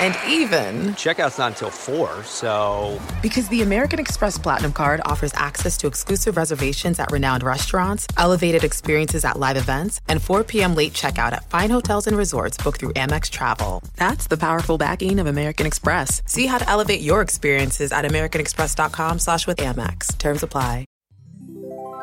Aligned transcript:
And 0.00 0.16
even, 0.26 0.94
Checkout's 0.94 1.38
not 1.38 1.52
until 1.52 1.70
4, 1.70 2.24
so. 2.24 3.00
because 3.22 3.48
the 3.48 3.62
American 3.62 3.98
Express 3.98 4.38
Platinum 4.38 4.72
card 4.72 5.00
offers 5.04 5.32
access 5.34 5.76
to 5.78 5.86
exclusive 5.86 6.36
reservations 6.36 6.98
at 6.98 7.10
renowned 7.12 7.42
restaurants, 7.42 8.06
elevated 8.16 8.64
experiences 8.64 9.24
at 9.24 9.38
live 9.38 9.56
events, 9.56 10.00
and 10.08 10.22
4 10.22 10.44
p.m. 10.44 10.74
late 10.74 10.92
checkout 10.92 11.32
at 11.32 11.48
fine 11.50 11.70
hotels 11.70 12.06
and 12.06 12.16
resorts 12.16 12.56
booked 12.56 12.80
through 12.80 12.92
Amex 12.94 13.30
Travel. 13.30 13.82
That's 13.96 14.26
the 14.26 14.36
powerful 14.36 14.78
backing 14.78 15.18
of 15.18 15.26
American 15.26 15.66
Express. 15.66 16.22
See 16.26 16.46
how 16.46 16.58
to 16.58 16.68
elevate 16.68 17.00
your 17.00 17.20
experiences 17.20 17.92
at 17.92 18.04
americanexpress.com 18.04 19.18
slash 19.18 19.46
with 19.46 19.58
Amex. 19.58 20.16
Terms 20.18 20.42
apply. 20.42 20.86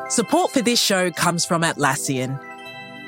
Support 0.08 0.50
for 0.52 0.60
this 0.60 0.80
show 0.80 1.10
comes 1.10 1.44
from 1.46 1.62
Atlassian. 1.62 2.42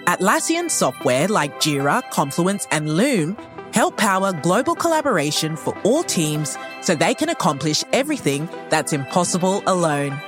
Atlassian 0.06 0.70
software 0.70 1.28
like 1.28 1.60
Jira, 1.60 2.02
Confluence, 2.10 2.66
and 2.70 2.96
Loom 2.96 3.36
help 3.72 3.96
power 3.96 4.32
global 4.32 4.74
collaboration 4.74 5.56
for 5.56 5.76
all 5.82 6.02
teams 6.02 6.56
so 6.80 6.94
they 6.94 7.14
can 7.14 7.28
accomplish 7.28 7.84
everything 7.92 8.48
that's 8.68 8.92
impossible 8.92 9.62
alone. 9.66 10.18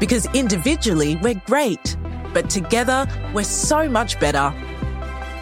Because 0.00 0.26
individually, 0.34 1.16
we're 1.16 1.40
great, 1.46 1.96
but 2.32 2.50
together, 2.50 3.06
we're 3.34 3.44
so 3.44 3.88
much 3.88 4.18
better. 4.20 4.52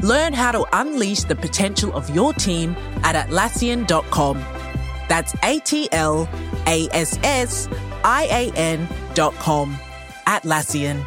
Learn 0.02 0.32
how 0.32 0.52
to 0.52 0.66
unleash 0.72 1.24
the 1.24 1.36
potential 1.36 1.92
of 1.94 2.08
your 2.10 2.32
team 2.34 2.76
at 3.02 3.14
Atlassian.com. 3.14 4.44
That's 5.08 5.34
A 5.42 5.58
T 5.60 5.88
L 5.92 6.28
A 6.66 6.88
S 6.92 7.18
S 7.22 7.68
I 8.04 8.24
A 8.24 8.56
N 8.56 8.88
dot 9.14 9.34
com. 9.34 9.76
Atlassian. 10.26 11.04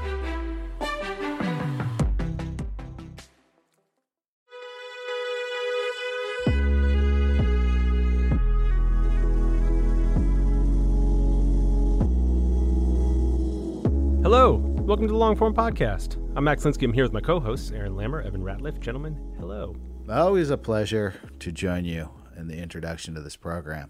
Hello, 14.31 14.57
welcome 14.57 15.07
to 15.07 15.11
the 15.11 15.17
Longform 15.17 15.55
Podcast. 15.55 16.23
I'm 16.35 16.43
Max 16.43 16.63
Linsky. 16.63 16.83
I'm 16.83 16.93
here 16.93 17.03
with 17.03 17.13
my 17.13 17.19
co-hosts 17.19 17.71
Aaron 17.71 17.95
Lammer, 17.95 18.23
Evan 18.23 18.43
Ratliff. 18.43 18.79
Gentlemen, 18.79 19.17
hello. 19.39 19.75
Always 20.07 20.51
a 20.51 20.57
pleasure 20.57 21.15
to 21.39 21.51
join 21.51 21.83
you 21.83 22.11
in 22.37 22.47
the 22.47 22.59
introduction 22.59 23.15
to 23.15 23.21
this 23.21 23.35
program. 23.35 23.89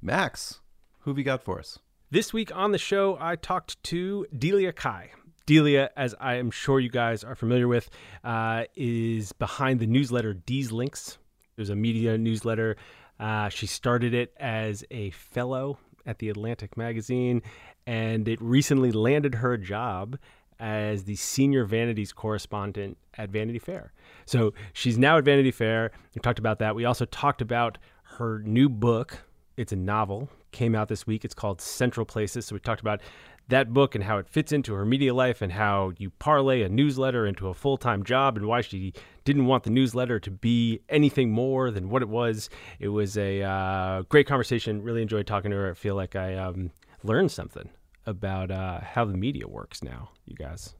Max, 0.00 0.60
who 1.00 1.10
have 1.10 1.18
you 1.18 1.24
got 1.24 1.42
for 1.42 1.58
us? 1.58 1.80
This 2.12 2.32
week 2.32 2.54
on 2.54 2.70
the 2.70 2.78
show, 2.78 3.18
I 3.20 3.34
talked 3.34 3.82
to 3.82 4.24
Delia 4.38 4.72
Cai. 4.72 5.10
Delia, 5.46 5.90
as 5.96 6.14
I 6.20 6.34
am 6.36 6.52
sure 6.52 6.78
you 6.78 6.88
guys 6.88 7.24
are 7.24 7.34
familiar 7.34 7.66
with, 7.66 7.90
uh, 8.22 8.66
is 8.76 9.32
behind 9.32 9.80
the 9.80 9.88
newsletter 9.88 10.32
Deez 10.32 10.70
Links. 10.70 11.18
It 11.56 11.60
was 11.60 11.70
a 11.70 11.76
media 11.76 12.16
newsletter. 12.16 12.76
Uh, 13.18 13.48
she 13.48 13.66
started 13.66 14.14
it 14.14 14.32
as 14.38 14.84
a 14.92 15.10
fellow 15.10 15.80
at 16.06 16.18
the 16.18 16.28
Atlantic 16.28 16.76
magazine, 16.76 17.42
and 17.86 18.28
it 18.28 18.40
recently 18.40 18.92
landed 18.92 19.36
her 19.36 19.54
a 19.54 19.58
job 19.58 20.18
as 20.58 21.04
the 21.04 21.16
senior 21.16 21.64
vanities 21.64 22.12
correspondent 22.12 22.96
at 23.18 23.28
Vanity 23.30 23.58
Fair. 23.58 23.92
So 24.24 24.54
she's 24.72 24.96
now 24.96 25.18
at 25.18 25.24
Vanity 25.24 25.50
Fair. 25.50 25.90
We 26.14 26.20
talked 26.20 26.38
about 26.38 26.58
that. 26.60 26.74
We 26.74 26.84
also 26.84 27.04
talked 27.04 27.42
about 27.42 27.78
her 28.18 28.38
new 28.38 28.68
book. 28.68 29.18
It's 29.56 29.72
a 29.72 29.76
novel, 29.76 30.30
came 30.52 30.74
out 30.74 30.88
this 30.88 31.06
week. 31.06 31.24
It's 31.24 31.34
called 31.34 31.60
Central 31.60 32.06
Places. 32.06 32.46
So 32.46 32.54
we 32.54 32.60
talked 32.60 32.80
about 32.80 33.00
that 33.48 33.72
book 33.72 33.94
and 33.94 34.04
how 34.04 34.18
it 34.18 34.28
fits 34.28 34.52
into 34.52 34.74
her 34.74 34.84
media 34.84 35.14
life 35.14 35.40
and 35.40 35.52
how 35.52 35.92
you 35.98 36.10
parlay 36.10 36.62
a 36.62 36.68
newsletter 36.68 37.26
into 37.26 37.48
a 37.48 37.54
full 37.54 37.76
time 37.76 38.02
job 38.02 38.36
and 38.36 38.46
why 38.46 38.60
she 38.60 38.92
didn't 39.24 39.46
want 39.46 39.64
the 39.64 39.70
newsletter 39.70 40.18
to 40.20 40.30
be 40.30 40.80
anything 40.88 41.30
more 41.30 41.70
than 41.70 41.88
what 41.88 42.02
it 42.02 42.08
was. 42.08 42.48
It 42.78 42.88
was 42.88 43.16
a 43.16 43.42
uh, 43.42 44.02
great 44.02 44.26
conversation. 44.26 44.82
Really 44.82 45.02
enjoyed 45.02 45.26
talking 45.26 45.50
to 45.50 45.56
her. 45.56 45.70
I 45.70 45.74
feel 45.74 45.94
like 45.94 46.16
I 46.16 46.34
um, 46.36 46.70
learned 47.02 47.30
something 47.30 47.70
about 48.04 48.50
uh, 48.50 48.80
how 48.80 49.04
the 49.04 49.16
media 49.16 49.46
works 49.46 49.82
now, 49.82 50.10
you 50.24 50.36
guys. 50.36 50.74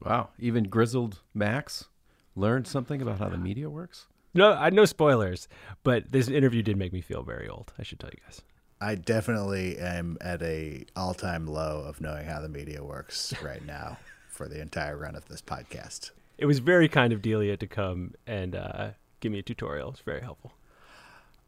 Wow, 0.00 0.30
even 0.38 0.64
grizzled 0.64 1.20
Max 1.34 1.88
learned 2.36 2.66
something 2.66 3.02
about 3.02 3.18
how 3.18 3.28
the 3.28 3.38
media 3.38 3.68
works? 3.68 4.06
No, 4.34 4.52
I 4.52 4.70
no 4.70 4.84
spoilers, 4.84 5.48
but 5.82 6.12
this 6.12 6.28
interview 6.28 6.62
did 6.62 6.76
make 6.76 6.92
me 6.92 7.00
feel 7.00 7.22
very 7.22 7.48
old. 7.48 7.72
I 7.78 7.82
should 7.82 7.98
tell 7.98 8.10
you 8.10 8.22
guys. 8.24 8.42
I 8.80 8.94
definitely 8.94 9.78
am 9.78 10.18
at 10.20 10.40
a 10.42 10.84
all-time 10.94 11.46
low 11.46 11.82
of 11.86 12.00
knowing 12.00 12.26
how 12.26 12.40
the 12.40 12.48
media 12.48 12.84
works 12.84 13.34
right 13.42 13.64
now 13.64 13.98
for 14.28 14.48
the 14.48 14.60
entire 14.60 14.96
run 14.96 15.16
of 15.16 15.26
this 15.28 15.42
podcast. 15.42 16.10
It 16.36 16.46
was 16.46 16.60
very 16.60 16.88
kind 16.88 17.12
of 17.12 17.20
Delia 17.20 17.56
to 17.56 17.66
come 17.66 18.14
and 18.26 18.54
uh, 18.54 18.90
give 19.20 19.32
me 19.32 19.40
a 19.40 19.42
tutorial. 19.42 19.90
It's 19.90 20.00
very 20.00 20.20
helpful. 20.20 20.52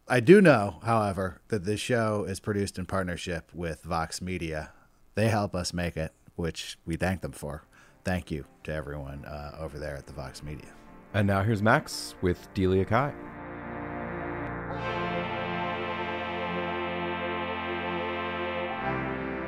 I 0.09 0.19
do 0.19 0.41
know, 0.41 0.81
however, 0.83 1.41
that 1.49 1.65
this 1.65 1.79
show 1.79 2.25
is 2.25 2.41
produced 2.41 2.79
in 2.79 2.87
partnership 2.87 3.49
with 3.55 3.83
Vox 3.83 4.21
Media. 4.21 4.73
They 5.15 5.29
help 5.29 5.55
us 5.55 5.73
make 5.73 5.97
it, 5.97 6.13
which 6.35 6.79
we 6.85 6.97
thank 6.97 7.21
them 7.21 7.31
for. 7.31 7.63
Thank 8.05 8.33
you 8.33 8.45
to 8.65 8.73
everyone 8.73 9.25
uh, 9.25 9.57
over 9.61 9.79
there 9.79 9.95
at 9.95 10.07
the 10.07 10.13
Vox 10.13 10.43
Media. 10.43 10.73
And 11.15 11.29
now 11.29 11.45
here's 11.45 11.63
Max 11.63 12.17
with 12.23 12.53
Delia 12.55 12.85
Cai. 12.85 13.13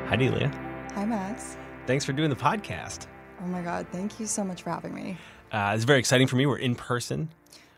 Hi, 0.09 0.17
Delia. 0.17 0.49
Hi, 0.95 1.05
Max. 1.07 1.57
Thanks 1.87 2.05
for 2.05 2.13
doing 2.13 2.31
the 2.31 2.37
podcast. 2.37 3.07
Oh 3.43 3.47
my 3.47 3.63
God, 3.63 3.87
thank 3.91 4.21
you 4.21 4.27
so 4.27 4.45
much 4.45 4.63
for 4.63 4.71
having 4.71 4.95
me. 4.95 5.17
Uh, 5.51 5.73
it's 5.75 5.85
very 5.85 5.99
exciting 5.99 6.27
for 6.27 6.37
me. 6.37 6.47
We're 6.47 6.59
in 6.59 6.75
person, 6.75 7.31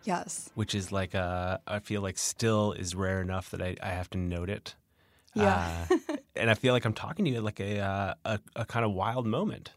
Yes. 0.05 0.51
which 0.55 0.75
is 0.75 0.91
like 0.93 1.15
uh, 1.15 1.59
I 1.67 1.79
feel 1.79 2.03
like 2.03 2.19
still 2.19 2.73
is 2.73 2.95
rare 2.95 3.21
enough 3.23 3.51
that 3.51 3.63
I, 3.63 3.77
I 3.83 3.91
have 3.91 4.11
to 4.11 4.19
note 4.19 4.51
it. 4.51 4.75
Yeah. 5.35 5.87
Uh, 5.91 5.97
and 6.37 6.51
I 6.51 6.55
feel 6.55 6.73
like 6.75 6.85
I'm 6.85 6.93
talking 6.93 7.25
to 7.25 7.31
you 7.31 7.37
at 7.39 7.45
like 7.45 7.61
a, 7.61 7.79
uh, 7.81 8.15
a 8.25 8.41
a 8.57 8.65
kind 8.65 8.85
of 8.85 8.93
wild 8.93 9.27
moment. 9.27 9.73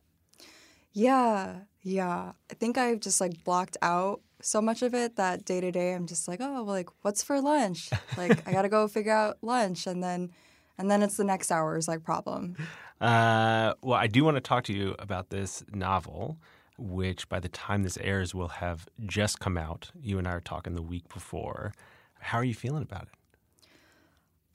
yeah. 0.93 1.57
Yeah. 1.83 2.33
I 2.51 2.53
think 2.55 2.77
I've 2.77 2.99
just 2.99 3.21
like 3.21 3.43
blocked 3.45 3.77
out 3.81 4.19
so 4.41 4.61
much 4.61 4.81
of 4.81 4.93
it 4.93 5.15
that 5.15 5.45
day 5.45 5.61
to 5.61 5.71
day 5.71 5.93
I'm 5.93 6.05
just 6.05 6.27
like, 6.27 6.39
oh, 6.41 6.51
well, 6.55 6.65
like, 6.65 6.89
what's 7.01 7.23
for 7.23 7.39
lunch? 7.39 7.89
Like, 8.17 8.45
I 8.47 8.51
got 8.51 8.63
to 8.63 8.69
go 8.69 8.87
figure 8.89 9.13
out 9.13 9.37
lunch. 9.41 9.87
And 9.87 10.03
then, 10.03 10.31
and 10.77 10.89
then 10.89 11.01
it's 11.01 11.17
the 11.17 11.23
next 11.23 11.51
hour's 11.51 11.87
like 11.87 12.03
problem. 12.03 12.55
Uh, 12.99 13.73
well, 13.81 13.99
I 13.99 14.07
do 14.07 14.23
want 14.23 14.37
to 14.37 14.41
talk 14.41 14.63
to 14.65 14.73
you 14.73 14.95
about 14.99 15.29
this 15.29 15.63
novel, 15.71 16.37
which 16.77 17.29
by 17.29 17.39
the 17.39 17.49
time 17.49 17.83
this 17.83 17.97
airs 17.97 18.33
will 18.33 18.47
have 18.47 18.87
just 19.05 19.39
come 19.39 19.57
out. 19.57 19.91
You 19.99 20.17
and 20.17 20.27
I 20.27 20.31
are 20.31 20.41
talking 20.41 20.73
the 20.73 20.81
week 20.81 21.07
before. 21.13 21.73
How 22.19 22.39
are 22.39 22.43
you 22.43 22.55
feeling 22.55 22.83
about 22.83 23.03
it? 23.03 23.09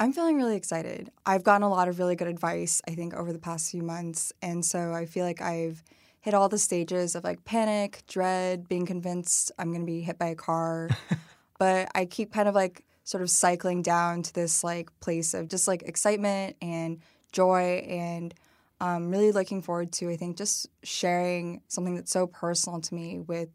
I'm 0.00 0.12
feeling 0.12 0.36
really 0.36 0.56
excited. 0.56 1.12
I've 1.24 1.44
gotten 1.44 1.62
a 1.62 1.70
lot 1.70 1.86
of 1.86 2.00
really 2.00 2.16
good 2.16 2.26
advice, 2.26 2.82
I 2.88 2.96
think, 2.96 3.14
over 3.14 3.32
the 3.32 3.38
past 3.38 3.70
few 3.70 3.82
months. 3.82 4.32
And 4.42 4.64
so 4.64 4.92
I 4.92 5.06
feel 5.06 5.24
like 5.24 5.40
I've 5.40 5.84
hit 6.20 6.34
all 6.34 6.48
the 6.48 6.58
stages 6.58 7.14
of 7.14 7.22
like 7.22 7.44
panic, 7.44 8.02
dread, 8.08 8.68
being 8.68 8.84
convinced 8.86 9.52
I'm 9.58 9.68
going 9.68 9.82
to 9.82 9.86
be 9.86 10.00
hit 10.00 10.18
by 10.18 10.26
a 10.26 10.34
car. 10.34 10.88
but 11.58 11.88
I 11.94 12.06
keep 12.06 12.32
kind 12.32 12.48
of 12.48 12.54
like 12.56 12.84
sort 13.04 13.22
of 13.22 13.30
cycling 13.30 13.82
down 13.82 14.22
to 14.22 14.32
this 14.32 14.62
like 14.62 14.88
place 15.00 15.34
of 15.34 15.48
just 15.48 15.66
like 15.66 15.82
excitement 15.82 16.56
and 16.62 17.00
joy 17.32 17.84
and 17.88 18.34
um, 18.80 19.10
really 19.10 19.30
looking 19.30 19.62
forward 19.62 19.92
to, 19.92 20.10
I 20.10 20.16
think, 20.16 20.36
just 20.36 20.66
sharing 20.82 21.62
something 21.68 21.94
that's 21.94 22.10
so 22.10 22.26
personal 22.26 22.80
to 22.80 22.94
me 22.94 23.20
with 23.20 23.48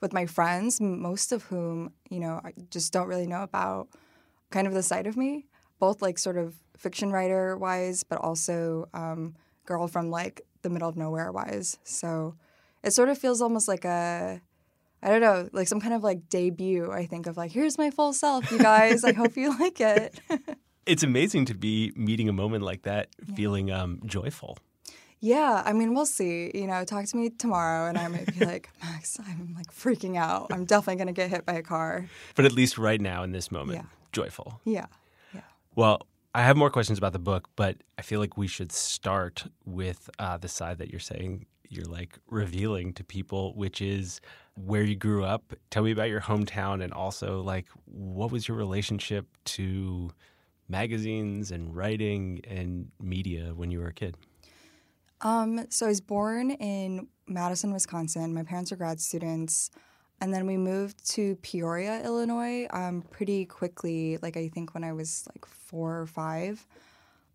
with 0.00 0.14
my 0.14 0.24
friends, 0.24 0.80
most 0.80 1.30
of 1.30 1.42
whom, 1.44 1.92
you 2.08 2.20
know, 2.20 2.40
I 2.42 2.54
just 2.70 2.90
don't 2.90 3.06
really 3.06 3.26
know 3.26 3.42
about 3.42 3.88
kind 4.48 4.66
of 4.66 4.72
the 4.72 4.82
side 4.82 5.06
of 5.06 5.14
me, 5.14 5.44
both 5.78 6.00
like 6.00 6.18
sort 6.18 6.38
of 6.38 6.54
fiction 6.78 7.12
writer 7.12 7.54
wise, 7.58 8.02
but 8.02 8.18
also 8.18 8.88
um, 8.94 9.34
girl 9.66 9.86
from 9.86 10.10
like 10.10 10.40
the 10.62 10.70
middle 10.70 10.88
of 10.88 10.96
nowhere 10.96 11.30
wise. 11.30 11.78
So 11.84 12.34
it 12.82 12.92
sort 12.92 13.10
of 13.10 13.18
feels 13.18 13.42
almost 13.42 13.68
like 13.68 13.84
a, 13.84 14.40
I 15.02 15.08
don't 15.08 15.20
know, 15.20 15.48
like 15.52 15.66
some 15.68 15.80
kind 15.80 15.94
of 15.94 16.02
like 16.02 16.28
debut, 16.28 16.90
I 16.92 17.06
think, 17.06 17.26
of 17.26 17.36
like, 17.36 17.50
here's 17.52 17.78
my 17.78 17.90
full 17.90 18.12
self, 18.12 18.50
you 18.50 18.58
guys. 18.58 19.02
I 19.04 19.12
hope 19.12 19.36
you 19.36 19.58
like 19.60 19.80
it. 19.80 20.20
It's 20.86 21.02
amazing 21.04 21.44
to 21.44 21.54
be 21.54 21.92
meeting 21.94 22.28
a 22.28 22.32
moment 22.32 22.64
like 22.64 22.82
that, 22.82 23.10
feeling 23.36 23.70
um, 23.70 24.00
joyful. 24.06 24.58
yeah, 25.20 25.62
I 25.64 25.72
mean, 25.72 25.94
we'll 25.94 26.06
see. 26.06 26.50
You 26.54 26.66
know, 26.66 26.84
talk 26.84 27.04
to 27.04 27.16
me 27.16 27.30
tomorrow 27.30 27.86
and 27.88 27.96
I 27.98 28.08
might 28.08 28.36
be 28.36 28.44
like, 28.44 28.70
Max, 28.82 29.20
I'm 29.20 29.54
like 29.54 29.70
freaking 29.72 30.16
out. 30.16 30.48
I'm 30.50 30.64
definitely 30.64 30.96
going 30.96 31.14
to 31.14 31.20
get 31.22 31.30
hit 31.30 31.44
by 31.46 31.52
a 31.52 31.62
car. 31.62 32.06
But 32.34 32.44
at 32.46 32.52
least 32.52 32.76
right 32.78 33.00
now 33.00 33.22
in 33.22 33.30
this 33.32 33.52
moment, 33.52 33.78
Yeah. 33.78 33.84
joyful. 34.10 34.60
Yeah. 34.64 34.86
Well, 35.76 36.06
I 36.34 36.42
have 36.42 36.56
more 36.56 36.70
questions 36.70 36.98
about 36.98 37.12
the 37.12 37.18
book, 37.20 37.48
but 37.54 37.76
I 37.98 38.02
feel 38.02 38.18
like 38.18 38.36
we 38.36 38.46
should 38.48 38.72
start 38.72 39.44
with 39.64 40.10
uh, 40.18 40.38
the 40.38 40.48
side 40.48 40.78
that 40.78 40.90
you're 40.90 40.98
saying 40.98 41.46
you're 41.70 41.86
like 41.86 42.18
revealing 42.28 42.92
to 42.94 43.04
people, 43.04 43.54
which 43.54 43.80
is 43.80 44.20
where 44.56 44.82
you 44.82 44.96
grew 44.96 45.24
up. 45.24 45.54
Tell 45.70 45.82
me 45.82 45.92
about 45.92 46.10
your 46.10 46.20
hometown 46.20 46.82
and 46.82 46.92
also 46.92 47.40
like 47.40 47.66
what 47.86 48.30
was 48.30 48.48
your 48.48 48.56
relationship 48.56 49.26
to 49.44 50.10
magazines 50.68 51.50
and 51.50 51.74
writing 51.74 52.40
and 52.46 52.90
media 53.00 53.52
when 53.54 53.70
you 53.70 53.78
were 53.78 53.88
a 53.88 53.94
kid? 53.94 54.16
Um, 55.22 55.66
so 55.68 55.86
I 55.86 55.90
was 55.90 56.00
born 56.00 56.50
in 56.52 57.08
Madison, 57.26 57.72
Wisconsin. 57.72 58.34
My 58.34 58.42
parents 58.42 58.72
are 58.72 58.76
grad 58.76 59.00
students. 59.00 59.70
And 60.22 60.34
then 60.34 60.46
we 60.46 60.56
moved 60.56 61.08
to 61.12 61.36
Peoria, 61.36 62.04
Illinois, 62.04 62.66
um, 62.70 63.02
pretty 63.10 63.46
quickly, 63.46 64.18
like 64.20 64.36
I 64.36 64.48
think 64.48 64.74
when 64.74 64.84
I 64.84 64.92
was 64.92 65.26
like 65.34 65.46
four 65.46 65.98
or 65.98 66.06
five. 66.06 66.66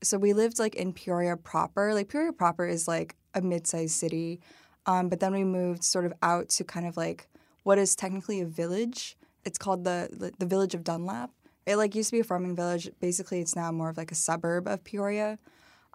So 0.03 0.19
we 0.19 0.33
lived 0.33 0.59
like 0.59 0.75
in 0.75 0.93
Peoria 0.93 1.35
proper. 1.35 1.95
Like 1.95 2.09
Peoria 2.09 2.31
proper 2.31 2.65
is 2.67 2.87
like 2.87 3.15
a 3.35 3.41
mid-sized 3.41 3.93
city. 3.93 4.39
Um, 4.87 5.09
but 5.09 5.19
then 5.19 5.33
we 5.33 5.43
moved 5.43 5.83
sort 5.83 6.05
of 6.05 6.13
out 6.23 6.49
to 6.49 6.63
kind 6.63 6.87
of 6.87 6.97
like 6.97 7.27
what 7.63 7.77
is 7.77 7.95
technically 7.95 8.41
a 8.41 8.45
village. 8.45 9.17
It's 9.43 9.57
called 9.57 9.83
the 9.83 10.33
the 10.39 10.45
village 10.45 10.73
of 10.73 10.83
Dunlap. 10.83 11.31
It 11.65 11.77
like 11.77 11.95
used 11.95 12.09
to 12.09 12.15
be 12.15 12.19
a 12.19 12.23
farming 12.23 12.55
village. 12.55 12.89
Basically, 12.99 13.39
it's 13.39 13.55
now 13.55 13.71
more 13.71 13.89
of 13.89 13.97
like 13.97 14.11
a 14.11 14.15
suburb 14.15 14.67
of 14.67 14.83
Peoria. 14.83 15.39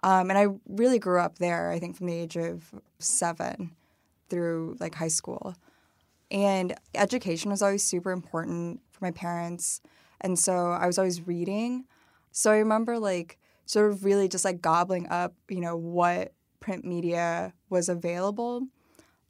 Um, 0.03 0.29
and 0.29 0.37
I 0.37 0.47
really 0.67 0.99
grew 0.99 1.19
up 1.19 1.37
there. 1.37 1.71
I 1.71 1.79
think 1.79 1.95
from 1.95 2.07
the 2.07 2.13
age 2.13 2.35
of 2.35 2.73
seven 2.99 3.71
through 4.29 4.77
like 4.79 4.95
high 4.95 5.07
school. 5.07 5.55
And 6.31 6.73
education 6.95 7.51
was 7.51 7.61
always 7.61 7.83
super 7.83 8.11
important 8.11 8.81
for 8.91 9.05
my 9.05 9.11
parents. 9.11 9.81
And 10.21 10.39
so 10.39 10.71
I 10.71 10.87
was 10.87 10.97
always 10.97 11.27
reading. 11.27 11.85
So 12.31 12.51
I 12.51 12.57
remember 12.57 12.97
like 12.97 13.37
sort 13.65 13.91
of 13.91 14.03
really 14.03 14.27
just 14.27 14.45
like 14.45 14.61
gobbling 14.61 15.07
up, 15.09 15.33
you 15.49 15.59
know, 15.59 15.75
what 15.75 16.33
print 16.61 16.85
media 16.85 17.53
was 17.69 17.89
available 17.89 18.67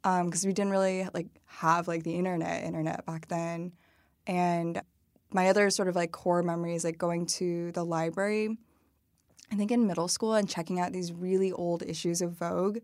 because 0.02 0.44
um, 0.44 0.48
we 0.48 0.52
didn't 0.52 0.70
really 0.70 1.08
like 1.12 1.26
have 1.46 1.88
like 1.88 2.04
the 2.04 2.14
internet 2.14 2.62
internet 2.62 3.04
back 3.04 3.26
then. 3.26 3.72
And 4.28 4.80
my 5.32 5.48
other 5.48 5.68
sort 5.70 5.88
of 5.88 5.96
like 5.96 6.12
core 6.12 6.44
memories 6.44 6.84
like 6.84 6.98
going 6.98 7.26
to 7.26 7.72
the 7.72 7.84
library 7.84 8.56
I 9.52 9.54
think 9.54 9.70
in 9.70 9.86
middle 9.86 10.08
school 10.08 10.34
and 10.34 10.48
checking 10.48 10.80
out 10.80 10.92
these 10.92 11.12
really 11.12 11.52
old 11.52 11.82
issues 11.82 12.22
of 12.22 12.32
Vogue 12.32 12.78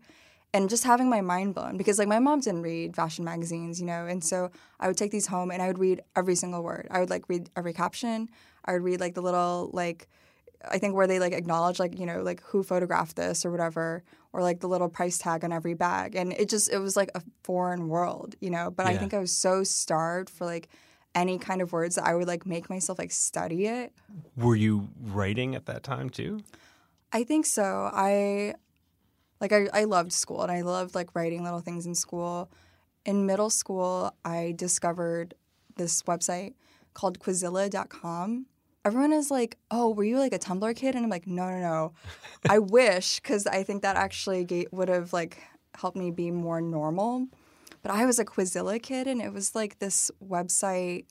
and 0.53 0.69
just 0.69 0.83
having 0.83 1.09
my 1.09 1.19
mind 1.19 1.55
blown 1.55 1.77
because 1.77 1.97
like 1.97 2.07
my 2.07 2.19
mom 2.19 2.41
didn't 2.41 2.61
read 2.61 2.95
fashion 2.95 3.25
magazines, 3.25 3.79
you 3.79 3.87
know, 3.87 4.05
and 4.05 4.23
so 4.23 4.51
I 4.79 4.87
would 4.87 4.97
take 4.97 5.11
these 5.11 5.27
home 5.27 5.49
and 5.49 5.63
I 5.63 5.67
would 5.67 5.79
read 5.79 6.03
every 6.15 6.35
single 6.35 6.61
word. 6.61 6.87
I 6.91 6.99
would 6.99 7.09
like 7.09 7.27
read 7.27 7.49
every 7.55 7.73
caption. 7.73 8.29
I 8.65 8.73
would 8.73 8.83
read 8.83 8.99
like 8.99 9.15
the 9.15 9.21
little 9.21 9.71
like 9.73 10.07
I 10.67 10.77
think 10.77 10.95
where 10.95 11.07
they 11.07 11.19
like 11.19 11.33
acknowledge 11.33 11.79
like 11.79 11.97
you 11.97 12.05
know 12.05 12.21
like 12.21 12.41
who 12.43 12.63
photographed 12.63 13.15
this 13.15 13.45
or 13.45 13.51
whatever 13.51 14.03
or 14.33 14.41
like 14.41 14.59
the 14.59 14.67
little 14.67 14.89
price 14.89 15.17
tag 15.17 15.43
on 15.43 15.51
every 15.51 15.73
bag 15.73 16.15
and 16.15 16.33
it 16.33 16.49
just 16.49 16.71
it 16.71 16.79
was 16.79 16.95
like 16.95 17.11
a 17.15 17.21
foreign 17.43 17.87
world, 17.87 18.35
you 18.41 18.49
know. 18.49 18.69
But 18.71 18.85
yeah. 18.85 18.93
I 18.93 18.97
think 18.97 19.13
I 19.13 19.19
was 19.19 19.31
so 19.31 19.63
starved 19.63 20.29
for 20.29 20.45
like 20.45 20.69
any 21.15 21.37
kind 21.37 21.61
of 21.61 21.71
words 21.71 21.95
that 21.95 22.05
I 22.05 22.15
would 22.15 22.27
like 22.27 22.45
make 22.45 22.69
myself 22.69 22.99
like 22.99 23.11
study 23.11 23.65
it. 23.65 23.93
Were 24.35 24.55
you 24.55 24.89
writing 25.01 25.55
at 25.55 25.65
that 25.65 25.83
time 25.83 26.09
too? 26.09 26.41
I 27.11 27.23
think 27.23 27.45
so. 27.45 27.89
I 27.91 28.53
like 29.41 29.51
I, 29.51 29.67
I 29.73 29.83
loved 29.85 30.13
school 30.13 30.41
and 30.41 30.51
I 30.51 30.61
loved 30.61 30.95
like 30.95 31.15
writing 31.15 31.43
little 31.43 31.61
things 31.61 31.85
in 31.85 31.95
school. 31.95 32.51
In 33.05 33.25
middle 33.25 33.49
school, 33.49 34.13
I 34.25 34.53
discovered 34.55 35.33
this 35.77 36.03
website 36.03 36.53
called 36.93 37.19
Quizilla.com. 37.19 38.45
Everyone 38.85 39.13
is 39.13 39.29
like, 39.29 39.57
"Oh, 39.69 39.91
were 39.91 40.03
you 40.03 40.17
like 40.17 40.33
a 40.33 40.39
Tumblr 40.39 40.75
kid?" 40.75 40.95
And 40.95 41.03
I'm 41.03 41.09
like, 41.09 41.27
"No, 41.27 41.49
no, 41.49 41.59
no. 41.59 41.93
I 42.49 42.59
wish 42.79 43.19
because 43.19 43.45
I 43.47 43.63
think 43.63 43.81
that 43.81 43.95
actually 43.95 44.67
would 44.71 44.89
have 44.89 45.13
like 45.13 45.41
helped 45.75 45.97
me 45.97 46.11
be 46.11 46.31
more 46.31 46.61
normal." 46.61 47.27
But 47.81 47.91
I 47.91 48.05
was 48.05 48.19
a 48.19 48.25
Quizilla 48.25 48.81
kid, 48.81 49.07
and 49.07 49.21
it 49.21 49.33
was 49.33 49.55
like 49.55 49.79
this 49.79 50.11
website 50.23 51.05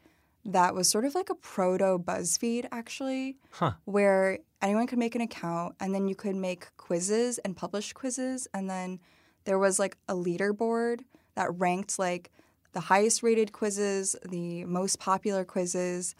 that 0.44 0.74
was 0.74 0.88
sort 0.88 1.04
of 1.04 1.14
like 1.14 1.30
a 1.30 1.34
proto 1.34 1.98
BuzzFeed, 1.98 2.66
actually, 2.72 3.36
huh. 3.50 3.72
where 3.84 4.38
anyone 4.62 4.86
could 4.86 4.98
make 4.98 5.14
an 5.14 5.20
account 5.20 5.74
and 5.80 5.94
then 5.94 6.08
you 6.08 6.14
could 6.14 6.34
make 6.34 6.74
quizzes 6.76 7.38
and 7.38 7.56
publish 7.56 7.92
quizzes. 7.92 8.48
And 8.54 8.68
then 8.68 8.98
there 9.44 9.58
was 9.58 9.78
like 9.78 9.96
a 10.08 10.14
leaderboard 10.14 11.00
that 11.34 11.50
ranked 11.58 11.98
like 11.98 12.30
the 12.72 12.80
highest 12.80 13.22
rated 13.22 13.52
quizzes, 13.52 14.16
the 14.26 14.64
most 14.64 14.98
popular 14.98 15.44
quizzes, 15.44 16.14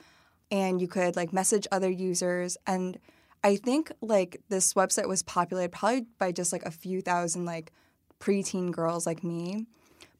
and 0.50 0.80
you 0.80 0.88
could 0.88 1.16
like 1.16 1.32
message 1.32 1.66
other 1.70 1.90
users. 1.90 2.56
And 2.66 2.98
I 3.44 3.56
think 3.56 3.92
like 4.00 4.40
this 4.48 4.74
website 4.74 5.08
was 5.08 5.22
populated 5.22 5.72
probably 5.72 6.06
by 6.18 6.32
just 6.32 6.52
like 6.52 6.64
a 6.64 6.70
few 6.70 7.00
thousand 7.00 7.44
like 7.44 7.72
preteen 8.20 8.70
girls 8.70 9.06
like 9.06 9.22
me. 9.22 9.66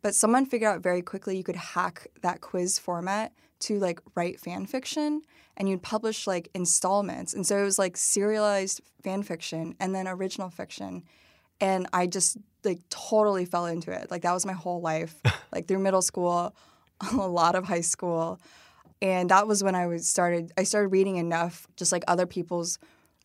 But 0.02 0.14
someone 0.14 0.46
figured 0.46 0.68
out 0.72 0.82
very 0.82 1.02
quickly 1.02 1.36
you 1.36 1.44
could 1.44 1.56
hack 1.56 2.06
that 2.22 2.40
quiz 2.40 2.78
format 2.78 3.32
to 3.60 3.78
like 3.78 4.00
write 4.14 4.38
fan 4.38 4.66
fiction 4.66 5.22
and 5.56 5.68
you'd 5.68 5.82
publish 5.82 6.26
like 6.26 6.48
installments. 6.54 7.34
And 7.34 7.46
so 7.46 7.58
it 7.58 7.64
was 7.64 7.78
like 7.78 7.96
serialized 7.96 8.80
fan 9.02 9.22
fiction 9.22 9.74
and 9.80 9.94
then 9.94 10.06
original 10.06 10.50
fiction. 10.50 11.02
And 11.60 11.88
I 11.92 12.06
just 12.06 12.36
like 12.64 12.80
totally 12.90 13.44
fell 13.44 13.66
into 13.66 13.90
it. 13.90 14.10
Like 14.10 14.22
that 14.22 14.32
was 14.32 14.46
my 14.46 14.52
whole 14.52 14.80
life, 14.80 15.20
like 15.52 15.66
through 15.66 15.80
middle 15.80 16.02
school, 16.02 16.54
a 17.12 17.16
lot 17.16 17.56
of 17.56 17.64
high 17.64 17.80
school. 17.80 18.40
And 19.00 19.30
that 19.30 19.46
was 19.46 19.62
when 19.62 19.74
I 19.74 19.86
was 19.86 20.08
started 20.08 20.52
I 20.56 20.64
started 20.64 20.88
reading 20.88 21.16
enough 21.16 21.66
just 21.76 21.92
like 21.92 22.04
other 22.08 22.26
people's 22.26 22.78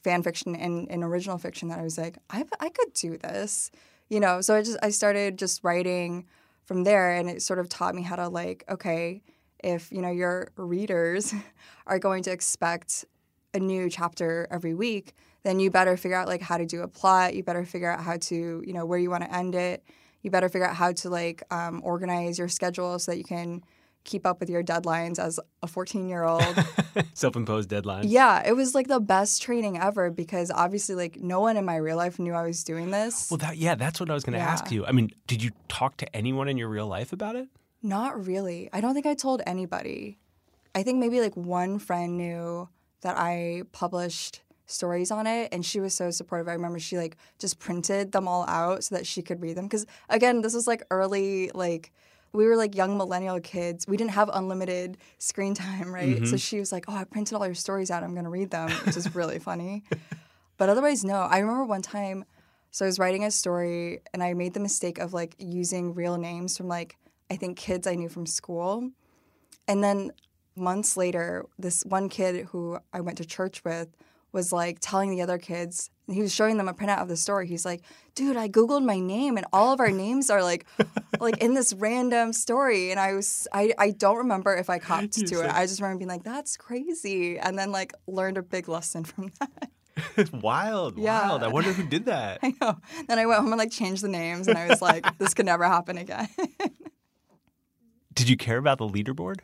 fan 0.04 0.22
fiction 0.22 0.56
and, 0.56 0.90
and 0.92 1.04
original 1.04 1.38
fiction 1.38 1.70
that 1.70 1.80
I 1.80 1.84
was 1.84 1.98
like, 1.98 2.18
I 2.30 2.46
I 2.60 2.70
could 2.70 2.94
do 2.94 3.18
this. 3.18 3.72
You 4.10 4.20
know, 4.20 4.42
so 4.42 4.56
I 4.56 4.62
just 4.62 4.78
I 4.84 4.90
started 4.90 5.40
just 5.40 5.64
writing 5.64 6.26
from 6.66 6.84
there 6.84 7.16
and 7.16 7.30
it 7.30 7.42
sort 7.42 7.60
of 7.60 7.70
taught 7.70 7.96
me 7.96 8.02
how 8.02 8.16
to 8.16 8.28
like, 8.28 8.64
okay, 8.70 9.22
if 9.64 9.92
you 9.92 10.02
know 10.02 10.12
your 10.12 10.52
readers 10.58 11.34
are 11.88 12.00
going 12.00 12.24
to 12.24 12.32
expect 12.32 13.06
a 13.54 13.60
new 13.60 13.90
chapter 13.90 14.48
every 14.52 14.74
week, 14.74 15.14
then 15.44 15.60
you 15.60 15.70
better 15.70 15.98
figure 15.98 16.18
out 16.18 16.28
like 16.28 16.42
how 16.42 16.58
to 16.58 16.66
do 16.66 16.82
a 16.82 16.88
plot. 16.88 17.36
You 17.36 17.44
better 17.44 17.66
figure 17.66 17.90
out 17.90 18.02
how 18.02 18.18
to 18.18 18.64
you 18.66 18.74
know 18.74 18.86
where 18.86 19.00
you 19.00 19.10
want 19.10 19.24
to 19.24 19.34
end 19.34 19.56
it. 19.56 19.84
You 20.22 20.30
better 20.30 20.50
figure 20.50 20.68
out 20.68 20.76
how 20.76 20.92
to 20.92 21.10
like 21.10 21.44
um, 21.52 21.82
organize 21.84 22.38
your 22.38 22.48
schedule 22.48 23.00
so 23.00 23.12
that 23.12 23.18
you 23.18 23.26
can 23.26 23.64
keep 24.04 24.26
up 24.26 24.40
with 24.40 24.50
your 24.50 24.64
deadlines 24.64 25.20
as 25.20 25.40
a 25.62 25.68
14 25.68 26.10
year 26.10 26.24
old. 26.24 26.44
Self-imposed 27.14 27.70
deadlines. 27.70 28.06
Yeah, 28.08 28.46
it 28.46 28.54
was 28.54 28.76
like 28.76 28.88
the 28.88 29.00
best 29.00 29.42
training 29.42 29.78
ever 29.78 30.12
because 30.12 30.52
obviously 30.52 30.96
like 30.96 31.18
no 31.18 31.40
one 31.40 31.58
in 31.58 31.66
my 31.66 31.78
real 31.78 31.98
life 31.98 32.20
knew 32.20 32.34
I 32.34 32.46
was 32.46 32.64
doing 32.64 32.92
this. 32.92 33.30
Well, 33.32 33.38
that 33.38 33.58
yeah, 33.58 33.76
that's 33.76 34.00
what 34.00 34.10
I 34.10 34.14
was 34.14 34.24
going 34.24 34.34
to 34.34 34.40
yeah. 34.40 34.52
ask 34.52 34.72
you. 34.72 34.86
I 34.86 34.92
mean, 34.92 35.12
did 35.28 35.44
you 35.44 35.52
talk 35.68 35.98
to 35.98 36.16
anyone 36.16 36.48
in 36.48 36.58
your 36.58 36.70
real 36.70 36.88
life 36.88 37.14
about 37.14 37.36
it? 37.36 37.48
Not 37.82 38.26
really. 38.26 38.70
I 38.72 38.82
don't 38.82 38.94
think 38.94 39.06
I 39.06 39.14
told 39.14 39.42
anybody. 39.46 40.18
I 40.76 40.84
think 40.84 41.00
maybe 41.00 41.20
like 41.20 41.36
one 41.36 41.80
friend 41.80 42.18
knew 42.18 42.70
that 43.02 43.18
I 43.18 43.64
published 43.72 44.42
stories 44.66 45.12
on 45.12 45.28
it 45.28 45.50
and 45.52 45.66
she 45.66 45.80
was 45.80 45.94
so 45.94 46.10
supportive. 46.10 46.48
I 46.48 46.54
remember 46.54 46.80
she 46.80 46.98
like 46.98 47.18
just 47.40 47.60
printed 47.60 48.12
them 48.12 48.28
all 48.28 48.46
out 48.48 48.84
so 48.84 48.96
that 48.96 49.06
she 49.06 49.22
could 49.22 49.42
read 49.42 49.58
them 49.58 49.70
cuz 49.70 49.86
again, 50.10 50.42
this 50.42 50.54
was 50.54 50.68
like 50.68 50.84
early 50.90 51.52
like 51.54 51.92
we 52.34 52.46
were 52.46 52.56
like 52.56 52.76
young 52.76 52.98
millennial 52.98 53.40
kids. 53.40 53.88
We 53.88 53.98
didn't 53.98 54.12
have 54.12 54.30
unlimited 54.34 54.98
screen 55.20 55.54
time, 55.54 55.94
right? 55.94 56.18
Mm-hmm. 56.18 56.26
So 56.26 56.38
she 56.38 56.60
was 56.60 56.72
like, 56.72 56.86
"Oh, 56.88 56.96
I 56.96 57.04
printed 57.04 57.38
all 57.38 57.46
your 57.46 57.56
stories 57.56 57.92
out. 57.92 58.04
I'm 58.04 58.14
going 58.14 58.26
to 58.26 58.30
read 58.30 58.52
them," 58.52 58.70
which 58.86 58.98
is 58.98 59.14
really 59.16 59.40
funny. 59.40 59.84
But 60.56 60.70
otherwise, 60.70 61.04
no. 61.04 61.16
I 61.16 61.40
remember 61.40 61.66
one 61.66 61.82
time 61.82 62.26
so 62.70 62.86
I 62.86 62.88
was 62.88 63.00
writing 63.00 63.26
a 63.26 63.32
story 63.32 64.02
and 64.14 64.24
I 64.24 64.36
made 64.36 64.54
the 64.54 64.60
mistake 64.60 65.00
of 65.00 65.14
like 65.14 65.36
using 65.40 65.96
real 65.96 66.16
names 66.18 66.56
from 66.56 66.68
like 66.68 66.96
I 67.30 67.36
think, 67.36 67.58
kids 67.58 67.88
I 67.88 67.96
knew 67.96 68.10
from 68.10 68.26
school. 68.26 68.92
And 69.68 69.84
then 69.84 70.12
months 70.56 70.96
later, 70.96 71.46
this 71.58 71.84
one 71.84 72.10
kid 72.10 72.46
who 72.48 72.78
I 72.94 73.02
went 73.02 73.18
to 73.18 73.26
church 73.26 73.64
with 73.64 73.90
was 74.34 74.52
like 74.52 74.80
telling 74.82 75.12
the 75.12 75.22
other 75.22 75.38
kids, 75.38 75.90
he 76.08 76.22
was 76.22 76.34
showing 76.34 76.58
them 76.58 76.68
a 76.68 76.74
printout 76.74 77.02
of 77.02 77.08
the 77.08 77.16
story. 77.16 77.48
He's 77.48 77.64
like, 77.64 77.82
dude, 78.16 78.36
I 78.36 78.50
Googled 78.50 78.84
my 78.84 79.00
name 79.00 79.38
and 79.38 79.46
all 79.54 79.72
of 79.72 79.80
our 79.80 79.92
names 79.92 80.30
are 80.30 80.44
like 80.44 80.66
like 81.20 81.38
in 81.38 81.54
this 81.54 81.74
random 81.74 82.34
story. 82.34 82.92
And 82.92 83.00
I 83.00 83.14
was 83.14 83.48
I, 83.54 83.74
I 83.78 83.92
don't 83.92 84.18
remember 84.18 84.56
if 84.56 84.70
I 84.70 84.80
copped 84.80 85.14
to 85.14 85.44
it. 85.44 85.50
I 85.50 85.66
just 85.66 85.80
remember 85.80 86.00
being 86.00 86.10
like, 86.10 86.24
that's 86.24 86.58
crazy. 86.58 87.38
And 87.38 87.58
then 87.58 87.72
like 87.72 87.94
learned 88.08 88.38
a 88.38 88.44
big 88.44 88.68
lesson 88.68 89.04
from 89.06 89.32
that. 89.40 90.34
wild, 90.34 90.98
yeah. 90.98 91.28
wild. 91.28 91.44
I 91.44 91.48
wonder 91.48 91.72
who 91.72 91.84
did 91.84 92.06
that. 92.06 92.40
I 92.44 92.54
know. 92.60 92.78
Then 93.08 93.20
I 93.20 93.26
went 93.26 93.40
home 93.40 93.54
and 93.54 93.60
like 93.60 93.72
changed 93.72 94.04
the 94.04 94.10
names 94.10 94.48
and 94.48 94.58
I 94.58 94.68
was 94.68 94.82
like, 94.82 95.18
this 95.20 95.34
could 95.34 95.46
never 95.46 95.64
happen 95.64 95.98
again. 95.98 96.28
Did 98.14 98.30
you 98.30 98.38
care 98.38 98.58
about 98.58 98.80
the 98.80 98.88
leaderboard? 98.88 99.38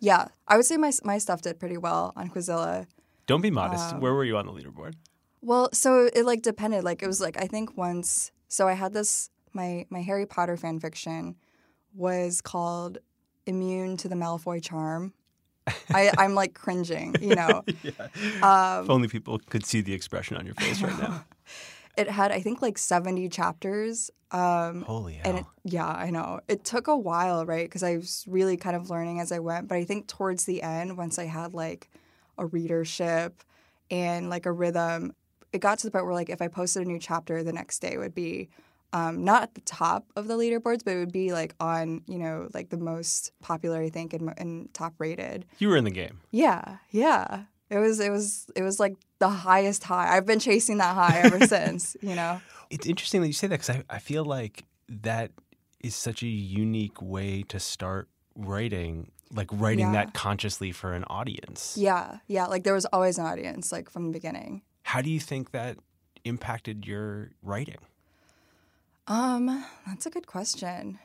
Yeah, 0.00 0.28
I 0.48 0.56
would 0.56 0.66
say 0.66 0.76
my 0.76 0.90
my 1.04 1.18
stuff 1.18 1.42
did 1.42 1.60
pretty 1.60 1.76
well 1.76 2.12
on 2.16 2.28
Quizilla. 2.28 2.86
Don't 3.32 3.40
be 3.40 3.50
modest. 3.50 3.94
Um, 3.94 4.00
Where 4.02 4.12
were 4.12 4.26
you 4.26 4.36
on 4.36 4.44
the 4.44 4.52
leaderboard? 4.52 4.92
Well, 5.40 5.70
so 5.72 6.10
it 6.14 6.26
like 6.26 6.42
depended. 6.42 6.84
Like 6.84 7.02
it 7.02 7.06
was 7.06 7.18
like 7.18 7.38
I 7.42 7.46
think 7.46 7.78
once. 7.78 8.30
So 8.48 8.68
I 8.68 8.74
had 8.74 8.92
this 8.92 9.30
my 9.54 9.86
my 9.88 10.02
Harry 10.02 10.26
Potter 10.26 10.58
fan 10.58 10.78
fiction 10.80 11.36
was 11.94 12.42
called 12.42 12.98
"Immune 13.46 13.96
to 13.96 14.08
the 14.10 14.16
Malfoy 14.16 14.62
Charm." 14.62 15.14
I, 15.94 16.12
I'm 16.18 16.34
like 16.34 16.52
cringing, 16.52 17.16
you 17.22 17.34
know. 17.40 17.64
yeah. 17.82 17.92
Um, 18.42 18.84
if 18.84 18.90
only 18.90 19.08
people 19.08 19.38
could 19.48 19.64
see 19.64 19.80
the 19.80 19.94
expression 19.94 20.36
on 20.36 20.44
your 20.44 20.54
face 20.56 20.82
right 20.82 20.98
now. 20.98 21.24
It 21.94 22.08
had, 22.08 22.32
I 22.32 22.40
think, 22.40 22.62
like 22.62 22.78
70 22.78 23.28
chapters. 23.28 24.10
Um, 24.30 24.80
Holy 24.80 25.12
hell. 25.12 25.22
And 25.26 25.38
it, 25.40 25.44
yeah, 25.62 25.86
I 25.86 26.08
know. 26.08 26.40
It 26.48 26.64
took 26.64 26.88
a 26.88 26.96
while, 26.96 27.44
right? 27.44 27.66
Because 27.66 27.82
I 27.82 27.96
was 27.98 28.24
really 28.26 28.56
kind 28.56 28.74
of 28.74 28.88
learning 28.88 29.20
as 29.20 29.30
I 29.30 29.40
went. 29.40 29.68
But 29.68 29.76
I 29.76 29.84
think 29.84 30.06
towards 30.06 30.46
the 30.46 30.62
end, 30.62 30.96
once 30.96 31.18
I 31.18 31.26
had 31.26 31.52
like 31.52 31.90
a 32.38 32.46
readership 32.46 33.42
and 33.90 34.30
like 34.30 34.46
a 34.46 34.52
rhythm, 34.52 35.14
it 35.52 35.60
got 35.60 35.78
to 35.78 35.86
the 35.86 35.90
point 35.90 36.04
where 36.04 36.14
like 36.14 36.30
if 36.30 36.42
I 36.42 36.48
posted 36.48 36.82
a 36.82 36.84
new 36.84 36.98
chapter, 36.98 37.42
the 37.42 37.52
next 37.52 37.80
day 37.80 37.96
would 37.96 38.14
be 38.14 38.48
um, 38.92 39.24
not 39.24 39.42
at 39.42 39.54
the 39.54 39.60
top 39.62 40.06
of 40.16 40.28
the 40.28 40.34
leaderboards, 40.34 40.84
but 40.84 40.94
it 40.94 40.98
would 40.98 41.12
be 41.12 41.32
like 41.32 41.54
on, 41.60 42.02
you 42.06 42.18
know, 42.18 42.48
like 42.52 42.68
the 42.68 42.76
most 42.76 43.32
popular, 43.40 43.80
I 43.80 43.88
think, 43.88 44.12
and, 44.12 44.32
and 44.36 44.72
top 44.74 44.94
rated. 44.98 45.46
You 45.58 45.68
were 45.68 45.76
in 45.76 45.84
the 45.84 45.90
game. 45.90 46.20
Yeah, 46.30 46.76
yeah. 46.90 47.44
It 47.70 47.78
was, 47.78 48.00
it 48.00 48.10
was, 48.10 48.50
it 48.54 48.62
was 48.62 48.78
like 48.78 48.96
the 49.18 49.30
highest 49.30 49.84
high. 49.84 50.14
I've 50.14 50.26
been 50.26 50.40
chasing 50.40 50.76
that 50.78 50.94
high 50.94 51.20
ever 51.24 51.40
since. 51.46 51.96
You 52.02 52.14
know. 52.14 52.40
It's 52.70 52.86
interesting 52.86 53.22
that 53.22 53.28
you 53.28 53.32
say 53.32 53.46
that 53.46 53.60
because 53.60 53.70
I, 53.70 53.82
I 53.88 53.98
feel 53.98 54.24
like 54.24 54.64
that 54.88 55.30
is 55.80 55.94
such 55.94 56.22
a 56.22 56.26
unique 56.26 57.00
way 57.00 57.42
to 57.48 57.58
start 57.58 58.08
writing, 58.36 59.10
like 59.32 59.48
writing 59.52 59.86
Yeah. 59.86 59.92
that 59.92 60.14
consciously 60.14 60.72
for 60.72 60.92
an 60.92 61.04
audience. 61.04 61.76
Yeah, 61.78 62.18
yeah. 62.26 62.46
Like 62.46 62.64
there 62.64 62.74
was 62.74 62.84
always 62.86 63.18
an 63.18 63.26
audience, 63.26 63.72
like 63.72 63.88
from 63.90 64.06
the 64.08 64.12
beginning. 64.12 64.62
How 64.82 65.00
do 65.00 65.10
you 65.10 65.20
think 65.20 65.52
that 65.52 65.78
impacted 66.24 66.86
your 66.86 67.30
writing? 67.42 67.78
Um, 69.06 69.64
that's 69.86 70.06
a 70.06 70.10
good 70.10 70.26
question. 70.26 70.98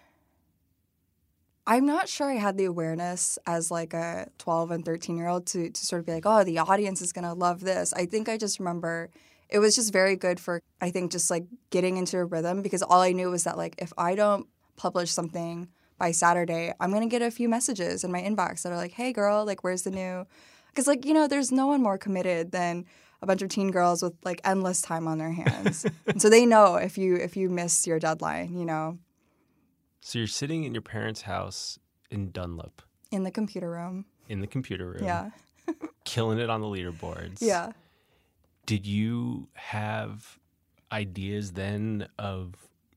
I'm 1.66 1.86
not 1.86 2.08
sure 2.08 2.30
I 2.32 2.36
had 2.36 2.58
the 2.58 2.66
awareness 2.66 3.38
as 3.46 3.70
like 3.70 3.94
a 3.94 4.30
12 4.38 4.72
and 4.72 4.86
13 4.86 5.18
year 5.18 5.28
old 5.28 5.46
to 5.48 5.70
to 5.70 5.86
sort 5.86 6.00
of 6.00 6.06
be 6.06 6.14
like, 6.14 6.26
oh, 6.26 6.44
the 6.44 6.60
audience 6.60 7.02
is 7.02 7.12
gonna 7.12 7.34
love 7.34 7.60
this. 7.62 7.94
I 7.94 8.06
think 8.06 8.30
I 8.30 8.38
just 8.38 8.60
remember 8.60 9.10
it 9.50 9.60
was 9.60 9.76
just 9.76 9.92
very 9.92 10.16
good 10.16 10.40
for 10.40 10.62
I 10.80 10.92
think 10.92 11.12
just 11.12 11.30
like 11.30 11.46
getting 11.70 11.98
into 11.98 12.18
a 12.18 12.26
rhythm 12.26 12.62
because 12.62 12.82
all 12.84 13.02
I 13.02 13.12
knew 13.12 13.30
was 13.30 13.44
that 13.44 13.58
like 13.58 13.76
if 13.80 13.92
I 13.98 14.16
don't 14.16 14.48
publish 14.78 15.12
something 15.12 15.68
by 15.98 16.12
Saturday, 16.12 16.74
I'm 16.80 16.92
gonna 16.92 17.08
get 17.08 17.22
a 17.22 17.32
few 17.32 17.50
messages 17.50 18.04
in 18.04 18.12
my 18.12 18.22
inbox 18.22 18.62
that 18.64 18.72
are 18.72 18.78
like, 18.78 18.92
hey 18.94 19.12
girl, 19.14 19.46
like 19.46 19.64
where's 19.64 19.84
the 19.84 19.92
new 19.92 20.26
because 20.70 20.88
like 20.88 21.06
you 21.06 21.14
know 21.14 21.28
there's 21.28 21.52
no 21.52 21.68
one 21.68 21.82
more 21.82 21.98
committed 21.98 22.52
than 22.52 22.86
a 23.22 23.26
bunch 23.26 23.42
of 23.42 23.50
teen 23.50 23.72
girls 23.72 24.04
with 24.04 24.14
like 24.24 24.40
endless 24.44 24.82
time 24.82 25.08
on 25.08 25.18
their 25.18 25.32
hands. 25.32 25.86
So 26.18 26.30
they 26.30 26.46
know 26.46 26.76
if 26.76 26.98
you 26.98 27.16
if 27.16 27.36
you 27.36 27.50
miss 27.50 27.88
your 27.88 28.00
deadline 28.00 28.58
you 28.58 28.66
know? 28.66 29.00
So 30.02 30.20
you're 30.20 30.28
sitting 30.28 30.64
in 30.64 30.74
your 30.74 30.82
parents' 30.84 31.24
house 31.24 31.80
in 32.10 32.32
Dunlap. 32.32 32.82
In 33.12 33.24
the 33.24 33.32
computer 33.32 33.70
room. 33.70 34.06
In 34.30 34.40
the 34.42 34.48
computer 34.48 34.90
room, 34.92 35.04
yeah. 35.04 35.32
Killing 36.06 36.40
it 36.40 36.50
on 36.50 36.62
the 36.62 36.68
leaderboards. 36.68 37.42
yeah. 37.42 37.72
Did 38.66 38.86
you 38.86 39.48
have 39.54 40.38
ideas 40.92 41.54
then 41.54 42.08
of 42.20 42.54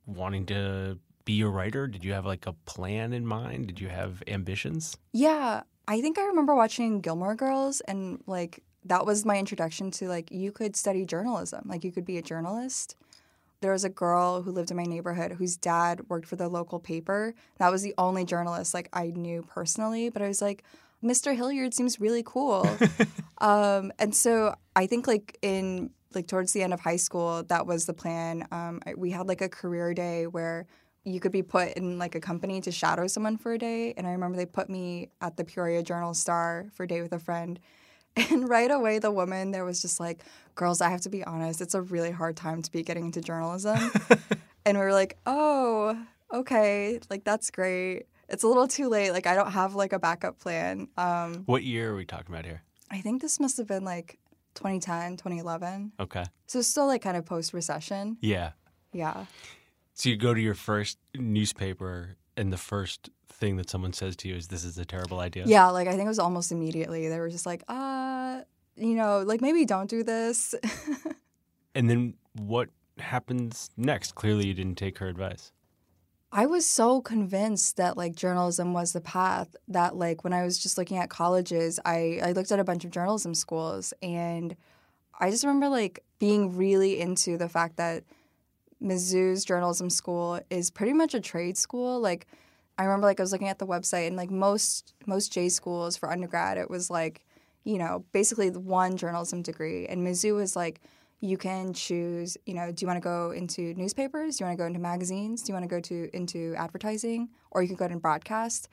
wanting 0.07 0.47
to 0.47 0.99
be 1.31 1.41
a 1.43 1.49
writer? 1.49 1.87
Did 1.87 2.05
you 2.05 2.13
have 2.13 2.27
like 2.27 2.47
a 2.47 2.53
plan 2.53 3.13
in 3.13 3.25
mind? 3.25 3.69
Did 3.69 3.81
you 3.81 3.89
have 3.89 4.23
ambitions? 4.27 4.97
yeah 5.13 5.63
i 5.89 6.01
think 6.01 6.19
i 6.19 6.25
remember 6.25 6.55
watching 6.55 7.01
gilmore 7.01 7.35
girls 7.35 7.81
and 7.83 8.23
like 8.27 8.63
that 8.85 9.05
was 9.05 9.25
my 9.25 9.37
introduction 9.39 9.91
to 9.91 10.09
like 10.09 10.31
you 10.31 10.53
could 10.53 10.77
study 10.77 11.05
journalism 11.05 11.63
like 11.67 11.85
you 11.85 11.93
could 11.93 12.05
be 12.05 12.17
a 12.17 12.23
journalist 12.23 12.97
there 13.61 13.73
was 13.73 13.85
a 13.85 13.89
girl 13.89 14.43
who 14.43 14.51
lived 14.53 14.71
in 14.71 14.77
my 14.77 14.85
neighborhood 14.85 15.33
whose 15.33 15.57
dad 15.57 16.01
worked 16.09 16.27
for 16.27 16.37
the 16.37 16.49
local 16.49 16.79
paper 16.79 17.35
that 17.59 17.71
was 17.71 17.83
the 17.83 17.95
only 17.99 18.25
journalist 18.25 18.73
like 18.73 18.89
i 18.93 19.07
knew 19.09 19.43
personally 19.43 20.09
but 20.09 20.23
i 20.23 20.29
was 20.29 20.41
like 20.41 20.63
mr 21.03 21.35
hilliard 21.35 21.75
seems 21.75 22.01
really 22.01 22.23
cool 22.25 22.67
um, 23.39 23.93
and 23.99 24.15
so 24.15 24.55
i 24.77 24.87
think 24.87 25.07
like 25.07 25.37
in 25.43 25.91
like 26.15 26.27
towards 26.27 26.53
the 26.53 26.63
end 26.63 26.73
of 26.73 26.81
high 26.81 26.97
school 26.97 27.43
that 27.45 27.67
was 27.67 27.87
the 27.87 27.95
plan 27.95 28.47
um, 28.53 28.81
I, 28.87 28.95
we 28.95 29.11
had 29.11 29.27
like 29.27 29.41
a 29.41 29.49
career 29.49 29.93
day 29.95 30.27
where 30.27 30.67
you 31.05 31.19
could 31.21 31.33
be 31.33 31.43
put 31.43 31.73
in 31.75 31.99
like 31.99 32.15
a 32.15 32.21
company 32.21 32.61
to 32.61 32.71
shadow 32.71 33.07
someone 33.07 33.37
for 33.37 33.53
a 33.53 33.59
day 33.59 33.95
and 33.97 34.07
i 34.07 34.11
remember 34.13 34.37
they 34.37 34.47
put 34.47 34.69
me 34.69 35.09
at 35.21 35.37
the 35.37 35.45
peoria 35.45 35.83
journal 35.83 36.13
star 36.15 36.67
for 36.75 36.83
a 36.85 36.87
day 36.89 37.01
with 37.03 37.13
a 37.13 37.19
friend 37.19 37.59
and 38.17 38.49
right 38.49 38.71
away 38.71 38.99
the 38.99 39.11
woman 39.11 39.51
there 39.51 39.65
was 39.65 39.81
just 39.81 39.99
like 40.01 40.23
girls 40.57 40.81
i 40.81 40.89
have 40.91 41.01
to 41.01 41.09
be 41.09 41.25
honest 41.25 41.61
it's 41.61 41.75
a 41.75 41.81
really 41.83 42.11
hard 42.11 42.37
time 42.37 42.61
to 42.61 42.71
be 42.71 42.83
getting 42.83 43.07
into 43.07 43.21
journalism 43.21 43.79
and 44.67 44.77
we 44.77 44.85
were 44.85 44.93
like 44.93 45.17
oh 45.27 45.97
okay 46.33 46.99
like 47.09 47.25
that's 47.25 47.51
great 47.51 48.05
it's 48.29 48.43
a 48.43 48.49
little 48.49 48.69
too 48.69 48.89
late 48.89 49.13
like 49.13 49.27
i 49.27 49.35
don't 49.35 49.53
have 49.53 49.75
like 49.75 49.93
a 49.93 49.99
backup 49.99 50.39
plan 50.39 50.87
um, 50.97 51.43
What 51.47 51.65
year 51.65 51.93
are 51.93 51.97
we 51.97 52.05
talking 52.05 52.33
about 52.35 52.45
here? 52.45 52.63
i 52.91 53.01
think 53.01 53.23
this 53.23 53.41
must 53.41 53.57
have 53.57 53.67
been 53.67 53.85
like 53.85 54.19
2010 54.55 55.13
2011 55.17 55.93
Okay. 56.01 56.25
so 56.47 56.61
still 56.61 56.87
like 56.87 57.01
kind 57.03 57.17
of 57.17 57.25
post 57.25 57.55
recession 57.55 58.19
Yeah. 58.21 58.51
yeah 58.93 59.25
So 60.01 60.09
you 60.09 60.17
go 60.17 60.33
to 60.33 60.41
your 60.41 60.55
first 60.55 60.97
newspaper, 61.15 62.17
and 62.35 62.51
the 62.51 62.57
first 62.57 63.11
thing 63.29 63.57
that 63.57 63.69
someone 63.69 63.93
says 63.93 64.17
to 64.17 64.29
you 64.29 64.35
is, 64.35 64.49
"This 64.49 64.65
is 64.65 64.79
a 64.79 64.87
terrible 64.87 65.21
idea." 65.21 65.45
Yeah, 65.47 65.69
like 65.69 65.89
I 65.89 65.91
think 65.91 66.05
it 66.05 66.09
was 66.09 66.19
almost 66.19 66.51
immediately. 66.51 67.07
They 67.09 67.21
were 67.21 67.29
just 67.29 67.45
like, 67.45 67.63
uh, 67.69 68.41
you 68.77 68.95
know, 68.95 69.21
like 69.21 69.43
maybe 69.43 69.67
don't 69.67 69.91
do 69.91 70.03
this. 70.03 70.55
And 71.75 71.89
then 71.89 72.15
what 72.33 72.69
happens 72.99 73.71
next? 73.77 74.15
Clearly, 74.17 74.47
you 74.47 74.55
didn't 74.55 74.77
take 74.77 74.99
her 74.99 75.07
advice. 75.07 75.53
I 76.33 76.47
was 76.47 76.67
so 76.67 77.01
convinced 77.01 77.77
that 77.77 77.97
like 77.97 78.17
journalism 78.17 78.73
was 78.73 78.93
the 78.93 79.01
path 79.01 79.55
that 79.69 79.95
like 79.95 80.25
when 80.25 80.33
I 80.33 80.43
was 80.43 80.59
just 80.59 80.79
looking 80.79 80.97
at 80.97 81.11
colleges, 81.11 81.79
I, 81.85 82.21
I 82.25 82.33
looked 82.33 82.51
at 82.51 82.59
a 82.59 82.65
bunch 82.65 82.85
of 82.85 82.91
journalism 82.91 83.35
schools 83.35 83.95
and 84.03 84.57
I 85.21 85.31
just 85.31 85.45
remember 85.45 85.69
like 85.69 86.03
being 86.19 86.57
really 86.57 86.99
into 87.01 87.37
the 87.37 87.49
fact 87.49 87.77
that 87.77 88.03
Mizzou's 88.83 89.45
journalism 89.45 89.91
school 89.91 90.41
is 90.51 90.71
pretty 90.71 90.93
much 90.93 91.15
a 91.15 91.21
trade 91.21 91.57
school. 91.59 92.01
Like 92.01 92.27
I 92.79 92.85
remember 92.85 93.07
like 93.07 93.21
I 93.21 93.23
was 93.23 93.33
looking 93.33 93.49
at 93.49 93.59
the 93.59 93.67
website 93.67 94.07
and 94.07 94.17
like 94.17 94.31
most 94.31 94.95
most 95.07 95.33
J 95.33 95.49
schools 95.49 95.97
for 95.97 96.11
undergrad 96.11 96.59
it 96.59 96.71
was 96.71 96.91
like, 96.91 97.25
you 97.65 97.79
know, 97.79 98.05
basically 98.13 98.51
one 98.51 98.97
journalism 98.97 99.43
degree 99.43 99.87
and 99.87 100.07
Mizzou 100.07 100.35
was 100.35 100.57
like 100.57 100.81
you 101.21 101.37
can 101.37 101.75
choose, 101.75 102.39
you 102.47 102.55
know, 102.55 102.73
do 102.73 102.83
you 102.83 102.87
want 102.87 102.97
to 102.97 103.05
go 103.05 103.31
into 103.31 103.75
newspapers? 103.75 104.37
Do 104.37 104.45
you 104.45 104.49
want 104.49 104.59
to 104.59 104.63
go 104.63 104.67
into 104.67 104.79
magazines? 104.79 105.43
Do 105.43 105.53
you 105.53 105.55
want 105.55 105.69
to 105.69 105.75
go 105.75 105.81
to 105.81 106.17
into 106.17 106.55
advertising? 106.57 107.29
Or 107.51 107.61
you 107.61 107.69
can 107.69 107.77
go 107.77 107.85
into 107.85 107.99
broadcast. 107.99 108.69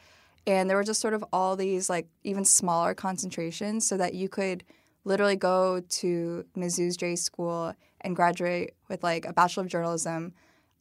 And 0.46 0.70
there 0.70 0.78
were 0.78 0.84
just 0.86 1.02
sort 1.02 1.14
of 1.14 1.26
all 1.34 1.58
these 1.58 1.90
like 1.90 2.08
even 2.24 2.46
smaller 2.46 2.94
concentrations 2.94 3.86
so 3.86 3.98
that 3.98 4.14
you 4.14 4.30
could 4.30 4.64
literally 5.04 5.36
go 5.36 5.82
to 5.82 6.46
Mizzou's 6.56 6.96
J 6.96 7.18
school 7.18 7.74
and 8.02 8.16
graduate 8.16 8.76
with 8.90 9.04
like 9.04 9.26
a 9.26 9.34
bachelor 9.34 9.64
of 9.64 9.70
journalism 9.70 10.34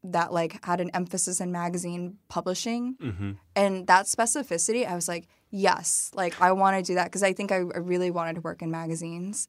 that 0.05 0.33
like 0.33 0.65
had 0.65 0.81
an 0.81 0.91
emphasis 0.95 1.41
in 1.41 1.51
magazine 1.51 2.19
publishing. 2.29 2.97
Mm-hmm. 2.97 3.33
and 3.55 3.87
that 3.87 4.07
specificity 4.07 4.87
i 4.87 4.95
was 4.95 5.09
like 5.09 5.27
yes 5.51 6.11
like 6.15 6.41
i 6.41 6.53
want 6.53 6.77
to 6.77 6.83
do 6.83 6.95
that. 6.95 7.05
Because 7.05 7.23
i 7.23 7.33
think 7.33 7.51
I, 7.53 7.57
I 7.57 7.79
really 7.79 8.11
wanted 8.11 8.35
to 8.37 8.41
work 8.41 8.63
in 8.63 8.71
magazines. 8.71 9.49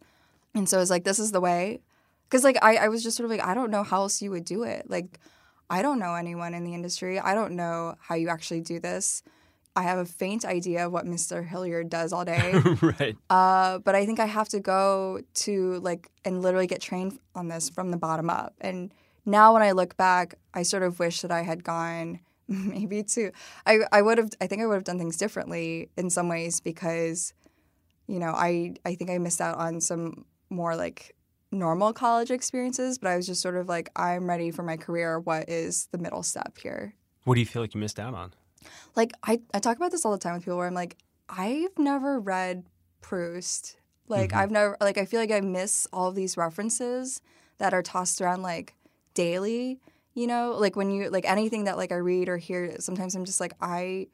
And 0.56 0.68
so 0.68 0.78
i 0.78 0.80
was 0.80 0.90
like 0.90 1.04
this 1.04 1.20
is 1.20 1.32
the 1.32 1.42
way. 1.42 1.82
Because 2.30 2.44
like 2.44 2.58
I, 2.62 2.78
I 2.78 2.88
was 2.90 3.04
just 3.04 3.18
sort 3.18 3.26
of 3.26 3.32
like 3.32 3.46
i 3.46 3.54
don't 3.54 3.72
know 3.72 3.84
how 3.84 4.02
else 4.02 4.22
you 4.22 4.32
would 4.32 4.46
do 4.46 4.64
it. 4.64 4.90
Like 4.90 5.20
i 5.70 5.82
don't 5.82 6.00
know 6.00 6.16
anyone 6.16 6.54
in 6.54 6.64
the 6.64 6.74
industry. 6.74 7.20
I 7.20 7.34
don't 7.36 7.54
know 7.54 7.96
how 8.00 8.16
you 8.16 8.30
actually 8.30 8.62
do 8.62 8.80
this 8.80 9.24
i 9.78 9.84
have 9.84 10.00
a 10.00 10.06
faint 10.06 10.44
idea 10.44 10.86
of 10.86 10.92
what 10.92 11.06
mr 11.06 11.48
hilliard 11.48 11.90
does 11.90 12.12
all 12.12 12.26
day 12.26 12.54
right. 12.82 13.16
uh, 13.30 13.80
but 13.80 13.96
I 13.96 14.06
think 14.06 14.20
I 14.20 14.26
have 14.26 14.50
to 14.50 14.60
go 14.60 15.22
to 15.46 15.80
like 15.80 16.10
and 16.26 16.42
literally 16.42 16.68
get 16.68 16.82
trained 16.82 17.20
on 17.36 17.48
this 17.48 17.70
from 17.70 17.92
the 17.92 17.98
bottom 17.98 18.30
up. 18.30 18.54
And 18.62 18.94
now 19.26 19.54
when 19.54 19.62
I 19.62 19.72
look 19.72 19.98
back, 19.98 20.36
I 20.54 20.64
sort 20.64 20.84
of 20.84 21.00
wish 21.00 21.22
that 21.22 21.32
I 21.32 21.42
had 21.42 21.64
gone 21.64 22.20
maybe 22.48 23.04
to 23.04 23.32
I 23.66 23.80
I 23.92 24.02
would 24.02 24.18
have 24.18 24.32
I 24.42 24.48
think 24.48 24.62
I 24.62 24.66
would 24.66 24.76
have 24.76 24.84
done 24.84 24.98
things 24.98 25.18
differently 25.18 25.90
in 25.98 26.10
some 26.10 26.30
ways 26.30 26.60
because 26.60 27.34
you 28.08 28.20
know 28.20 28.32
I 28.32 28.76
I 28.86 28.96
think 28.96 29.10
I 29.10 29.18
missed 29.18 29.42
out 29.42 29.58
on 29.58 29.82
some 29.82 30.26
more 30.50 30.76
like 30.76 31.16
normal 31.52 31.94
college 31.94 32.32
experiences. 32.32 32.98
But 32.98 33.10
I 33.10 33.18
was 33.18 33.28
just 33.28 33.42
sort 33.42 33.56
of 33.56 33.68
like 33.68 33.90
I'm 33.96 34.30
ready 34.30 34.52
for 34.52 34.64
my 34.64 34.78
career. 34.78 35.20
What 35.20 35.50
is 35.50 35.88
the 35.92 35.98
middle 35.98 36.24
step 36.24 36.58
here? 36.58 36.94
What 37.26 37.36
do 37.36 37.42
you 37.42 37.46
feel 37.46 37.62
like 37.62 37.74
you 37.74 37.82
missed 37.82 38.00
out 38.00 38.14
on? 38.14 38.34
Like 38.96 39.12
I, 39.24 39.42
I 39.54 39.60
talk 39.60 39.78
about 39.78 39.92
this 39.92 40.06
all 40.06 40.12
the 40.12 40.18
time 40.18 40.34
with 40.34 40.44
people 40.44 40.58
where 40.58 40.68
I'm 40.68 40.74
like, 40.74 40.98
I've 41.30 41.78
never 41.78 42.20
read 42.20 42.66
Proust. 43.02 43.78
Like 44.08 44.30
mm-hmm. 44.30 44.40
I've 44.40 44.52
never 44.52 44.78
like 44.82 44.98
I 44.98 45.06
feel 45.06 45.20
like 45.20 45.32
I 45.32 45.42
miss 45.42 45.88
all 45.92 46.10
of 46.10 46.16
these 46.16 46.38
references 46.38 47.22
that 47.58 47.74
are 47.74 47.84
tossed 47.84 48.22
around 48.22 48.42
like 48.42 48.76
daily. 49.14 49.80
You 50.14 50.28
know, 50.28 50.56
like 50.58 50.76
when 50.76 50.90
you 50.90 51.10
like 51.10 51.30
anything 51.30 51.66
that 51.66 51.78
like 51.78 51.92
I 51.92 51.98
read 51.98 52.30
or 52.30 52.38
hear, 52.38 52.80
sometimes 52.80 53.16
I'm 53.16 53.26
just 53.26 53.40
like 53.40 53.54
I 53.62 54.08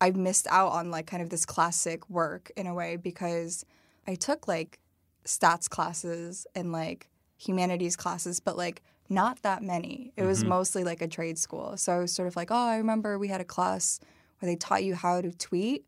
I've 0.00 0.16
missed 0.16 0.46
out 0.50 0.72
on 0.72 0.90
like 0.90 1.06
kind 1.06 1.22
of 1.22 1.30
this 1.30 1.44
classic 1.44 2.08
work 2.08 2.50
in 2.56 2.66
a 2.66 2.74
way 2.74 2.96
because 2.96 3.64
I 4.06 4.14
took 4.14 4.48
like 4.48 4.78
stats 5.24 5.68
classes 5.68 6.46
and 6.54 6.72
like 6.72 7.08
humanities 7.36 7.96
classes, 7.96 8.40
but 8.40 8.56
like 8.56 8.82
not 9.10 9.42
that 9.42 9.62
many. 9.62 10.12
It 10.16 10.22
was 10.22 10.40
mm-hmm. 10.40 10.50
mostly 10.50 10.84
like 10.84 11.02
a 11.02 11.08
trade 11.08 11.38
school. 11.38 11.76
So 11.76 11.92
I 11.92 11.98
was 11.98 12.12
sort 12.12 12.28
of 12.28 12.36
like, 12.36 12.50
oh, 12.50 12.56
I 12.56 12.76
remember 12.76 13.18
we 13.18 13.28
had 13.28 13.40
a 13.40 13.44
class 13.44 14.00
where 14.38 14.50
they 14.50 14.56
taught 14.56 14.84
you 14.84 14.94
how 14.94 15.20
to 15.20 15.30
tweet 15.32 15.84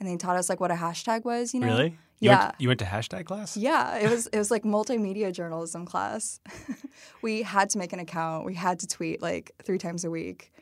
and 0.00 0.08
they 0.08 0.16
taught 0.16 0.36
us 0.36 0.48
like 0.48 0.60
what 0.60 0.70
a 0.70 0.74
hashtag 0.74 1.24
was, 1.24 1.54
you 1.54 1.60
know? 1.60 1.68
Really? 1.68 1.96
You 2.18 2.30
Yeah. 2.30 2.44
Went, 2.46 2.54
you 2.58 2.68
went 2.68 2.80
to 2.80 2.86
hashtag 2.86 3.26
class? 3.26 3.56
Yeah, 3.56 3.96
it 3.98 4.10
was 4.10 4.26
it 4.28 4.38
was 4.38 4.50
like 4.50 4.62
multimedia 4.76 5.32
journalism 5.32 5.86
class. 5.86 6.40
we 7.22 7.42
had 7.42 7.70
to 7.70 7.78
make 7.78 7.92
an 7.92 8.00
account. 8.00 8.44
We 8.44 8.54
had 8.54 8.80
to 8.80 8.86
tweet 8.86 9.22
like 9.22 9.52
three 9.62 9.78
times 9.78 10.04
a 10.04 10.10
week. 10.10 10.52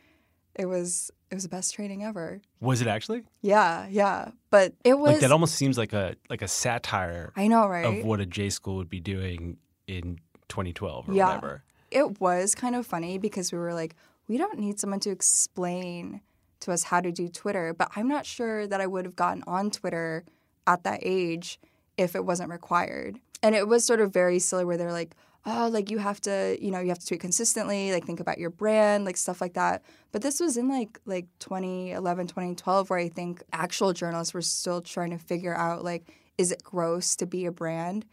It 0.55 0.67
was 0.67 1.11
it 1.31 1.35
was 1.35 1.45
the 1.45 1.49
best 1.49 1.75
training 1.75 2.05
ever. 2.05 2.43
Was 2.61 2.83
it 2.83 2.89
actually? 2.89 3.23
Yeah, 3.41 3.87
yeah. 3.89 4.33
But 4.51 4.75
it 4.85 4.99
was 4.99 5.13
Like 5.13 5.21
that 5.21 5.33
almost 5.33 5.55
seems 5.55 5.79
like 5.79 5.95
a 5.95 6.15
like 6.29 6.43
a 6.43 6.49
satire 6.49 7.33
I 7.37 7.49
know, 7.49 7.67
right? 7.67 7.87
of 7.87 8.05
what 8.05 8.21
a 8.21 8.27
J 8.27 8.51
school 8.51 8.77
would 8.77 8.91
be 8.91 9.01
doing 9.01 9.57
in 9.87 10.19
2012 10.49 11.09
or 11.09 11.15
Yeah. 11.15 11.27
whatever. 11.27 11.65
It 11.93 12.21
was 12.21 12.55
kind 12.55 12.75
of 12.75 12.87
funny 12.87 13.19
because 13.19 13.53
we 13.53 13.59
were 13.59 13.75
like, 13.75 13.95
we 14.29 14.39
don't 14.39 14.59
need 14.59 14.81
someone 14.81 15.01
to 15.01 15.11
explain 15.11 16.21
to 16.61 16.73
us 16.73 16.85
how 16.85 17.01
to 17.01 17.13
do 17.13 17.29
Twitter. 17.29 17.75
But 17.75 17.91
I'm 17.97 18.09
not 18.09 18.27
sure 18.27 18.67
that 18.67 18.81
I 18.81 18.87
would 18.87 19.05
have 19.05 19.17
gotten 19.17 19.43
on 19.47 19.71
Twitter 19.71 20.25
at 20.67 20.85
that 20.85 21.01
age 21.03 21.61
if 21.99 22.15
it 22.15 22.25
wasn't 22.25 22.51
required. 22.51 23.19
And 23.43 23.55
it 23.55 23.69
was 23.69 23.85
sort 23.85 24.01
of 24.01 24.13
very 24.13 24.39
silly 24.39 24.65
where 24.65 24.77
they're 24.77 24.93
like, 24.93 25.15
oh, 25.45 25.69
like 25.73 25.91
you 25.91 25.99
have 25.99 26.21
to, 26.23 26.57
you 26.61 26.71
know, 26.71 26.81
you 26.81 26.89
have 26.89 27.01
to 27.01 27.07
tweet 27.07 27.21
consistently, 27.21 27.93
like 27.93 28.07
think 28.07 28.21
about 28.21 28.39
your 28.39 28.51
brand, 28.51 29.05
like 29.05 29.17
stuff 29.17 29.41
like 29.41 29.55
that. 29.55 29.83
But 30.13 30.23
this 30.23 30.41
was 30.41 30.57
in 30.57 30.69
like 30.69 31.01
like 31.05 31.27
2011, 31.41 32.29
2012 32.29 32.91
where 32.91 32.99
I 32.99 33.09
think 33.09 33.43
actual 33.53 33.93
journalists 33.93 34.35
were 34.35 34.43
still 34.43 34.81
trying 34.81 35.11
to 35.11 35.19
figure 35.19 35.55
out 35.55 35.85
like 35.85 36.09
is 36.39 36.53
it 36.53 36.63
gross 36.63 37.17
to 37.17 37.27
be 37.27 37.45
a 37.45 37.53
brand? 37.53 38.07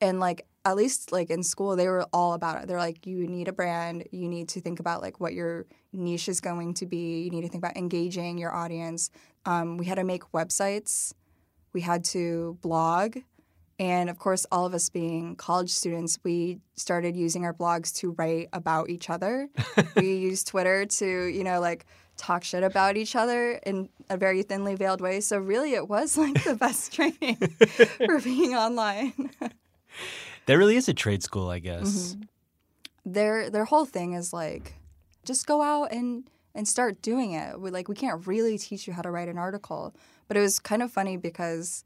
And 0.00 0.20
like 0.20 0.46
at 0.64 0.76
least 0.76 1.12
like 1.12 1.30
in 1.30 1.42
school 1.42 1.76
they 1.76 1.88
were 1.88 2.06
all 2.12 2.34
about 2.34 2.62
it. 2.62 2.68
They're 2.68 2.78
like 2.78 3.06
you 3.06 3.26
need 3.26 3.48
a 3.48 3.52
brand, 3.52 4.04
you 4.10 4.28
need 4.28 4.48
to 4.50 4.60
think 4.60 4.80
about 4.80 5.02
like 5.02 5.20
what 5.20 5.34
your 5.34 5.66
niche 5.92 6.28
is 6.28 6.40
going 6.40 6.74
to 6.74 6.86
be, 6.86 7.22
you 7.22 7.30
need 7.30 7.42
to 7.42 7.48
think 7.48 7.62
about 7.62 7.76
engaging 7.76 8.38
your 8.38 8.54
audience. 8.54 9.10
Um, 9.44 9.76
we 9.76 9.86
had 9.86 9.96
to 9.96 10.04
make 10.04 10.22
websites. 10.32 11.12
We 11.72 11.80
had 11.80 12.04
to 12.04 12.56
blog 12.62 13.16
and 13.78 14.08
of 14.08 14.18
course, 14.18 14.46
all 14.52 14.66
of 14.66 14.74
us 14.74 14.88
being 14.88 15.34
college 15.36 15.70
students, 15.70 16.18
we 16.22 16.60
started 16.76 17.16
using 17.16 17.44
our 17.44 17.52
blogs 17.52 17.92
to 17.96 18.12
write 18.12 18.48
about 18.52 18.88
each 18.88 19.10
other. 19.10 19.48
we 19.96 20.14
used 20.14 20.46
Twitter 20.46 20.86
to, 20.86 21.06
you 21.26 21.42
know, 21.42 21.60
like 21.60 21.86
talk 22.16 22.44
shit 22.44 22.62
about 22.62 22.96
each 22.96 23.16
other 23.16 23.58
in 23.66 23.88
a 24.08 24.16
very 24.16 24.42
thinly 24.42 24.76
veiled 24.76 25.00
way. 25.00 25.20
So 25.20 25.38
really, 25.38 25.74
it 25.74 25.88
was 25.88 26.16
like 26.16 26.44
the 26.44 26.54
best 26.54 26.92
training 26.94 27.36
for 28.06 28.20
being 28.20 28.54
online. 28.54 29.30
That 30.46 30.58
really 30.58 30.76
is 30.76 30.88
a 30.88 30.94
trade 30.94 31.22
school, 31.22 31.48
I 31.48 31.58
guess. 31.58 32.14
Mm-hmm. 32.14 32.22
Their 33.12 33.50
their 33.50 33.64
whole 33.64 33.84
thing 33.84 34.14
is 34.14 34.32
like, 34.32 34.74
just 35.24 35.46
go 35.46 35.62
out 35.62 35.92
and 35.92 36.28
and 36.54 36.68
start 36.68 37.02
doing 37.02 37.32
it. 37.32 37.60
We 37.60 37.70
like 37.70 37.88
we 37.88 37.94
can't 37.94 38.26
really 38.26 38.58
teach 38.58 38.86
you 38.86 38.92
how 38.92 39.02
to 39.02 39.10
write 39.10 39.28
an 39.28 39.38
article, 39.38 39.94
but 40.28 40.36
it 40.36 40.40
was 40.40 40.58
kind 40.58 40.82
of 40.82 40.90
funny 40.90 41.16
because 41.16 41.84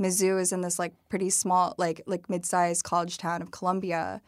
Mizzou 0.00 0.40
is 0.40 0.52
in 0.52 0.60
this 0.60 0.78
like 0.78 0.94
pretty 1.08 1.30
small, 1.30 1.74
like 1.78 2.02
like 2.06 2.28
mid-sized 2.28 2.84
college 2.84 3.18
town 3.18 3.42
of 3.42 3.50
Columbia, 3.50 4.20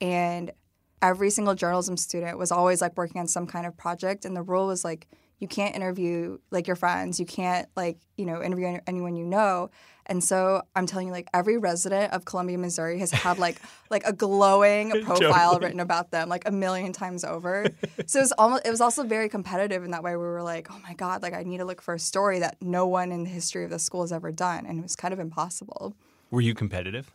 and 0.00 0.52
every 1.00 1.30
single 1.30 1.54
journalism 1.54 1.96
student 1.96 2.38
was 2.38 2.52
always 2.52 2.80
like 2.80 2.96
working 2.96 3.20
on 3.20 3.26
some 3.26 3.46
kind 3.46 3.66
of 3.66 3.76
project, 3.76 4.24
and 4.24 4.36
the 4.36 4.42
rule 4.42 4.66
was 4.66 4.84
like 4.84 5.08
you 5.42 5.48
can't 5.48 5.74
interview 5.74 6.38
like 6.52 6.68
your 6.68 6.76
friends, 6.76 7.18
you 7.18 7.26
can't 7.26 7.68
like 7.76 7.98
you 8.16 8.24
know 8.24 8.40
interview 8.40 8.78
anyone 8.86 9.16
you 9.16 9.26
know, 9.26 9.70
and 10.06 10.22
so 10.22 10.62
I'm 10.76 10.86
telling 10.86 11.08
you, 11.08 11.12
like 11.12 11.28
every 11.34 11.58
resident 11.58 12.12
of 12.12 12.24
Columbia, 12.24 12.58
Missouri 12.58 12.98
has 13.00 13.10
had 13.10 13.38
like 13.38 13.60
like 13.90 14.04
a 14.06 14.12
glowing 14.12 14.90
profile 15.02 15.58
written 15.58 15.80
about 15.80 16.12
them 16.12 16.28
like 16.28 16.46
a 16.46 16.52
million 16.52 16.92
times 16.92 17.24
over. 17.24 17.66
so 18.06 18.20
it 18.20 18.22
was 18.22 18.32
almost 18.32 18.66
it 18.66 18.70
was 18.70 18.80
also 18.80 19.02
very 19.02 19.28
competitive 19.28 19.82
in 19.82 19.90
that 19.90 20.04
way. 20.04 20.12
We 20.12 20.22
were 20.22 20.44
like, 20.44 20.68
oh 20.70 20.78
my 20.84 20.94
god, 20.94 21.22
like 21.22 21.34
I 21.34 21.42
need 21.42 21.58
to 21.58 21.64
look 21.64 21.82
for 21.82 21.94
a 21.94 21.98
story 21.98 22.38
that 22.38 22.56
no 22.60 22.86
one 22.86 23.10
in 23.10 23.24
the 23.24 23.30
history 23.30 23.64
of 23.64 23.70
the 23.70 23.80
school 23.80 24.02
has 24.02 24.12
ever 24.12 24.30
done, 24.30 24.64
and 24.64 24.78
it 24.78 24.82
was 24.82 24.94
kind 24.94 25.12
of 25.12 25.18
impossible. 25.18 25.96
Were 26.30 26.40
you 26.40 26.54
competitive? 26.54 27.12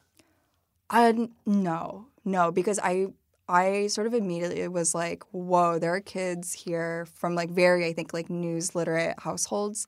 Uh, 0.89 1.13
no, 1.45 2.07
no, 2.25 2.51
because 2.51 2.79
I 2.81 3.07
I 3.49 3.87
sort 3.87 4.07
of 4.07 4.13
immediately 4.13 4.67
was 4.67 4.93
like, 4.93 5.23
whoa, 5.31 5.79
there 5.79 5.93
are 5.93 6.01
kids 6.01 6.53
here 6.53 7.05
from 7.13 7.35
like 7.35 7.49
very 7.49 7.85
I 7.85 7.93
think 7.93 8.13
like 8.13 8.29
news 8.29 8.75
literate 8.75 9.19
households. 9.19 9.87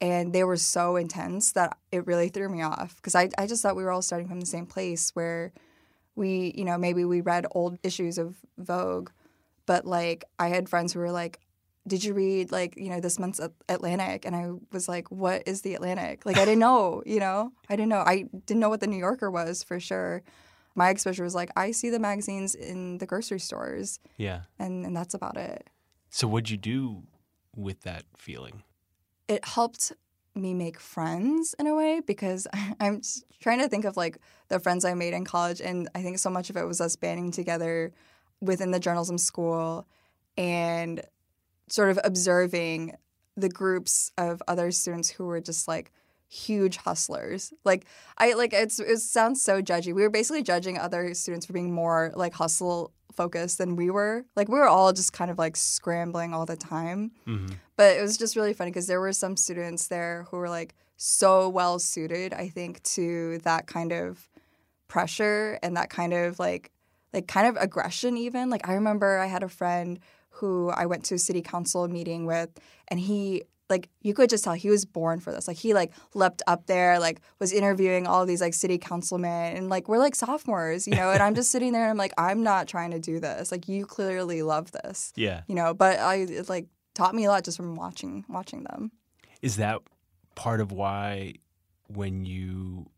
And 0.00 0.32
they 0.32 0.44
were 0.44 0.56
so 0.56 0.96
intense 0.96 1.52
that 1.52 1.76
it 1.92 2.06
really 2.06 2.28
threw 2.28 2.48
me 2.48 2.62
off 2.62 2.96
because 2.96 3.14
I, 3.14 3.28
I 3.36 3.46
just 3.46 3.62
thought 3.62 3.76
we 3.76 3.84
were 3.84 3.90
all 3.90 4.00
starting 4.00 4.28
from 4.28 4.40
the 4.40 4.46
same 4.46 4.66
place 4.66 5.10
where 5.10 5.52
we 6.16 6.52
you 6.56 6.64
know 6.64 6.78
maybe 6.78 7.04
we 7.04 7.20
read 7.20 7.46
old 7.52 7.78
issues 7.82 8.18
of 8.18 8.36
vogue 8.58 9.10
but 9.66 9.86
like 9.86 10.24
i 10.38 10.48
had 10.48 10.68
friends 10.68 10.92
who 10.92 10.98
were 10.98 11.12
like 11.12 11.38
did 11.86 12.04
you 12.04 12.12
read 12.12 12.52
like 12.52 12.76
you 12.76 12.90
know 12.90 13.00
this 13.00 13.18
month's 13.18 13.40
atlantic? 13.68 14.26
And 14.26 14.36
i 14.36 14.50
was 14.70 14.88
like 14.88 15.10
what 15.10 15.42
is 15.46 15.62
the 15.62 15.74
atlantic? 15.74 16.26
Like 16.26 16.36
i 16.36 16.44
didn't 16.44 16.60
know 16.60 17.02
you 17.06 17.20
know? 17.20 17.52
I 17.68 17.76
didn't 17.76 17.88
know. 17.88 18.00
I 18.00 18.26
didn't 18.46 18.60
know 18.60 18.68
what 18.68 18.80
the 18.80 18.86
new 18.86 18.98
yorker 18.98 19.30
was 19.30 19.62
for 19.62 19.80
sure 19.80 20.22
my 20.74 20.90
exposure 20.90 21.24
was 21.24 21.34
like 21.34 21.50
i 21.56 21.70
see 21.70 21.90
the 21.90 21.98
magazines 21.98 22.54
in 22.54 22.98
the 22.98 23.06
grocery 23.06 23.40
stores. 23.40 23.98
Yeah. 24.16 24.42
And 24.58 24.86
and 24.86 24.96
that's 24.96 25.14
about 25.14 25.36
it. 25.36 25.68
So 26.10 26.28
what'd 26.28 26.50
you 26.50 26.56
do 26.56 27.02
with 27.56 27.82
that 27.82 28.04
feeling? 28.16 28.62
It 29.28 29.44
helped 29.44 29.92
me 30.34 30.54
make 30.54 30.78
friends 30.78 31.54
in 31.58 31.66
a 31.66 31.74
way 31.74 32.00
because 32.00 32.46
I'm 32.80 33.02
trying 33.40 33.58
to 33.60 33.68
think 33.68 33.84
of 33.84 33.96
like 33.96 34.18
the 34.48 34.60
friends 34.60 34.84
I 34.84 34.94
made 34.94 35.14
in 35.14 35.24
college, 35.24 35.60
and 35.60 35.88
I 35.94 36.02
think 36.02 36.18
so 36.18 36.30
much 36.30 36.50
of 36.50 36.56
it 36.56 36.64
was 36.64 36.80
us 36.80 36.96
banding 36.96 37.32
together 37.32 37.92
within 38.40 38.70
the 38.70 38.80
journalism 38.80 39.18
school 39.18 39.86
and 40.36 41.02
sort 41.68 41.90
of 41.90 41.98
observing 42.04 42.94
the 43.36 43.48
groups 43.48 44.10
of 44.18 44.42
other 44.48 44.70
students 44.70 45.10
who 45.10 45.26
were 45.26 45.40
just 45.40 45.68
like 45.68 45.92
huge 46.30 46.76
hustlers. 46.76 47.52
Like 47.64 47.84
I 48.16 48.32
like 48.34 48.52
it's 48.52 48.78
it 48.78 48.98
sounds 49.00 49.42
so 49.42 49.60
judgy. 49.60 49.92
We 49.92 50.02
were 50.02 50.10
basically 50.10 50.42
judging 50.42 50.78
other 50.78 51.12
students 51.12 51.44
for 51.44 51.52
being 51.52 51.74
more 51.74 52.12
like 52.14 52.32
hustle 52.34 52.92
focused 53.12 53.58
than 53.58 53.76
we 53.76 53.90
were. 53.90 54.24
Like 54.36 54.48
we 54.48 54.58
were 54.58 54.68
all 54.68 54.92
just 54.92 55.12
kind 55.12 55.30
of 55.30 55.38
like 55.38 55.56
scrambling 55.56 56.32
all 56.32 56.46
the 56.46 56.56
time. 56.56 57.10
Mm-hmm. 57.26 57.54
But 57.76 57.96
it 57.96 58.00
was 58.00 58.16
just 58.16 58.36
really 58.36 58.54
funny 58.54 58.70
because 58.70 58.86
there 58.86 59.00
were 59.00 59.12
some 59.12 59.36
students 59.36 59.88
there 59.88 60.26
who 60.30 60.36
were 60.36 60.48
like 60.48 60.74
so 60.96 61.48
well 61.48 61.78
suited, 61.78 62.32
I 62.32 62.48
think, 62.48 62.82
to 62.94 63.38
that 63.38 63.66
kind 63.66 63.92
of 63.92 64.28
pressure 64.86 65.58
and 65.62 65.76
that 65.76 65.90
kind 65.90 66.12
of 66.12 66.38
like 66.38 66.70
like 67.12 67.26
kind 67.26 67.48
of 67.48 67.56
aggression 67.60 68.16
even. 68.16 68.50
Like 68.50 68.68
I 68.68 68.74
remember 68.74 69.18
I 69.18 69.26
had 69.26 69.42
a 69.42 69.48
friend 69.48 69.98
who 70.34 70.70
I 70.70 70.86
went 70.86 71.04
to 71.06 71.16
a 71.16 71.18
city 71.18 71.42
council 71.42 71.88
meeting 71.88 72.24
with 72.24 72.50
and 72.86 73.00
he 73.00 73.42
like 73.70 73.88
you 74.02 74.12
could 74.12 74.28
just 74.28 74.44
tell 74.44 74.52
he 74.52 74.68
was 74.68 74.84
born 74.84 75.20
for 75.20 75.32
this. 75.32 75.48
Like 75.48 75.56
he 75.56 75.72
like 75.72 75.92
leapt 76.14 76.42
up 76.46 76.66
there, 76.66 76.98
like 76.98 77.20
was 77.38 77.52
interviewing 77.52 78.06
all 78.06 78.26
these 78.26 78.40
like 78.40 78.54
city 78.54 78.76
councilmen, 78.76 79.56
and 79.56 79.68
like 79.70 79.88
we're 79.88 79.98
like 79.98 80.14
sophomores, 80.14 80.86
you 80.86 80.94
know. 80.94 81.10
And 81.10 81.22
I'm 81.22 81.34
just 81.34 81.50
sitting 81.52 81.72
there, 81.72 81.82
and 81.82 81.90
I'm 81.90 81.96
like, 81.96 82.12
I'm 82.18 82.42
not 82.42 82.68
trying 82.68 82.90
to 82.90 82.98
do 82.98 83.20
this. 83.20 83.52
Like 83.52 83.68
you 83.68 83.86
clearly 83.86 84.42
love 84.42 84.72
this, 84.72 85.12
yeah, 85.16 85.42
you 85.46 85.54
know. 85.54 85.72
But 85.72 86.00
I 86.00 86.16
it, 86.16 86.48
like 86.48 86.66
taught 86.94 87.14
me 87.14 87.24
a 87.24 87.28
lot 87.28 87.44
just 87.44 87.56
from 87.56 87.76
watching 87.76 88.24
watching 88.28 88.64
them. 88.64 88.90
Is 89.40 89.56
that 89.56 89.80
part 90.34 90.60
of 90.60 90.72
why 90.72 91.34
when 91.88 92.24
you 92.24 92.90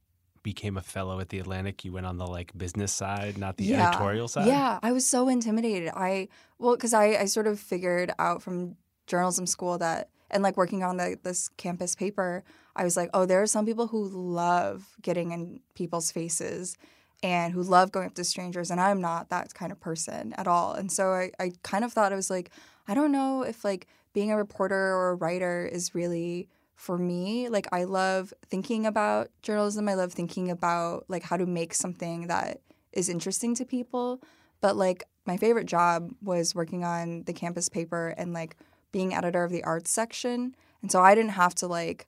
became 0.42 0.76
a 0.76 0.82
fellow 0.82 1.20
at 1.20 1.28
the 1.28 1.38
Atlantic, 1.38 1.84
you 1.84 1.92
went 1.92 2.06
on 2.06 2.18
the 2.18 2.26
like 2.26 2.56
business 2.56 2.92
side, 2.92 3.38
not 3.38 3.56
the 3.56 3.64
yeah. 3.64 3.88
editorial 3.88 4.28
side? 4.28 4.46
Yeah, 4.46 4.78
I 4.82 4.92
was 4.92 5.06
so 5.06 5.28
intimidated. 5.28 5.90
I 5.94 6.28
well, 6.58 6.74
because 6.74 6.94
I 6.94 7.16
I 7.16 7.24
sort 7.26 7.46
of 7.46 7.60
figured 7.60 8.12
out 8.18 8.42
from 8.42 8.76
journalism 9.06 9.46
school 9.46 9.78
that 9.78 10.08
and 10.32 10.42
like 10.42 10.56
working 10.56 10.82
on 10.82 10.96
the, 10.96 11.18
this 11.22 11.48
campus 11.56 11.94
paper, 11.94 12.44
I 12.74 12.84
was 12.84 12.96
like, 12.96 13.10
oh, 13.12 13.26
there 13.26 13.42
are 13.42 13.46
some 13.46 13.66
people 13.66 13.88
who 13.88 14.08
love 14.08 14.96
getting 15.02 15.32
in 15.32 15.60
people's 15.74 16.10
faces 16.10 16.76
and 17.22 17.52
who 17.52 17.62
love 17.62 17.92
going 17.92 18.06
up 18.06 18.14
to 18.14 18.24
strangers, 18.24 18.70
and 18.70 18.80
I'm 18.80 19.00
not 19.00 19.28
that 19.28 19.54
kind 19.54 19.70
of 19.70 19.80
person 19.80 20.34
at 20.36 20.48
all. 20.48 20.72
And 20.72 20.90
so 20.90 21.12
I, 21.12 21.30
I 21.38 21.52
kind 21.62 21.84
of 21.84 21.92
thought 21.92 22.12
I 22.12 22.16
was 22.16 22.30
like, 22.30 22.50
I 22.88 22.94
don't 22.94 23.12
know 23.12 23.42
if 23.42 23.64
like 23.64 23.86
being 24.12 24.32
a 24.32 24.36
reporter 24.36 24.74
or 24.76 25.10
a 25.10 25.14
writer 25.14 25.64
is 25.64 25.94
really 25.94 26.48
for 26.74 26.98
me. 26.98 27.48
Like 27.48 27.68
I 27.72 27.84
love 27.84 28.34
thinking 28.48 28.86
about 28.86 29.30
journalism. 29.40 29.88
I 29.88 29.94
love 29.94 30.12
thinking 30.12 30.50
about 30.50 31.04
like 31.08 31.22
how 31.22 31.36
to 31.36 31.46
make 31.46 31.74
something 31.74 32.26
that 32.26 32.60
is 32.92 33.08
interesting 33.08 33.54
to 33.56 33.64
people. 33.64 34.20
But 34.60 34.76
like 34.76 35.04
my 35.24 35.36
favorite 35.36 35.66
job 35.66 36.12
was 36.20 36.54
working 36.54 36.84
on 36.84 37.22
the 37.24 37.32
campus 37.32 37.68
paper 37.68 38.14
and 38.18 38.32
like 38.32 38.56
being 38.92 39.14
editor 39.14 39.42
of 39.42 39.50
the 39.50 39.64
arts 39.64 39.90
section. 39.90 40.54
And 40.82 40.92
so 40.92 41.00
I 41.00 41.14
didn't 41.14 41.32
have 41.32 41.54
to 41.56 41.66
like 41.66 42.06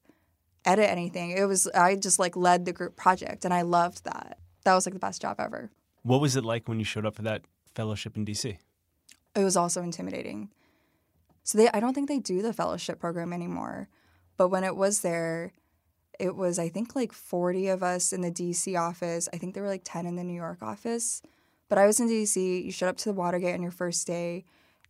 edit 0.65 0.89
anything. 0.89 1.31
It 1.31 1.45
was 1.45 1.67
I 1.69 1.97
just 1.97 2.19
like 2.19 2.37
led 2.37 2.65
the 2.65 2.73
group 2.73 2.97
project 2.97 3.45
and 3.45 3.53
I 3.53 3.63
loved 3.63 4.05
that. 4.05 4.39
That 4.65 4.75
was 4.75 4.87
like 4.87 4.95
the 4.95 5.01
best 5.01 5.23
job 5.23 5.37
ever. 5.39 5.71
What 6.03 6.21
was 6.21 6.37
it 6.37 6.45
like 6.45 6.69
when 6.69 6.79
you 6.79 6.85
showed 6.85 7.07
up 7.07 7.17
for 7.17 7.23
that 7.23 7.43
fellowship 7.75 8.17
in 8.17 8.25
DC? 8.25 8.59
It 9.35 9.45
was 9.45 9.57
also 9.57 9.83
intimidating. 9.83 10.51
So 11.43 11.59
they 11.59 11.69
I 11.71 11.81
don't 11.81 11.95
think 11.95 12.09
they 12.09 12.19
do 12.19 12.43
the 12.43 12.53
fellowship 12.53 12.99
program 12.99 13.33
anymore. 13.33 13.89
But 14.37 14.49
when 14.49 14.65
it 14.65 14.77
was 14.77 15.01
there, 15.01 15.53
it 16.19 16.35
was 16.37 16.59
I 16.59 16.69
think 16.69 16.95
like 16.97 17.13
40 17.13 17.69
of 17.69 17.83
us 17.83 18.13
in 18.13 18.21
the 18.21 18.31
DC 18.31 18.79
office. 18.79 19.29
I 19.33 19.39
think 19.39 19.55
there 19.55 19.63
were 19.63 19.69
like 19.69 19.83
10 19.85 20.07
in 20.07 20.17
the 20.17 20.25
New 20.25 20.35
York 20.35 20.63
office. 20.63 21.23
But 21.69 21.79
I 21.79 21.87
was 21.87 21.99
in 21.99 22.09
DC. 22.09 22.65
You 22.65 22.71
showed 22.71 22.89
up 22.89 22.97
to 22.99 23.07
the 23.07 23.15
Watergate 23.15 23.55
on 23.55 23.63
your 23.63 23.71
first 23.71 24.07
day 24.07 24.45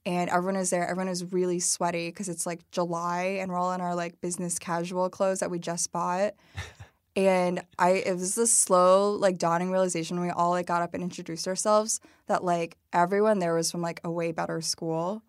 and 0.07 0.29
everyone 0.31 0.57
is 0.57 0.71
there. 0.71 0.87
Everyone 0.87 1.09
is 1.09 1.33
really 1.33 1.61
sweaty 1.61 2.09
because 2.09 2.29
it's 2.29 2.47
like 2.47 2.71
July 2.71 3.39
and 3.41 3.51
we're 3.51 3.59
all 3.59 3.73
in 3.73 3.81
our 3.81 3.95
like 3.95 4.21
business 4.21 4.59
casual 4.59 5.09
clothes 5.09 5.41
that 5.41 5.51
we 5.51 5.59
just 5.59 5.91
bought. 5.93 6.35
and 7.17 7.63
I 7.79 7.91
it 7.91 8.13
was 8.15 8.35
this 8.35 8.53
slow 8.53 9.13
like 9.13 9.39
dawning 9.39 9.71
realization 9.71 10.19
when 10.19 10.27
we 10.27 10.33
all 10.33 10.51
like 10.51 10.67
got 10.67 10.83
up 10.83 10.95
and 10.95 11.03
introduced 11.03 11.49
ourselves 11.49 12.01
that 12.27 12.45
like 12.45 12.77
everyone 12.93 13.39
there 13.39 13.55
was 13.55 13.71
from 13.71 13.83
like 13.83 14.01
a 14.05 14.11
way 14.11 14.33
better 14.33 14.61
school. 14.61 15.23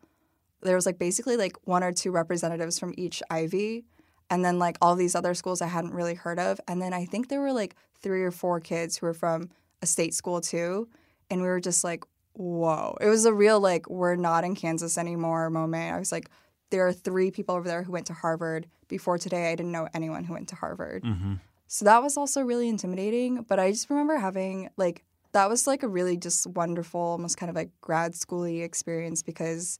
There 0.61 0.75
was 0.75 0.85
like 0.85 0.99
basically 0.99 1.37
like 1.37 1.55
one 1.63 1.83
or 1.83 1.91
two 1.91 2.11
representatives 2.11 2.79
from 2.79 2.93
each 2.97 3.21
Ivy 3.29 3.85
and 4.29 4.43
then 4.43 4.59
like 4.59 4.77
all 4.81 4.95
these 4.95 5.15
other 5.15 5.33
schools 5.33 5.61
I 5.61 5.67
hadn't 5.67 5.93
really 5.93 6.15
heard 6.15 6.39
of. 6.39 6.59
And 6.67 6.81
then 6.81 6.93
I 6.93 7.05
think 7.05 7.29
there 7.29 7.41
were 7.41 7.53
like 7.53 7.75
three 8.01 8.23
or 8.23 8.31
four 8.31 8.59
kids 8.59 8.97
who 8.97 9.05
were 9.05 9.13
from 9.13 9.49
a 9.81 9.85
state 9.85 10.13
school 10.13 10.41
too. 10.41 10.87
And 11.29 11.41
we 11.41 11.47
were 11.47 11.59
just 11.59 11.83
like, 11.83 12.03
whoa. 12.35 12.97
It 13.01 13.07
was 13.07 13.25
a 13.25 13.33
real 13.33 13.59
like 13.59 13.89
we're 13.89 14.15
not 14.15 14.43
in 14.43 14.55
Kansas 14.55 14.97
anymore 14.97 15.49
moment. 15.49 15.95
I 15.95 15.99
was 15.99 16.11
like, 16.11 16.29
there 16.69 16.87
are 16.87 16.93
three 16.93 17.31
people 17.31 17.55
over 17.55 17.67
there 17.67 17.83
who 17.83 17.91
went 17.91 18.07
to 18.07 18.13
Harvard. 18.13 18.67
Before 18.87 19.17
today, 19.17 19.51
I 19.51 19.55
didn't 19.55 19.71
know 19.71 19.87
anyone 19.93 20.23
who 20.23 20.33
went 20.33 20.49
to 20.49 20.55
Harvard. 20.55 21.03
Mm-hmm. 21.03 21.35
So 21.67 21.85
that 21.85 22.03
was 22.03 22.17
also 22.17 22.41
really 22.41 22.69
intimidating. 22.69 23.43
But 23.43 23.59
I 23.59 23.71
just 23.71 23.89
remember 23.89 24.17
having 24.17 24.69
like 24.77 25.03
that 25.31 25.49
was 25.49 25.67
like 25.67 25.83
a 25.83 25.87
really 25.87 26.17
just 26.17 26.47
wonderful, 26.47 26.99
almost 26.99 27.37
kind 27.37 27.49
of 27.49 27.55
like 27.55 27.69
grad 27.81 28.13
schooly 28.13 28.63
experience 28.63 29.23
because, 29.23 29.79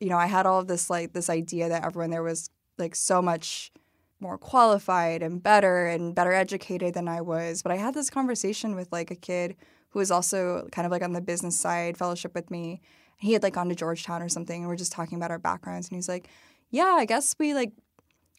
you 0.00 0.08
know, 0.08 0.16
I 0.16 0.26
had 0.26 0.46
all 0.46 0.60
of 0.60 0.68
this 0.68 0.90
like 0.90 1.12
this 1.12 1.30
idea 1.30 1.68
that 1.68 1.84
everyone 1.84 2.10
there 2.10 2.22
was 2.22 2.50
like 2.78 2.94
so 2.94 3.20
much 3.20 3.72
more 4.20 4.36
qualified 4.38 5.22
and 5.22 5.42
better 5.42 5.86
and 5.86 6.14
better 6.14 6.32
educated 6.32 6.94
than 6.94 7.08
I 7.08 7.20
was. 7.20 7.62
But 7.62 7.72
I 7.72 7.76
had 7.76 7.94
this 7.94 8.10
conversation 8.10 8.74
with 8.74 8.92
like 8.92 9.10
a 9.10 9.16
kid 9.16 9.56
who 9.90 9.98
was 9.98 10.10
also 10.10 10.68
kind 10.72 10.86
of 10.86 10.92
like 10.92 11.02
on 11.02 11.12
the 11.12 11.20
business 11.20 11.58
side 11.58 11.96
fellowship 11.96 12.34
with 12.34 12.50
me. 12.50 12.80
He 13.16 13.32
had 13.32 13.42
like 13.42 13.54
gone 13.54 13.68
to 13.68 13.74
Georgetown 13.74 14.22
or 14.22 14.28
something, 14.28 14.62
and 14.62 14.68
we're 14.68 14.76
just 14.76 14.92
talking 14.92 15.16
about 15.16 15.30
our 15.30 15.38
backgrounds. 15.38 15.88
And 15.88 15.96
he's 15.96 16.08
like, 16.08 16.28
"Yeah, 16.70 16.94
I 16.96 17.04
guess 17.04 17.34
we 17.38 17.52
like 17.54 17.72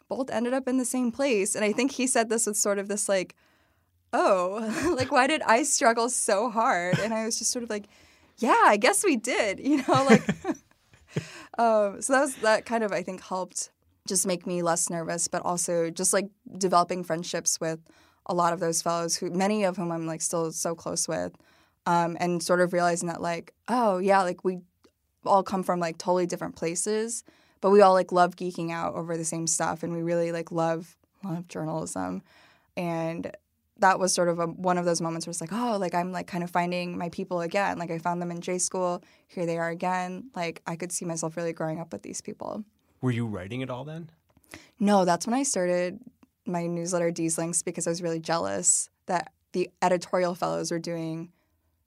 both 0.10 0.32
ended 0.32 0.54
up 0.54 0.68
in 0.68 0.78
the 0.78 0.86
same 0.86 1.12
place." 1.12 1.56
And 1.56 1.64
I 1.64 1.72
think 1.72 1.92
he 1.92 2.08
said 2.08 2.30
this 2.30 2.48
with 2.48 2.58
sort 2.58 2.80
of 2.80 2.88
this 2.88 3.08
like, 3.08 3.36
"Oh, 4.12 4.94
like 4.98 5.12
why 5.12 5.28
did 5.28 5.42
I 5.44 5.64
struggle 5.64 6.10
so 6.10 6.50
hard?" 6.50 7.00
And 7.00 7.14
I 7.14 7.26
was 7.26 7.38
just 7.38 7.52
sort 7.52 7.64
of 7.64 7.70
like, 7.70 7.86
"Yeah, 8.38 8.64
I 8.66 8.78
guess 8.78 9.04
we 9.04 9.18
did," 9.18 9.60
you 9.64 9.78
know, 9.78 10.06
like. 10.10 10.28
um, 11.60 12.02
so 12.02 12.14
that 12.14 12.22
was 12.22 12.36
that 12.38 12.66
kind 12.66 12.84
of 12.84 12.92
I 12.92 13.04
think 13.04 13.22
helped 13.22 13.70
just 14.08 14.26
make 14.26 14.48
me 14.48 14.64
less 14.64 14.90
nervous, 14.90 15.28
but 15.28 15.44
also 15.44 15.90
just 15.90 16.14
like 16.14 16.30
developing 16.58 17.04
friendships 17.04 17.60
with 17.60 17.80
a 18.26 18.34
lot 18.34 18.54
of 18.54 18.60
those 18.60 18.82
fellows 18.82 19.16
who 19.16 19.30
many 19.30 19.64
of 19.64 19.78
whom 19.78 19.92
I'm 19.92 20.08
like 20.08 20.22
still 20.22 20.52
so 20.52 20.76
close 20.76 21.08
with. 21.08 21.34
Um, 21.88 22.16
and 22.20 22.44
sort 22.44 22.62
of 22.62 22.74
realizing 22.74 23.08
that 23.08 23.22
like, 23.22 23.54
oh 23.68 23.98
yeah, 23.98 24.22
like 24.22 24.44
we 24.44 24.60
all 25.26 25.42
come 25.42 25.64
from 25.64 25.80
like 25.80 25.98
totally 25.98 26.28
different 26.28 26.56
places, 26.56 27.24
but 27.60 27.72
we 27.72 27.82
all 27.82 27.94
like 27.94 28.12
love 28.12 28.36
geeking 28.36 28.72
out 28.72 28.94
over 28.94 29.18
the 29.18 29.26
same 29.26 29.48
stuff 29.48 29.82
and 29.82 29.92
we 29.92 30.04
really 30.04 30.32
like 30.32 30.52
love 30.52 30.96
love 31.24 31.48
journalism. 31.48 32.22
And 32.78 33.32
that 33.80 34.00
was 34.00 34.14
sort 34.14 34.30
of 34.30 34.40
a, 34.40 34.46
one 34.46 34.78
of 34.78 34.86
those 34.86 35.02
moments 35.02 35.26
where 35.26 35.32
it's 35.32 35.42
like, 35.42 35.52
oh, 35.52 35.78
like 35.78 35.94
I'm 35.94 36.12
like 36.12 36.28
kind 36.28 36.44
of 36.44 36.52
finding 36.52 36.98
my 36.98 37.10
people 37.10 37.42
again. 37.42 37.80
Like 37.80 37.92
I 37.92 37.98
found 37.98 38.22
them 38.22 38.32
in 38.32 38.42
J 38.42 38.60
school. 38.60 39.04
Here 39.28 39.46
they 39.46 39.58
are 39.58 39.70
again. 39.70 40.30
Like 40.36 40.62
I 40.68 40.76
could 40.76 40.92
see 40.92 41.06
myself 41.06 41.36
really 41.36 41.54
growing 41.54 41.80
up 41.80 41.92
with 41.92 42.04
these 42.04 42.22
people. 42.22 42.64
Were 43.02 43.12
you 43.12 43.26
writing 43.26 43.62
it 43.62 43.70
all 43.70 43.84
then? 43.84 44.10
No, 44.80 45.06
that's 45.06 45.26
when 45.26 45.34
I 45.34 45.44
started 45.44 46.00
my 46.52 46.66
newsletter 46.68 47.12
Deez 47.12 47.38
Links 47.38 47.62
because 47.64 47.88
I 47.88 47.90
was 47.90 48.02
really 48.02 48.20
jealous 48.20 48.90
that 49.08 49.32
the 49.54 49.70
editorial 49.82 50.36
fellows 50.36 50.72
were 50.72 50.80
doing 50.80 51.32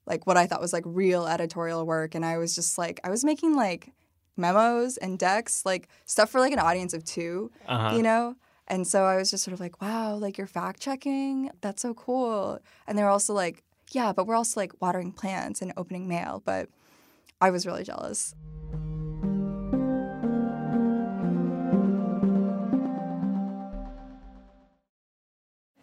like 0.05 0.27
what 0.27 0.37
I 0.37 0.45
thought 0.45 0.61
was 0.61 0.73
like 0.73 0.83
real 0.85 1.25
editorial 1.25 1.85
work. 1.85 2.13
And 2.15 2.23
I 2.25 2.37
was 2.37 2.53
just 2.53 2.77
like, 2.77 2.99
I 3.03 3.09
was 3.09 3.23
making 3.23 3.55
like 3.55 3.91
memos 4.37 4.97
and 4.97 5.17
decks, 5.17 5.65
like 5.65 5.87
stuff 6.05 6.29
for 6.29 6.39
like 6.39 6.53
an 6.53 6.59
audience 6.59 6.93
of 6.93 7.03
2 7.03 7.51
Uh-huh. 7.67 7.95
you 7.95 8.03
know? 8.03 8.35
And 8.67 8.87
so 8.87 9.03
I 9.03 9.15
was 9.15 9.29
just 9.31 9.43
sort 9.43 9.53
of 9.53 9.59
like, 9.59 9.81
wow, 9.81 10.15
like 10.15 10.37
you're 10.37 10.47
fact 10.47 10.79
checking. 10.79 11.51
That's 11.61 11.81
so 11.81 11.93
cool. 11.93 12.59
And 12.87 12.97
they 12.97 13.03
were 13.03 13.09
also 13.09 13.33
like, 13.33 13.63
yeah, 13.91 14.11
but 14.13 14.25
we're 14.27 14.35
also 14.35 14.59
like 14.59 14.73
watering 14.81 15.11
plants 15.11 15.61
and 15.61 15.71
opening 15.77 16.07
mail. 16.07 16.41
But 16.45 16.69
I 17.41 17.49
was 17.51 17.65
really 17.65 17.83
jealous. 17.83 18.33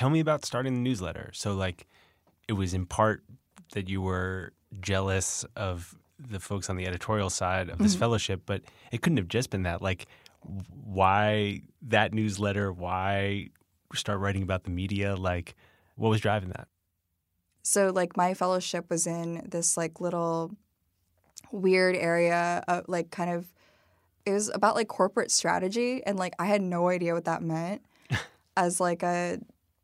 Tell 0.00 0.10
me 0.10 0.20
about 0.20 0.44
starting 0.44 0.74
the 0.74 0.80
newsletter. 0.80 1.30
So, 1.32 1.54
like, 1.54 1.86
it 2.48 2.54
was 2.54 2.74
in 2.74 2.86
part 2.86 3.22
that 3.74 3.88
you 3.88 4.02
were 4.02 4.52
jealous 4.80 5.44
of 5.54 5.94
the 6.18 6.40
folks 6.40 6.68
on 6.68 6.76
the 6.76 6.86
editorial 6.86 7.30
side 7.30 7.68
of 7.68 7.78
this 7.78 7.92
mm-hmm. 7.92 8.00
fellowship, 8.00 8.42
but 8.46 8.62
it 8.90 9.02
couldn't 9.02 9.18
have 9.18 9.28
just 9.28 9.50
been 9.50 9.62
that. 9.62 9.80
Like, 9.80 10.06
why 10.84 11.62
that 11.82 12.12
newsletter? 12.12 12.72
Why 12.72 13.50
start 13.94 14.18
writing 14.18 14.42
about 14.42 14.64
the 14.64 14.70
media? 14.70 15.14
Like, 15.14 15.54
what 15.96 16.08
was 16.08 16.20
driving 16.20 16.48
that? 16.48 16.66
so 17.62 17.90
like 17.90 18.16
my 18.16 18.34
fellowship 18.34 18.88
was 18.90 19.06
in 19.06 19.46
this 19.48 19.76
like 19.76 20.00
little 20.00 20.50
weird 21.52 21.96
area 21.96 22.62
of 22.68 22.84
like 22.88 23.10
kind 23.10 23.30
of 23.30 23.46
it 24.26 24.32
was 24.32 24.50
about 24.54 24.74
like 24.74 24.88
corporate 24.88 25.30
strategy 25.30 26.02
and 26.04 26.18
like 26.18 26.34
I 26.38 26.46
had 26.46 26.62
no 26.62 26.88
idea 26.88 27.14
what 27.14 27.24
that 27.24 27.42
meant 27.42 27.82
as 28.56 28.80
like 28.80 29.02
a 29.02 29.38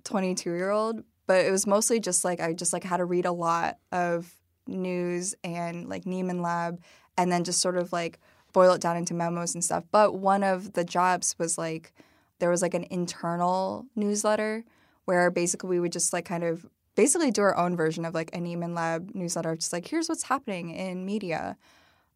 22 0.06 0.50
year 0.50 0.70
old 0.70 1.02
but 1.26 1.44
it 1.44 1.50
was 1.50 1.66
mostly 1.66 2.00
just 2.00 2.24
like 2.24 2.40
I 2.40 2.52
just 2.52 2.72
like 2.72 2.84
had 2.84 2.98
to 2.98 3.04
read 3.04 3.26
a 3.26 3.32
lot 3.32 3.78
of 3.92 4.32
news 4.66 5.34
and 5.44 5.88
like 5.88 6.04
Nieman 6.04 6.40
Lab 6.40 6.80
and 7.18 7.30
then 7.30 7.44
just 7.44 7.60
sort 7.60 7.76
of 7.76 7.92
like 7.92 8.18
boil 8.52 8.72
it 8.72 8.80
down 8.80 8.96
into 8.96 9.12
memos 9.12 9.54
and 9.54 9.62
stuff 9.62 9.84
but 9.90 10.14
one 10.14 10.42
of 10.42 10.72
the 10.72 10.84
jobs 10.84 11.36
was 11.38 11.58
like 11.58 11.92
there 12.38 12.50
was 12.50 12.62
like 12.62 12.74
an 12.74 12.86
internal 12.90 13.86
newsletter 13.94 14.64
where 15.04 15.30
basically 15.30 15.70
we 15.70 15.80
would 15.80 15.92
just 15.92 16.12
like 16.12 16.24
kind 16.24 16.44
of 16.44 16.66
basically 16.96 17.30
do 17.30 17.42
our 17.42 17.56
own 17.56 17.76
version 17.76 18.04
of 18.04 18.14
like 18.14 18.34
a 18.34 18.38
Nieman 18.38 18.74
Lab 18.74 19.14
newsletter, 19.14 19.54
just 19.54 19.72
like 19.72 19.86
here's 19.86 20.08
what's 20.08 20.24
happening 20.24 20.70
in 20.70 21.04
media. 21.06 21.56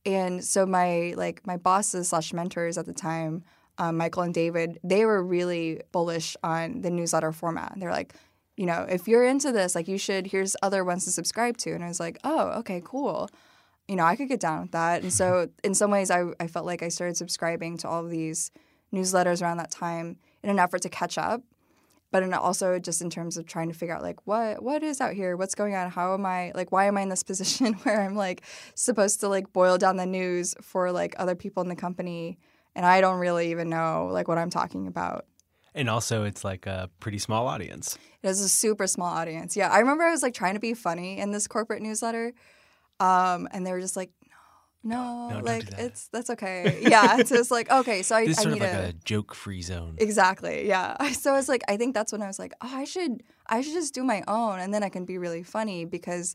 And 0.05 0.42
so 0.44 0.66
my 0.66 1.14
like 1.16 1.46
my 1.46 1.57
bosses 1.57 2.09
slash 2.09 2.33
mentors 2.33 2.76
at 2.79 2.87
the 2.87 2.92
time, 2.92 3.44
um, 3.78 3.96
Michael 3.96 4.22
and 4.22 4.35
David, 4.35 4.78
they 4.85 5.04
were 5.04 5.22
really 5.22 5.80
bullish 5.92 6.37
on 6.42 6.83
the 6.83 6.90
newsletter 6.90 7.33
format. 7.33 7.74
They're 7.76 7.90
like, 7.90 8.14
you 8.56 8.66
know, 8.66 8.87
if 8.88 9.09
you're 9.09 9.24
into 9.24 9.52
this, 9.52 9.74
like 9.74 9.88
you 9.88 9.96
should. 9.96 10.26
Here's 10.26 10.54
other 10.62 10.85
ones 10.85 11.04
to 11.06 11.11
subscribe 11.11 11.56
to. 11.59 11.72
And 11.72 11.83
I 11.83 11.88
was 11.88 11.98
like, 11.98 12.18
oh, 12.24 12.48
okay, 12.59 12.83
cool. 12.85 13.30
you 13.88 13.96
know, 13.96 14.04
I 14.04 14.16
could 14.16 14.28
get 14.28 14.38
down 14.38 14.62
with 14.62 14.72
that. 14.72 15.02
And 15.02 15.12
so, 15.12 15.48
in 15.64 15.74
some 15.74 15.90
ways, 15.90 16.11
I, 16.11 16.26
I 16.38 16.46
felt 16.46 16.66
like 16.66 16.83
I 16.83 16.88
started 16.88 17.16
subscribing 17.16 17.78
to 17.78 17.88
all 17.88 18.04
of 18.04 18.11
these 18.11 18.50
newsletters 18.92 19.42
around 19.42 19.56
that 19.56 19.70
time 19.70 20.18
in 20.42 20.50
an 20.50 20.59
effort 20.59 20.83
to 20.83 20.88
catch 20.88 21.16
up. 21.16 21.42
But 22.12 22.24
in 22.24 22.35
also 22.35 22.78
just 22.80 23.00
in 23.02 23.09
terms 23.09 23.37
of 23.37 23.46
trying 23.46 23.68
to 23.68 23.74
figure 23.74 23.94
out 23.94 24.02
like 24.02 24.26
what 24.26 24.62
what 24.62 24.83
is 24.83 25.00
out 25.00 25.14
here, 25.14 25.37
what's 25.37 25.54
going 25.54 25.74
on, 25.74 25.90
how 25.90 26.12
am 26.12 26.26
I 26.26 26.50
like 26.54 26.72
why 26.72 26.87
am 26.87 26.98
I 26.98 27.02
in 27.02 27.09
this 27.09 27.22
position 27.30 27.74
where 27.85 28.02
I'm 28.02 28.16
like 28.16 28.42
supposed 28.74 29.20
to 29.20 29.28
like 29.28 29.52
boil 29.52 29.78
down 29.78 29.96
the 29.96 30.06
news 30.06 30.54
for 30.61 30.90
like 30.90 31.14
other 31.18 31.35
people 31.35 31.62
in 31.62 31.68
the 31.68 31.76
company, 31.76 32.37
and 32.74 32.85
I 32.87 33.00
don't 33.00 33.18
really 33.18 33.50
even 33.50 33.68
know 33.68 34.09
like 34.12 34.28
what 34.28 34.38
I'm 34.38 34.50
talking 34.50 34.87
about. 34.87 35.26
And 35.74 35.88
also, 35.88 36.24
it's 36.24 36.42
like 36.42 36.66
a 36.66 36.90
pretty 36.98 37.18
small 37.18 37.46
audience. 37.46 37.96
It 38.22 38.26
has 38.26 38.40
a 38.40 38.48
super 38.48 38.87
small 38.88 39.06
audience. 39.14 39.56
Yeah, 39.56 39.70
I 39.70 39.78
remember 39.78 40.02
I 40.04 40.11
was 40.11 40.22
like 40.22 40.35
trying 40.35 40.54
to 40.54 40.61
be 40.61 40.74
funny 40.74 41.18
in 41.18 41.30
this 41.30 41.46
corporate 41.46 41.80
newsletter, 41.80 42.33
um, 42.98 43.48
and 43.52 43.64
they 43.66 43.72
were 43.72 43.80
just 43.80 43.96
like, 43.96 44.11
"No, 44.83 45.28
No, 45.28 45.35
don't 45.35 45.44
like 45.44 45.66
do 45.66 45.70
that." 45.76 45.80
it's 45.85 46.09
that's 46.09 46.28
okay." 46.30 46.80
Yeah, 46.83 47.22
so 47.22 47.37
it's 47.37 47.50
like 47.52 47.70
okay, 47.80 48.02
so 48.02 48.16
I, 48.16 48.26
This 48.26 48.33
is 48.33 48.38
I 48.40 48.42
sort 48.42 48.54
need 48.54 48.62
of 48.64 48.72
like 48.72 48.85
a, 48.85 48.88
a 48.88 48.92
joke-free 48.92 49.62
zone. 49.62 49.94
exactly. 49.98 50.66
Yeah, 50.66 51.00
so 51.12 51.37
it's 51.37 51.48
like 51.48 51.62
I 51.68 51.76
think 51.76 51.94
that's 51.94 52.11
when 52.12 52.20
I 52.22 52.26
was 52.26 52.38
like, 52.38 52.52
"Oh, 52.61 52.70
I 52.72 52.85
should 52.85 53.22
I 53.46 53.61
should 53.61 53.74
just 53.74 53.94
do 53.94 54.02
my 54.02 54.22
own, 54.26 54.59
and 54.59 54.74
then 54.74 54.83
I 54.83 54.88
can 54.88 55.04
be 55.04 55.18
really 55.18 55.44
funny." 55.44 55.85
Because 55.85 56.35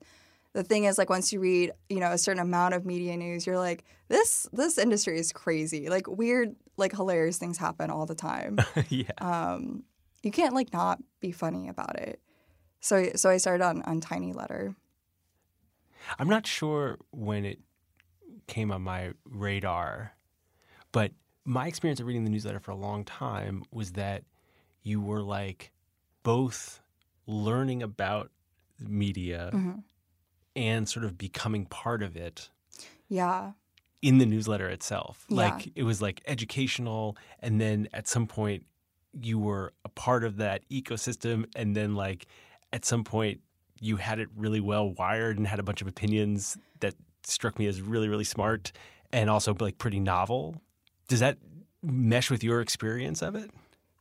the 0.55 0.63
thing 0.63 0.85
is, 0.85 0.97
like 0.97 1.09
once 1.09 1.33
you 1.33 1.41
read 1.41 1.73
you 1.89 1.99
know 1.99 2.11
a 2.11 2.17
certain 2.17 2.41
amount 2.41 2.73
of 2.73 2.85
media 2.85 3.17
news, 3.17 3.45
you're 3.45 3.59
like, 3.59 3.83
"This 4.07 4.47
this 4.53 4.77
industry 4.77 5.19
is 5.19 5.33
crazy. 5.33 5.89
Like 5.89 6.07
weird, 6.07 6.55
like 6.77 6.95
hilarious 6.95 7.37
things 7.37 7.57
happen 7.57 7.91
all 7.91 8.05
the 8.05 8.15
time." 8.15 8.57
yeah. 8.89 9.11
um, 9.17 9.83
you 10.23 10.31
can't 10.31 10.55
like 10.55 10.71
not 10.71 10.99
be 11.19 11.33
funny 11.33 11.67
about 11.67 11.99
it. 11.99 12.21
So 12.79 13.09
so 13.15 13.29
I 13.29 13.37
started 13.37 13.65
on 13.65 13.81
on 13.81 13.99
Tiny 13.99 14.31
Letter. 14.31 14.73
I'm 16.17 16.29
not 16.29 16.47
sure 16.47 16.99
when 17.11 17.43
it 17.43 17.59
came 18.47 18.71
on 18.71 18.81
my 18.81 19.11
radar, 19.25 20.13
but 20.93 21.11
my 21.43 21.67
experience 21.67 21.99
of 21.99 22.07
reading 22.07 22.23
the 22.23 22.29
newsletter 22.29 22.61
for 22.61 22.71
a 22.71 22.77
long 22.77 23.03
time 23.03 23.63
was 23.71 23.91
that 23.93 24.23
you 24.83 25.01
were 25.01 25.21
like 25.21 25.73
both 26.23 26.81
learning 27.27 27.83
about 27.83 28.31
media 28.79 29.49
Mm-hmm. 29.53 29.79
And 30.55 30.87
sort 30.87 31.05
of 31.05 31.17
becoming 31.17 31.65
part 31.65 32.01
of 32.01 32.15
it 32.15 32.49
Yeah, 33.09 33.51
in 34.01 34.17
the 34.19 34.25
newsletter 34.25 34.69
itself. 34.69 35.25
Yeah. 35.29 35.37
Like 35.37 35.71
it 35.75 35.83
was 35.83 36.01
like 36.01 36.21
educational 36.27 37.17
and 37.39 37.59
then 37.59 37.87
at 37.93 38.07
some 38.07 38.27
point 38.27 38.65
you 39.13 39.39
were 39.39 39.73
a 39.83 39.89
part 39.89 40.23
of 40.23 40.37
that 40.37 40.67
ecosystem 40.69 41.45
and 41.55 41.75
then 41.75 41.95
like 41.95 42.25
at 42.73 42.85
some 42.85 43.03
point 43.03 43.41
you 43.79 43.97
had 43.97 44.19
it 44.19 44.29
really 44.35 44.59
well 44.59 44.91
wired 44.93 45.37
and 45.37 45.47
had 45.47 45.59
a 45.59 45.63
bunch 45.63 45.81
of 45.81 45.87
opinions 45.87 46.57
that 46.81 46.93
struck 47.23 47.57
me 47.57 47.65
as 47.67 47.81
really 47.81 48.07
really 48.07 48.23
smart 48.23 48.71
and 49.11 49.29
also 49.29 49.55
like 49.59 49.77
pretty 49.77 49.99
novel. 49.99 50.61
Does 51.07 51.19
that 51.19 51.37
mesh 51.81 52.29
with 52.29 52.43
your 52.43 52.61
experience 52.61 53.21
of 53.21 53.35
it? 53.35 53.51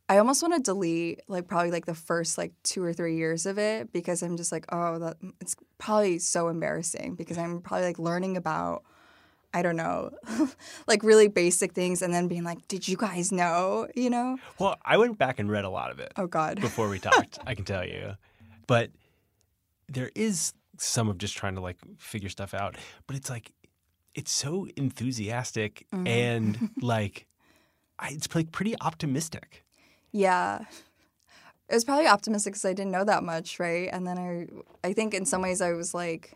I 0.09 0.19
almost 0.19 0.43
want 0.43 0.55
to 0.55 0.61
delete 0.61 1.21
like 1.29 1.47
probably 1.49 1.71
like 1.71 1.87
the 1.87 1.95
first 1.95 2.37
like 2.37 2.53
two 2.63 2.83
or 2.83 2.93
three 2.93 3.17
years 3.17 3.47
of 3.47 3.59
it 3.59 3.93
because 3.93 4.23
I'm 4.23 4.37
just 4.37 4.53
like, 4.53 4.67
oh, 4.71 4.99
that 4.99 5.17
it's 5.41 5.57
probably 5.79 6.19
so 6.19 6.49
embarrassing 6.49 7.15
because 7.15 7.39
I'm 7.39 7.61
probably 7.61 7.87
like 7.87 7.99
learning 7.99 8.37
about. 8.37 8.83
I 9.57 9.63
don't 9.63 9.77
know, 9.77 10.11
like 10.89 11.05
really 11.05 11.29
basic 11.29 11.75
things, 11.75 12.03
and 12.03 12.13
then 12.13 12.27
being 12.27 12.43
like, 12.43 12.67
"Did 12.67 12.89
you 12.89 12.97
guys 12.97 13.31
know?" 13.31 13.87
You 13.95 14.11
know? 14.11 14.37
Well, 14.59 14.77
I 14.85 14.97
went 14.97 15.17
back 15.17 15.39
and 15.39 15.49
read 15.49 15.65
a 15.65 15.71
lot 15.71 15.93
of 15.93 16.01
it. 16.01 16.13
Oh 16.17 16.27
God. 16.27 16.61
before 16.61 16.89
we 16.89 16.99
talked, 16.99 17.39
I 17.47 17.55
can 17.55 17.65
tell 17.65 17.87
you. 17.87 18.15
But 18.67 18.91
there 19.89 20.11
is 20.17 20.55
some 20.79 21.09
of 21.09 21.19
just 21.19 21.37
trying 21.37 21.55
to 21.55 21.61
like 21.61 21.77
figure 21.99 22.29
stuff 22.29 22.53
out. 22.53 22.77
But 23.07 23.15
it's 23.15 23.31
like 23.31 23.53
it's 24.15 24.33
so 24.33 24.67
enthusiastic 24.77 25.87
Mm-hmm. 25.95 26.07
and 26.09 26.71
like 26.83 27.27
I, 27.99 28.09
it's 28.11 28.35
like 28.35 28.51
pretty 28.51 28.75
optimistic. 28.81 29.64
Yeah. 30.15 30.61
It 31.69 31.75
was 31.75 31.85
probably 31.85 32.07
optimistic 32.07 32.53
because 32.53 32.65
I 32.65 32.73
didn't 32.73 32.93
know 32.93 33.05
that 33.05 33.25
much, 33.25 33.59
right? 33.59 33.89
And 33.93 34.07
then 34.07 34.17
I, 34.17 34.89
I 34.89 34.93
think 34.93 35.13
in 35.13 35.25
some 35.27 35.43
ways 35.43 35.61
I 35.61 35.73
was 35.73 35.93
like, 35.93 36.35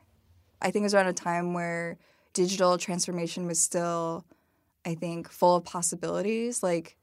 I 0.61 0.71
think 0.73 0.83
it 0.83 0.87
was 0.87 0.95
around 0.95 1.07
a 1.07 1.13
time 1.13 1.55
where 1.55 1.97
digital 2.33 2.77
transformation 2.77 3.47
was 3.47 3.61
still, 3.61 4.25
I 4.85 4.95
think, 4.97 5.31
full 5.31 5.55
of 5.57 5.65
possibilities. 5.65 6.63
Like, 6.63 6.97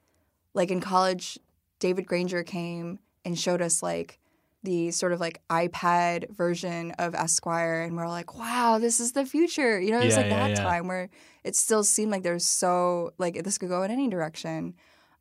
like 0.52 0.70
in 0.70 0.80
college, 0.80 1.38
David 1.78 2.06
Granger 2.06 2.42
came 2.42 2.98
and 3.24 3.38
showed 3.38 3.62
us 3.62 3.82
like 3.82 4.18
the 4.62 4.90
sort 4.90 5.12
of 5.12 5.20
like 5.20 5.40
iPad 5.48 6.28
version 6.30 6.90
of 6.98 7.14
Esquire, 7.14 7.82
and 7.82 7.96
we're 7.96 8.08
like, 8.08 8.36
wow, 8.36 8.78
this 8.78 9.00
is 9.00 9.12
the 9.12 9.24
future. 9.24 9.80
You 9.80 9.92
know, 9.92 10.00
it 10.00 10.06
was 10.06 10.14
Yeah, 10.16 10.22
like 10.22 10.30
yeah, 10.30 10.48
that 10.48 10.50
yeah. 10.50 10.62
time 10.62 10.88
where 10.88 11.08
it 11.44 11.56
still 11.56 11.84
seemed 11.84 12.10
like 12.10 12.22
there's 12.24 12.44
so 12.44 13.12
like 13.16 13.44
this 13.44 13.56
could 13.56 13.68
go 13.70 13.82
in 13.84 13.90
any 13.90 14.08
direction. 14.08 14.74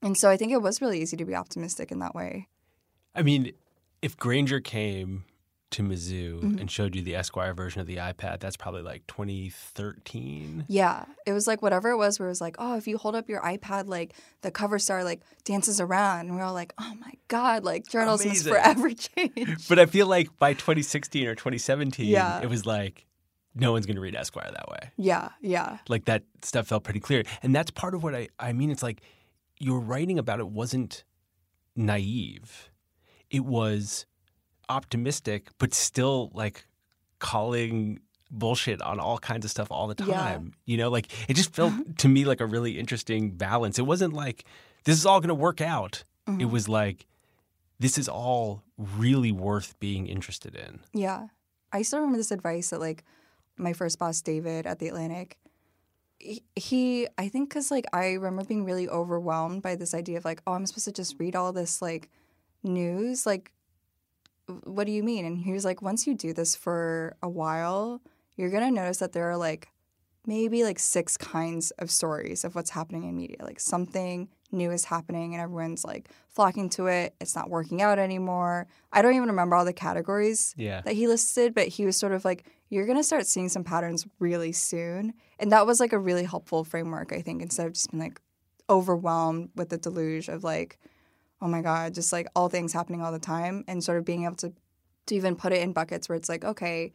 And 0.05 0.17
so 0.17 0.29
I 0.29 0.37
think 0.37 0.53
it 0.53 0.61
was 0.61 0.79
really 0.81 1.01
easy 1.01 1.17
to 1.17 1.25
be 1.25 1.35
optimistic 1.35 1.91
in 1.91 1.99
that 1.99 2.15
way. 2.15 2.47
I 3.13 3.23
mean, 3.23 3.51
if 4.01 4.15
Granger 4.15 4.59
came 4.61 5.25
to 5.71 5.81
Mizzou 5.83 6.35
Mm-hmm. 6.41 6.59
and 6.59 6.71
showed 6.71 6.95
you 6.95 7.01
the 7.01 7.15
Esquire 7.15 7.53
version 7.53 7.81
of 7.81 7.87
the 7.87 7.97
iPad, 7.97 8.39
that's 8.39 8.55
probably 8.55 8.83
like 8.83 9.05
2013. 9.07 10.65
Yeah, 10.67 11.05
it 11.25 11.33
was 11.33 11.47
like 11.47 11.61
whatever 11.61 11.89
it 11.89 11.97
was 11.97 12.19
where 12.19 12.27
it 12.27 12.31
was 12.31 12.41
like, 12.41 12.55
oh, 12.59 12.77
if 12.77 12.87
you 12.87 12.97
hold 12.97 13.15
up 13.15 13.27
your 13.29 13.41
iPad, 13.41 13.87
like 13.87 14.13
the 14.41 14.51
cover 14.51 14.79
star 14.79 15.03
like 15.03 15.21
dances 15.43 15.81
around. 15.81 16.27
And 16.27 16.35
we're 16.35 16.43
all 16.43 16.53
like, 16.53 16.73
oh 16.77 16.93
my 16.99 17.13
God, 17.27 17.63
like 17.63 17.87
journalism 17.87 18.31
is 18.31 18.47
forever 18.47 18.91
changed. 18.93 19.67
But 19.67 19.79
I 19.79 19.85
feel 19.85 20.07
like 20.07 20.37
by 20.37 20.53
2016 20.53 21.27
or 21.27 21.35
2017, 21.35 22.05
Yeah. 22.07 22.41
it 22.41 22.49
was 22.49 22.65
like 22.65 23.05
no 23.57 23.71
one's 23.71 23.85
going 23.85 23.95
to 23.95 24.01
read 24.01 24.15
Esquire 24.15 24.51
that 24.51 24.69
way. 24.69 24.91
yeah, 24.97 25.29
yeah. 25.41 25.77
like 25.87 26.05
that 26.05 26.23
stuff 26.41 26.67
felt 26.67 26.83
pretty 26.83 26.99
clear 26.99 27.23
and 27.41 27.55
that's 27.55 27.71
part 27.71 27.95
of 27.95 28.03
what 28.03 28.13
i 28.13 28.27
i 28.37 28.51
mean 28.53 28.69
it's 28.69 28.83
like 28.83 29.01
your 29.59 29.79
writing 29.79 30.19
about 30.19 30.39
it 30.39 30.47
wasn't 30.47 31.03
naive. 31.75 32.71
It 33.29 33.45
was 33.45 34.05
optimistic 34.67 35.49
but 35.57 35.73
still 35.73 36.31
like 36.33 36.65
calling 37.19 37.99
bullshit 38.31 38.81
on 38.81 38.99
all 38.99 39.19
kinds 39.19 39.45
of 39.45 39.51
stuff 39.51 39.67
all 39.69 39.87
the 39.87 40.03
Yeah. 40.03 40.13
time 40.15 40.53
you 40.65 40.77
know? 40.77 40.89
Like 40.89 41.07
it 41.29 41.35
just 41.35 41.53
felt 41.53 41.73
to 41.99 42.07
me 42.07 42.25
like 42.25 42.41
a 42.41 42.45
really 42.45 42.79
interesting 42.79 43.31
balance. 43.31 43.79
It 43.79 43.83
wasn't 43.83 44.13
like 44.13 44.45
this 44.83 44.97
is 44.97 45.05
all 45.05 45.19
going 45.19 45.29
to 45.29 45.35
work 45.35 45.61
out. 45.61 46.03
It 46.27 46.31
mm-hmm. 46.31 46.51
was 46.51 46.67
like 46.67 47.05
this 47.79 47.97
is 47.97 48.07
all 48.07 48.63
really 48.77 49.31
worth 49.31 49.77
being 49.79 50.07
interested 50.07 50.55
in. 50.55 50.79
Yeah. 50.93 51.27
I 51.71 51.81
still 51.81 51.99
remember 51.99 52.17
this 52.17 52.31
advice 52.31 52.69
that 52.69 52.79
like 52.79 53.03
my 53.57 53.73
first 53.73 53.99
boss, 53.99 54.21
David 54.21 54.65
at 54.65 54.79
the 54.79 54.87
Atlantic, 54.87 55.37
he, 56.19 57.07
I 57.17 57.27
think 57.29 57.49
because 57.49 57.71
like 57.71 57.85
I 57.93 58.13
remember 58.13 58.43
being 58.45 58.65
really 58.65 58.87
overwhelmed 58.89 59.61
by 59.61 59.75
this 59.75 59.93
idea 59.93 60.17
of 60.17 60.25
like, 60.25 60.41
oh, 60.47 60.53
I'm 60.53 60.65
supposed 60.65 60.85
to 60.85 60.91
just 60.91 61.15
read 61.19 61.35
all 61.35 61.51
this 61.53 61.81
like 61.81 62.09
news. 62.63 63.25
Like, 63.25 63.51
what 64.63 64.85
do 64.85 64.91
you 64.91 65.03
mean? 65.03 65.25
And 65.25 65.37
he 65.37 65.51
was 65.53 65.65
like, 65.65 65.81
once 65.81 66.05
you 66.07 66.13
do 66.15 66.33
this 66.33 66.55
for 66.55 67.15
a 67.21 67.29
while, 67.29 68.01
you're 68.35 68.49
going 68.49 68.63
to 68.63 68.71
notice 68.71 68.97
that 68.97 69.13
there 69.13 69.29
are 69.29 69.37
like 69.37 69.69
maybe 70.27 70.63
like 70.63 70.79
six 70.79 71.17
kinds 71.17 71.71
of 71.71 71.91
stories 71.91 72.43
of 72.43 72.55
what's 72.55 72.71
happening 72.71 73.03
in 73.03 73.15
media. 73.15 73.37
Like 73.41 73.59
something 73.59 74.27
new 74.51 74.71
is 74.71 74.85
happening 74.85 75.33
and 75.33 75.41
everyone's 75.41 75.83
like 75.83 76.09
flocking 76.29 76.69
to 76.69 76.87
it. 76.87 77.13
It's 77.21 77.35
not 77.35 77.49
working 77.49 77.81
out 77.81 77.99
anymore. 77.99 78.67
I 78.91 79.01
don't 79.01 79.13
even 79.15 79.27
remember 79.29 79.55
all 79.55 79.65
the 79.65 79.73
categories 79.73 80.53
Yeah. 80.57 80.81
that 80.81 80.93
he 80.95 81.07
listed, 81.07 81.53
but 81.53 81.67
he 81.67 81.85
was 81.85 81.97
sort 81.97 82.11
of 82.13 82.25
like, 82.25 82.45
you're 82.75 82.85
going 82.85 82.97
to 82.97 83.03
start 83.03 83.25
seeing 83.25 83.47
some 83.49 83.63
patterns 83.63 84.05
really 84.19 84.51
soon. 84.51 85.13
And 85.39 85.51
that 85.51 85.65
was 85.65 85.79
like 85.79 85.93
a 85.93 85.97
really 85.99 86.25
helpful 86.25 86.63
framework, 86.63 87.13
I 87.13 87.21
think, 87.21 87.41
instead 87.41 87.67
of 87.67 87.73
just 87.73 87.89
being 87.89 88.03
like 88.03 88.19
overwhelmed 88.69 89.49
with 89.55 89.69
the 89.69 89.77
deluge 89.77 90.27
of 90.27 90.43
like, 90.43 90.77
oh 91.41 91.47
my 91.47 91.61
God, 91.61 91.93
just 91.93 92.11
like 92.11 92.27
all 92.35 92.49
things 92.49 92.73
happening 92.73 93.01
all 93.01 93.11
the 93.11 93.19
time 93.19 93.63
and 93.67 93.83
sort 93.83 93.97
of 93.97 94.05
being 94.05 94.25
able 94.25 94.35
to, 94.35 94.53
to 95.05 95.15
even 95.15 95.35
put 95.35 95.53
it 95.53 95.61
in 95.61 95.71
buckets 95.71 96.09
where 96.09 96.17
it's 96.17 96.29
like, 96.29 96.43
okay, 96.43 96.91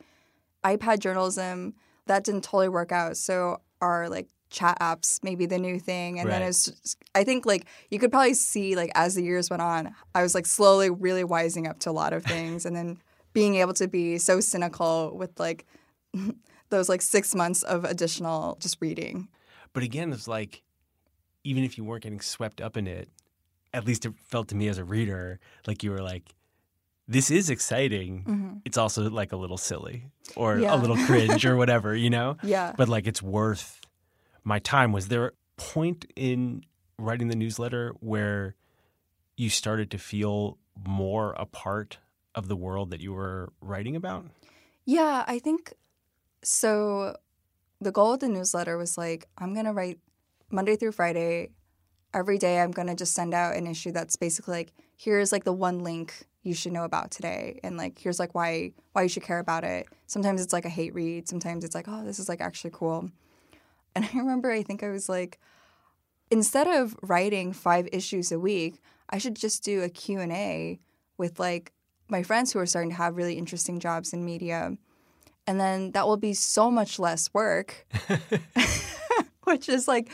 iPad 0.64 0.98
journalism, 0.98 1.74
that 2.06 2.24
didn't 2.24 2.44
totally 2.44 2.68
work 2.68 2.92
out. 2.92 3.16
So 3.16 3.62
our 3.80 4.08
like 4.08 4.28
chat 4.50 4.76
apps 4.80 5.22
maybe 5.22 5.46
the 5.46 5.58
new 5.58 5.78
thing? 5.78 6.18
And 6.18 6.28
then 6.28 6.42
Right. 6.42 6.48
it's 6.48 6.96
I 7.14 7.24
think 7.24 7.46
like 7.46 7.66
you 7.90 7.98
could 7.98 8.10
probably 8.10 8.34
see 8.34 8.76
like 8.76 8.90
as 8.94 9.14
the 9.14 9.22
years 9.22 9.48
went 9.48 9.62
on, 9.62 9.94
I 10.14 10.22
was 10.22 10.34
like 10.34 10.44
slowly 10.46 10.90
really 10.90 11.24
wising 11.24 11.68
up 11.68 11.78
to 11.80 11.90
a 11.90 11.92
lot 11.92 12.12
of 12.12 12.24
things 12.24 12.66
and 12.66 12.76
then 12.76 12.98
being 13.32 13.56
able 13.56 13.74
to 13.74 13.86
be 13.88 14.18
so 14.18 14.40
cynical 14.40 15.16
with 15.16 15.38
like 15.38 15.66
those 16.70 16.88
like 16.88 17.02
six 17.02 17.34
months 17.34 17.62
of 17.62 17.84
additional 17.84 18.56
just 18.60 18.78
reading. 18.80 19.28
But 19.72 19.82
again, 19.82 20.12
it's 20.12 20.28
like 20.28 20.62
even 21.44 21.64
if 21.64 21.78
you 21.78 21.84
weren't 21.84 22.02
getting 22.02 22.20
swept 22.20 22.60
up 22.60 22.76
in 22.76 22.86
it, 22.86 23.08
at 23.72 23.86
least 23.86 24.04
it 24.04 24.12
felt 24.26 24.48
to 24.48 24.56
me 24.56 24.68
as 24.68 24.78
a 24.78 24.84
reader 24.84 25.38
like 25.66 25.82
you 25.82 25.90
were 25.90 26.02
like, 26.02 26.34
this 27.08 27.30
is 27.30 27.50
exciting. 27.50 28.24
Mm-hmm. 28.24 28.56
It's 28.64 28.76
also 28.78 29.08
like 29.10 29.32
a 29.32 29.36
little 29.36 29.56
silly 29.58 30.06
or 30.36 30.58
Yeah. 30.58 30.74
a 30.74 30.76
little 30.76 30.96
cringe 31.06 31.44
or 31.46 31.56
whatever, 31.56 31.94
you 31.94 32.10
know? 32.10 32.36
Yeah. 32.42 32.72
But 32.76 32.88
like 32.88 33.06
it's 33.06 33.22
worth 33.22 33.80
my 34.44 34.58
time. 34.58 34.92
Was 34.92 35.08
there 35.08 35.26
a 35.28 35.32
point 35.56 36.04
in 36.16 36.62
writing 36.98 37.28
the 37.28 37.36
newsletter 37.36 37.94
where 38.00 38.54
you 39.36 39.48
started 39.50 39.90
to 39.92 39.98
feel 39.98 40.58
more 40.86 41.32
a 41.32 41.46
part 41.46 41.98
of 42.34 42.48
the 42.48 42.56
world 42.56 42.90
that 42.90 43.00
you 43.00 43.12
were 43.12 43.52
writing 43.60 43.96
about? 43.96 44.26
Yeah, 44.84 45.24
I 45.26 45.38
think 45.38 45.72
so. 46.42 47.16
the 47.80 47.92
goal 47.92 48.14
of 48.14 48.20
the 48.20 48.28
newsletter 48.28 48.76
was 48.76 48.98
like, 48.98 49.26
I'm 49.38 49.54
going 49.54 49.66
to 49.66 49.72
write 49.72 49.98
Monday 50.50 50.76
through 50.76 50.92
Friday. 50.92 51.50
Every 52.12 52.38
day, 52.38 52.60
I'm 52.60 52.72
going 52.72 52.88
to 52.88 52.96
just 52.96 53.14
send 53.14 53.34
out 53.34 53.54
an 53.54 53.66
issue 53.66 53.92
that's 53.92 54.16
basically 54.16 54.54
like, 54.54 54.72
here's 54.96 55.30
like 55.30 55.44
the 55.44 55.52
one 55.52 55.78
link 55.78 56.26
you 56.42 56.54
should 56.54 56.72
know 56.72 56.84
about 56.84 57.10
today. 57.10 57.60
And 57.62 57.76
like, 57.76 57.98
here's 57.98 58.18
like 58.18 58.34
why, 58.34 58.72
why 58.92 59.02
you 59.02 59.08
should 59.08 59.22
care 59.22 59.38
about 59.38 59.62
it. 59.62 59.86
Sometimes 60.06 60.42
it's 60.42 60.52
like 60.52 60.64
a 60.64 60.70
hate 60.70 60.94
read. 60.94 61.28
Sometimes 61.28 61.64
it's 61.64 61.74
like, 61.74 61.86
oh, 61.88 62.04
this 62.04 62.18
is 62.18 62.28
like 62.28 62.40
actually 62.40 62.72
cool. 62.72 63.10
And 63.94 64.04
I 64.12 64.18
remember, 64.18 64.50
I 64.50 64.62
think 64.62 64.82
I 64.82 64.88
was 64.88 65.08
like, 65.08 65.38
instead 66.30 66.66
of 66.66 66.96
writing 67.02 67.52
five 67.52 67.88
issues 67.92 68.32
a 68.32 68.38
week, 68.38 68.80
I 69.08 69.18
should 69.18 69.36
just 69.36 69.64
do 69.64 69.82
a 69.82 69.88
Q&A 69.88 70.78
with 71.16 71.38
like 71.38 71.72
my 72.10 72.22
friends 72.22 72.52
who 72.52 72.58
are 72.58 72.66
starting 72.66 72.90
to 72.90 72.96
have 72.96 73.16
really 73.16 73.34
interesting 73.34 73.80
jobs 73.80 74.12
in 74.12 74.24
media. 74.24 74.76
And 75.46 75.58
then 75.58 75.92
that 75.92 76.06
will 76.06 76.16
be 76.16 76.34
so 76.34 76.70
much 76.70 76.98
less 76.98 77.32
work, 77.32 77.86
which 79.44 79.68
is 79.68 79.88
like 79.88 80.10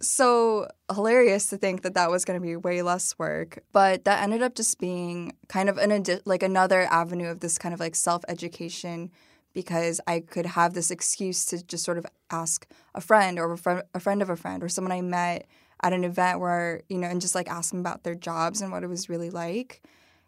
so 0.00 0.68
hilarious 0.92 1.48
to 1.48 1.56
think 1.56 1.82
that 1.82 1.94
that 1.94 2.10
was 2.10 2.24
going 2.24 2.38
to 2.38 2.46
be 2.46 2.56
way 2.56 2.82
less 2.82 3.18
work. 3.18 3.60
But 3.72 4.04
that 4.04 4.22
ended 4.22 4.42
up 4.42 4.54
just 4.54 4.78
being 4.78 5.34
kind 5.48 5.68
of 5.68 5.78
an 5.78 5.92
adi- 5.92 6.20
like 6.24 6.42
another 6.42 6.82
avenue 6.82 7.28
of 7.28 7.40
this 7.40 7.58
kind 7.58 7.72
of 7.72 7.80
like 7.80 7.94
self 7.94 8.22
education 8.28 9.10
because 9.54 10.00
I 10.06 10.20
could 10.20 10.46
have 10.46 10.74
this 10.74 10.90
excuse 10.90 11.46
to 11.46 11.64
just 11.64 11.84
sort 11.84 11.98
of 11.98 12.06
ask 12.30 12.66
a 12.94 13.00
friend 13.00 13.38
or 13.38 13.52
a, 13.52 13.58
fr- 13.58 13.80
a 13.94 14.00
friend 14.00 14.20
of 14.20 14.28
a 14.28 14.36
friend 14.36 14.62
or 14.62 14.68
someone 14.68 14.92
I 14.92 15.00
met 15.00 15.46
at 15.82 15.92
an 15.92 16.04
event 16.04 16.40
where, 16.40 16.82
you 16.88 16.98
know, 16.98 17.06
and 17.06 17.20
just 17.20 17.34
like 17.34 17.48
ask 17.48 17.70
them 17.70 17.80
about 17.80 18.02
their 18.02 18.14
jobs 18.14 18.60
and 18.60 18.72
what 18.72 18.82
it 18.82 18.88
was 18.88 19.08
really 19.08 19.30
like. 19.30 19.82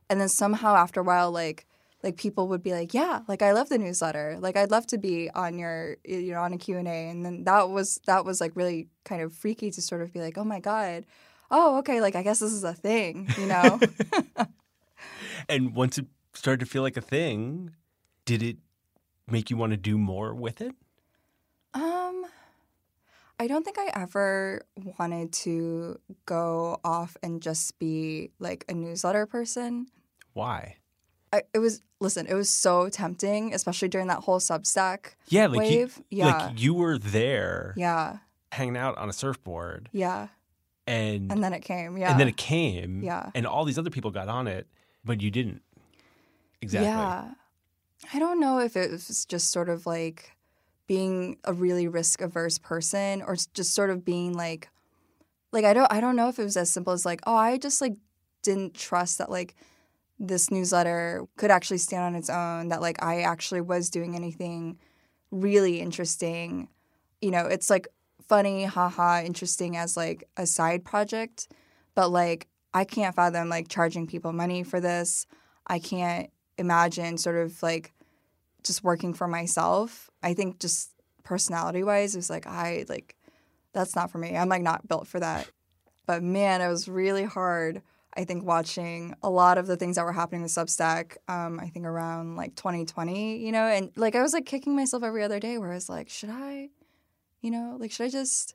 And 0.08 0.20
then 0.20 0.28
somehow 0.28 0.74
after 0.76 1.00
a 1.00 1.04
while, 1.04 1.30
like, 1.30 1.66
like 2.02 2.16
people 2.16 2.48
would 2.48 2.62
be 2.62 2.72
like, 2.72 2.94
yeah, 2.94 3.20
like 3.26 3.42
I 3.42 3.52
love 3.52 3.68
the 3.68 3.78
newsletter. 3.78 4.36
Like 4.38 4.56
I'd 4.56 4.70
love 4.70 4.86
to 4.88 4.98
be 4.98 5.30
on 5.30 5.58
your, 5.58 5.96
you 6.04 6.32
know, 6.32 6.42
on 6.42 6.52
a 6.52 6.58
Q&A. 6.58 6.82
And 6.82 7.24
then 7.24 7.44
that 7.44 7.70
was, 7.70 8.00
that 8.06 8.24
was 8.24 8.40
like 8.40 8.52
really 8.54 8.88
kind 9.04 9.22
of 9.22 9.32
freaky 9.32 9.70
to 9.70 9.82
sort 9.82 10.02
of 10.02 10.12
be 10.12 10.20
like, 10.20 10.38
oh 10.38 10.44
my 10.44 10.60
God, 10.60 11.04
oh, 11.50 11.78
okay, 11.78 12.00
like 12.00 12.14
I 12.14 12.22
guess 12.22 12.38
this 12.38 12.52
is 12.52 12.64
a 12.64 12.74
thing, 12.74 13.28
you 13.38 13.46
know? 13.46 13.80
And 15.48 15.74
once 15.74 15.98
it 15.98 16.06
started 16.34 16.60
to 16.60 16.66
feel 16.66 16.82
like 16.82 16.96
a 16.96 17.02
thing, 17.02 17.72
did 18.24 18.42
it 18.42 18.56
make 19.28 19.50
you 19.50 19.56
want 19.56 19.72
to 19.72 19.76
do 19.76 19.98
more 19.98 20.34
with 20.34 20.60
it? 20.60 20.74
I 23.38 23.46
don't 23.46 23.64
think 23.64 23.78
I 23.78 23.90
ever 23.94 24.62
wanted 24.98 25.32
to 25.44 25.98
go 26.24 26.80
off 26.84 27.16
and 27.22 27.42
just 27.42 27.78
be 27.78 28.30
like 28.38 28.64
a 28.68 28.74
newsletter 28.74 29.26
person. 29.26 29.88
Why? 30.32 30.76
I, 31.32 31.42
it 31.52 31.58
was 31.58 31.82
listen, 32.00 32.26
it 32.26 32.34
was 32.34 32.48
so 32.48 32.88
tempting, 32.88 33.52
especially 33.52 33.88
during 33.88 34.06
that 34.06 34.20
whole 34.20 34.38
Substack 34.40 35.14
Yeah, 35.28 35.46
like 35.48 35.58
wave. 35.58 36.00
you, 36.10 36.18
yeah, 36.24 36.36
like 36.48 36.62
you 36.62 36.72
were 36.74 36.98
there, 36.98 37.74
yeah, 37.76 38.18
hanging 38.52 38.76
out 38.76 38.96
on 38.96 39.08
a 39.08 39.12
surfboard, 39.12 39.88
yeah. 39.92 40.28
and 40.86 41.30
And 41.32 41.42
then 41.42 41.52
it 41.52 41.60
came. 41.60 41.96
Yeah, 41.98 42.10
and 42.12 42.20
then 42.20 42.28
it 42.28 42.36
came, 42.36 43.02
Yeah. 43.02 43.30
and 43.34 43.46
all 43.46 43.64
these 43.64 43.78
other 43.78 43.90
people 43.90 44.10
got 44.10 44.28
on 44.28 44.46
it, 44.46 44.66
but 45.04 45.20
you 45.20 45.30
didn't. 45.30 45.62
Exactly. 46.62 46.88
Yeah. 46.88 47.32
I 48.14 48.18
don't 48.18 48.40
know 48.40 48.60
if 48.60 48.76
it 48.76 48.90
was 48.90 49.24
just 49.26 49.50
sort 49.50 49.68
of 49.68 49.84
like 49.86 50.35
being 50.86 51.36
a 51.44 51.52
really 51.52 51.88
risk 51.88 52.20
averse 52.20 52.58
person 52.58 53.22
or 53.22 53.36
just 53.54 53.74
sort 53.74 53.90
of 53.90 54.04
being 54.04 54.32
like 54.32 54.68
like 55.52 55.64
I 55.64 55.72
don't 55.72 55.90
I 55.92 56.00
don't 56.00 56.16
know 56.16 56.28
if 56.28 56.38
it 56.38 56.44
was 56.44 56.56
as 56.56 56.70
simple 56.70 56.92
as 56.92 57.04
like, 57.04 57.20
oh, 57.26 57.34
I 57.34 57.58
just 57.58 57.80
like 57.80 57.96
didn't 58.42 58.74
trust 58.74 59.18
that 59.18 59.30
like 59.30 59.54
this 60.18 60.50
newsletter 60.50 61.26
could 61.36 61.50
actually 61.50 61.78
stand 61.78 62.04
on 62.04 62.14
its 62.14 62.30
own, 62.30 62.68
that 62.68 62.80
like 62.80 63.02
I 63.02 63.22
actually 63.22 63.60
was 63.60 63.90
doing 63.90 64.14
anything 64.14 64.78
really 65.30 65.80
interesting. 65.80 66.68
You 67.20 67.30
know, 67.30 67.46
it's 67.46 67.70
like 67.70 67.88
funny, 68.28 68.64
haha, 68.64 69.22
interesting 69.22 69.76
as 69.76 69.96
like 69.96 70.24
a 70.36 70.46
side 70.46 70.84
project, 70.84 71.48
but 71.94 72.10
like 72.10 72.48
I 72.74 72.84
can't 72.84 73.14
fathom 73.14 73.48
like 73.48 73.68
charging 73.68 74.06
people 74.06 74.32
money 74.32 74.62
for 74.62 74.80
this. 74.80 75.26
I 75.66 75.78
can't 75.78 76.30
imagine 76.58 77.18
sort 77.18 77.36
of 77.36 77.62
like 77.62 77.92
just 78.66 78.84
working 78.84 79.14
for 79.14 79.28
myself. 79.28 80.10
I 80.22 80.34
think 80.34 80.58
just 80.58 80.90
personality 81.22 81.82
wise, 81.82 82.14
it 82.14 82.18
was 82.18 82.30
like 82.30 82.46
I 82.46 82.84
like 82.88 83.16
that's 83.72 83.94
not 83.94 84.10
for 84.10 84.18
me. 84.18 84.36
I'm 84.36 84.48
like 84.48 84.62
not 84.62 84.88
built 84.88 85.06
for 85.06 85.20
that. 85.20 85.50
But 86.06 86.22
man, 86.22 86.60
it 86.60 86.68
was 86.68 86.88
really 86.88 87.24
hard. 87.24 87.82
I 88.16 88.24
think 88.24 88.44
watching 88.44 89.14
a 89.22 89.28
lot 89.28 89.58
of 89.58 89.66
the 89.66 89.76
things 89.76 89.96
that 89.96 90.04
were 90.04 90.12
happening 90.12 90.42
with 90.42 90.50
Substack. 90.50 91.16
Um, 91.28 91.60
I 91.60 91.68
think 91.68 91.84
around 91.84 92.36
like 92.36 92.54
2020, 92.56 93.36
you 93.38 93.52
know, 93.52 93.66
and 93.66 93.90
like 93.96 94.14
I 94.14 94.22
was 94.22 94.32
like 94.32 94.46
kicking 94.46 94.74
myself 94.74 95.02
every 95.02 95.22
other 95.22 95.38
day, 95.38 95.58
where 95.58 95.70
I 95.70 95.74
was 95.74 95.90
like, 95.90 96.08
should 96.08 96.30
I, 96.30 96.70
you 97.42 97.50
know, 97.50 97.76
like 97.78 97.92
should 97.92 98.06
I 98.06 98.08
just? 98.08 98.54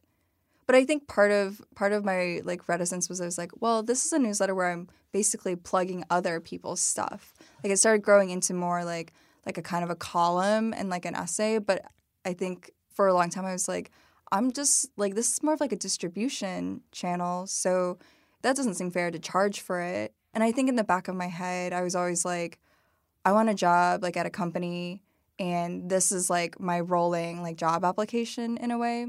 But 0.65 0.75
I 0.75 0.85
think 0.85 1.07
part 1.07 1.31
of 1.31 1.61
part 1.75 1.93
of 1.93 2.03
my 2.03 2.41
like 2.43 2.67
reticence 2.67 3.07
was 3.07 3.21
I 3.21 3.25
was 3.25 3.37
like, 3.37 3.51
well, 3.61 3.83
this 3.83 4.05
is 4.05 4.13
a 4.13 4.19
newsletter 4.19 4.55
where 4.55 4.71
I'm 4.71 4.89
basically 5.11 5.55
plugging 5.55 6.03
other 6.09 6.39
people's 6.39 6.81
stuff. 6.81 7.35
Like 7.63 7.71
it 7.71 7.77
started 7.77 8.01
growing 8.01 8.31
into 8.31 8.53
more 8.53 8.83
like 8.83 9.13
like 9.45 9.57
a 9.57 9.61
kind 9.61 9.83
of 9.83 9.89
a 9.89 9.95
column 9.95 10.73
and 10.73 10.89
like 10.89 11.05
an 11.05 11.15
essay. 11.15 11.57
But 11.59 11.83
I 12.25 12.33
think 12.33 12.71
for 12.93 13.07
a 13.07 13.13
long 13.13 13.29
time 13.29 13.45
I 13.45 13.53
was 13.53 13.67
like, 13.67 13.91
I'm 14.31 14.51
just 14.51 14.89
like 14.97 15.15
this 15.15 15.33
is 15.33 15.43
more 15.43 15.53
of 15.53 15.59
like 15.59 15.73
a 15.73 15.77
distribution 15.77 16.81
channel, 16.91 17.47
so 17.47 17.97
that 18.43 18.55
doesn't 18.55 18.75
seem 18.75 18.91
fair 18.91 19.11
to 19.11 19.19
charge 19.19 19.59
for 19.59 19.81
it. 19.81 20.13
And 20.33 20.43
I 20.43 20.51
think 20.51 20.69
in 20.69 20.75
the 20.75 20.83
back 20.83 21.07
of 21.07 21.15
my 21.15 21.27
head, 21.27 21.73
I 21.73 21.81
was 21.81 21.95
always 21.95 22.23
like, 22.23 22.59
I 23.25 23.33
want 23.33 23.49
a 23.49 23.53
job 23.53 24.03
like 24.03 24.15
at 24.15 24.25
a 24.25 24.29
company, 24.29 25.03
and 25.37 25.89
this 25.89 26.11
is 26.11 26.29
like 26.29 26.59
my 26.59 26.79
rolling 26.79 27.41
like 27.41 27.57
job 27.57 27.83
application 27.83 28.57
in 28.57 28.71
a 28.71 28.77
way. 28.77 29.07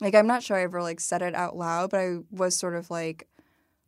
Like 0.00 0.14
I'm 0.14 0.26
not 0.26 0.42
sure 0.42 0.56
I 0.56 0.62
ever 0.62 0.82
like 0.82 1.00
said 1.00 1.22
it 1.22 1.34
out 1.34 1.56
loud, 1.56 1.90
but 1.90 2.00
I 2.00 2.18
was 2.30 2.56
sort 2.56 2.74
of 2.74 2.90
like, 2.90 3.28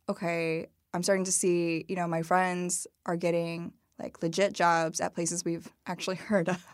okay, 0.09 0.67
I'm 0.93 1.01
starting 1.01 1.25
to 1.25 1.31
see, 1.31 1.85
you 1.87 1.95
know, 1.95 2.07
my 2.07 2.21
friends 2.21 2.87
are 3.05 3.15
getting 3.15 3.73
like 3.99 4.21
legit 4.21 4.53
jobs 4.53 4.99
at 4.99 5.13
places 5.13 5.45
we've 5.45 5.71
actually 5.85 6.15
heard 6.29 6.49
of. 6.49 6.65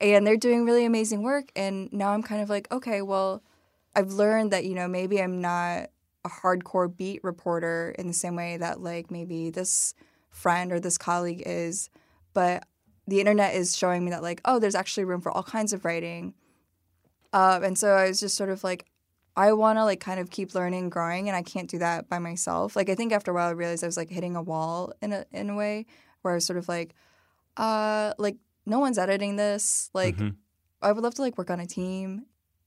and 0.00 0.26
they're 0.26 0.36
doing 0.36 0.64
really 0.64 0.84
amazing 0.84 1.22
work. 1.22 1.50
And 1.56 1.92
now 1.92 2.10
I'm 2.10 2.22
kind 2.22 2.42
of 2.42 2.48
like, 2.48 2.70
okay, 2.72 3.02
well, 3.02 3.42
I've 3.94 4.12
learned 4.12 4.52
that, 4.52 4.64
you 4.64 4.74
know, 4.74 4.88
maybe 4.88 5.20
I'm 5.20 5.40
not 5.40 5.90
a 6.24 6.28
hardcore 6.28 6.94
beat 6.94 7.22
reporter 7.24 7.94
in 7.98 8.06
the 8.06 8.12
same 8.12 8.36
way 8.36 8.56
that 8.56 8.80
like 8.80 9.10
maybe 9.10 9.50
this 9.50 9.94
friend 10.30 10.72
or 10.72 10.80
this 10.80 10.98
colleague 10.98 11.42
is, 11.46 11.90
but 12.34 12.64
the 13.06 13.20
internet 13.20 13.54
is 13.54 13.76
showing 13.76 14.04
me 14.04 14.10
that 14.10 14.22
like, 14.22 14.40
oh, 14.44 14.58
there's 14.58 14.74
actually 14.74 15.04
room 15.04 15.20
for 15.20 15.32
all 15.32 15.42
kinds 15.42 15.72
of 15.72 15.84
writing. 15.84 16.34
Uh, 17.32 17.60
and 17.62 17.78
so 17.78 17.92
I 17.92 18.08
was 18.08 18.20
just 18.20 18.36
sort 18.36 18.50
of 18.50 18.62
like, 18.62 18.86
I 19.36 19.52
want 19.52 19.78
to 19.78 19.84
like 19.84 20.00
kind 20.00 20.18
of 20.18 20.30
keep 20.30 20.54
learning, 20.54 20.90
growing, 20.90 21.28
and 21.28 21.36
I 21.36 21.42
can't 21.42 21.70
do 21.70 21.78
that 21.78 22.08
by 22.08 22.18
myself. 22.18 22.74
Like 22.74 22.88
I 22.88 22.96
think 22.96 23.12
after 23.12 23.30
a 23.30 23.34
while 23.34 23.48
I 23.48 23.52
realized 23.52 23.84
I 23.84 23.86
was 23.86 23.96
like 23.96 24.10
hitting 24.10 24.34
a 24.34 24.42
wall 24.42 24.92
in 25.00 25.12
a 25.12 25.24
in 25.30 25.50
a 25.50 25.54
way 25.54 25.86
where 26.22 26.32
I 26.32 26.36
was 26.36 26.44
sort 26.46 26.58
of 26.58 26.68
like, 26.68 26.94
uh, 27.56 28.14
like 28.18 28.36
no 28.66 28.78
one's 28.78 28.98
editing 28.98 29.36
this. 29.36 29.90
Like 29.94 30.16
Mhm. 30.16 30.36
I 30.82 30.92
would 30.92 31.02
love 31.02 31.14
to 31.14 31.22
like 31.22 31.38
work 31.38 31.50
on 31.50 31.60
a 31.60 31.66
team. 31.66 32.26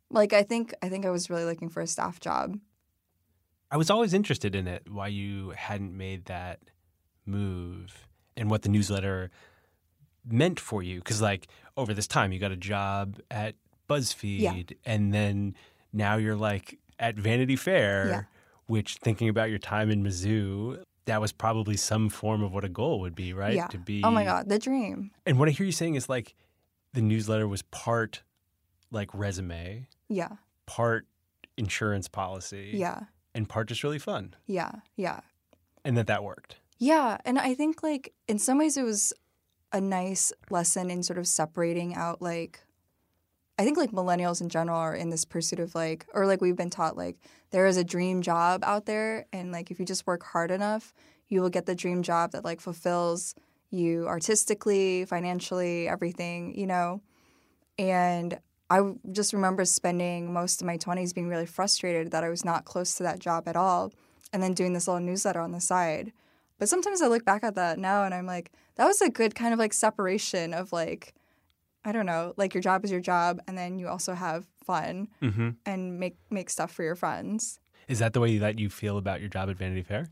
Like 0.10 0.34
I 0.34 0.44
think 0.44 0.74
I 0.82 0.90
think 0.90 1.06
I 1.06 1.10
was 1.10 1.30
really 1.30 1.46
looking 1.46 1.70
for 1.70 1.82
a 1.82 1.88
staff 1.88 2.20
job. 2.20 2.60
I 3.70 3.78
was 3.78 3.90
always 3.90 4.14
interested 4.14 4.54
in 4.56 4.68
it. 4.68 4.90
Why 4.90 5.08
you 5.08 5.52
hadn't 5.52 5.96
made 5.96 6.26
that 6.26 6.60
move 7.26 8.08
and 8.36 8.50
what 8.50 8.64
the 8.64 8.70
newsletter 8.70 9.32
meant 10.26 10.60
for 10.60 10.84
you? 10.84 10.98
Because 11.00 11.22
like 11.22 11.48
over 11.78 11.94
this 11.94 12.08
time, 12.08 12.32
you 12.34 12.40
got 12.40 12.52
a 12.52 12.58
job 12.58 13.20
at 13.30 13.56
BuzzFeed, 13.90 14.78
and 14.86 15.14
then 15.14 15.56
now 15.94 16.16
you're 16.18 16.36
like 16.36 16.80
at 17.00 17.16
Vanity 17.16 17.56
Fair, 17.56 18.08
Yeah. 18.08 18.24
which 18.68 18.98
thinking 18.98 19.30
about 19.30 19.50
your 19.50 19.60
time 19.60 19.90
in 19.90 20.04
Mizzou, 20.04 20.84
that 21.06 21.20
was 21.22 21.32
probably 21.32 21.78
some 21.78 22.10
form 22.10 22.44
of 22.44 22.54
what 22.54 22.64
a 22.64 22.70
goal 22.70 23.00
would 23.02 23.16
be, 23.16 23.34
right? 23.34 23.56
Yeah. 23.56 23.68
To 23.68 23.78
be. 23.78 24.02
Oh 24.04 24.12
my 24.12 24.24
god, 24.24 24.50
the 24.50 24.60
dream. 24.60 25.12
And 25.26 25.40
what 25.40 25.48
I 25.48 25.52
hear 25.52 25.66
you 25.66 25.72
saying 25.72 25.96
is 25.96 26.08
like 26.10 26.36
the 26.94 27.02
newsletter 27.02 27.48
was 27.48 27.62
part 27.64 28.24
like 28.92 29.10
resume, 29.14 29.88
Yeah. 30.10 30.30
part 30.66 31.08
insurance 31.58 32.08
policy, 32.08 32.72
Yeah. 32.74 33.02
and 33.34 33.48
part 33.48 33.68
just 33.70 33.84
really 33.84 34.00
fun, 34.00 34.36
Yeah. 34.48 34.72
Yeah. 34.96 35.22
and 35.86 35.98
that 35.98 36.08
that 36.08 36.24
worked. 36.24 36.58
Yeah, 36.78 37.18
and 37.26 37.38
I 37.40 37.54
think 37.54 37.84
like 37.84 38.14
in 38.28 38.38
some 38.40 38.58
ways 38.58 38.76
it 38.78 38.84
was 38.84 39.14
a 39.72 39.80
nice 39.80 40.34
lesson 40.50 40.90
in 40.92 41.04
sort 41.04 41.18
of 41.20 41.28
separating 41.28 41.96
out 41.96 42.22
like 42.22 42.60
I 43.60 43.64
think 43.64 43.78
like 43.78 43.92
millennials 43.92 44.42
in 44.42 44.50
general 44.50 44.78
are 44.78 44.96
in 44.96 45.10
this 45.10 45.26
pursuit 45.26 45.60
of 45.60 45.76
like 45.76 46.08
or 46.14 46.26
like 46.26 46.42
we've 46.42 46.56
been 46.56 46.70
taught 46.70 46.98
like 46.98 47.18
there 47.52 47.68
is 47.68 47.78
a 47.78 47.84
dream 47.84 48.22
job 48.22 48.64
out 48.64 48.86
there 48.86 49.26
and 49.32 49.52
like 49.52 49.70
if 49.70 49.80
you 49.80 49.86
just 49.86 50.08
work 50.08 50.24
hard 50.24 50.52
enough, 50.52 50.94
you 51.28 51.42
will 51.42 51.50
get 51.50 51.66
the 51.66 51.76
dream 51.76 52.02
job 52.02 52.32
that 52.32 52.44
like 52.44 52.60
fulfills 52.60 53.36
you 53.70 54.06
artistically, 54.08 55.06
financially, 55.06 55.88
everything, 55.88 56.58
you 56.58 56.68
know. 56.68 57.02
And 57.78 58.38
I 58.70 58.94
just 59.12 59.34
remember 59.34 59.66
spending 59.66 60.32
most 60.34 60.62
of 60.62 60.68
my 60.68 60.78
20s 60.78 61.14
being 61.14 61.30
really 61.30 61.46
frustrated 61.46 62.12
that 62.12 62.24
I 62.24 62.30
was 62.30 62.46
not 62.46 62.66
close 62.66 62.96
to 62.96 63.04
that 63.04 63.20
job 63.20 63.48
at 63.48 63.56
all 63.56 63.92
and 64.34 64.42
then 64.42 64.54
doing 64.54 64.74
this 64.74 64.88
little 64.88 65.02
newsletter 65.02 65.40
on 65.40 65.52
the 65.52 65.62
side. 65.62 66.14
But 66.58 66.70
sometimes 66.70 67.02
I 67.02 67.08
look 67.08 67.26
back 67.26 67.44
at 67.44 67.56
that 67.56 67.80
now 67.80 68.06
and 68.06 68.14
I'm 68.14 68.26
like, 68.26 68.52
that 68.76 68.86
was 68.86 69.02
a 69.02 69.10
good 69.10 69.36
kind 69.36 69.54
of 69.54 69.60
like 69.60 69.74
separation 69.74 70.54
of 70.54 70.72
like, 70.72 71.14
I 71.84 71.92
don't 71.92 72.06
know, 72.06 72.34
like 72.38 72.54
your 72.54 72.62
job 72.62 72.86
is 72.86 72.92
your 72.92 73.00
job, 73.02 73.40
and 73.48 73.58
then 73.58 73.80
you 73.80 73.88
also 73.88 74.14
have 74.14 74.46
fun 74.64 75.08
Mm-hmm. 75.22 75.50
and 75.66 76.00
make 76.00 76.16
make 76.30 76.50
stuff 76.50 76.72
for 76.72 76.84
your 76.84 76.96
friends. 76.96 77.60
Is 77.88 78.00
that 78.00 78.14
the 78.14 78.20
way 78.20 78.38
that 78.38 78.60
you 78.60 78.70
feel 78.70 78.98
about 78.98 79.20
your 79.20 79.30
job 79.30 79.50
at 79.50 79.58
Vanity 79.58 79.82
Fair? 79.84 80.08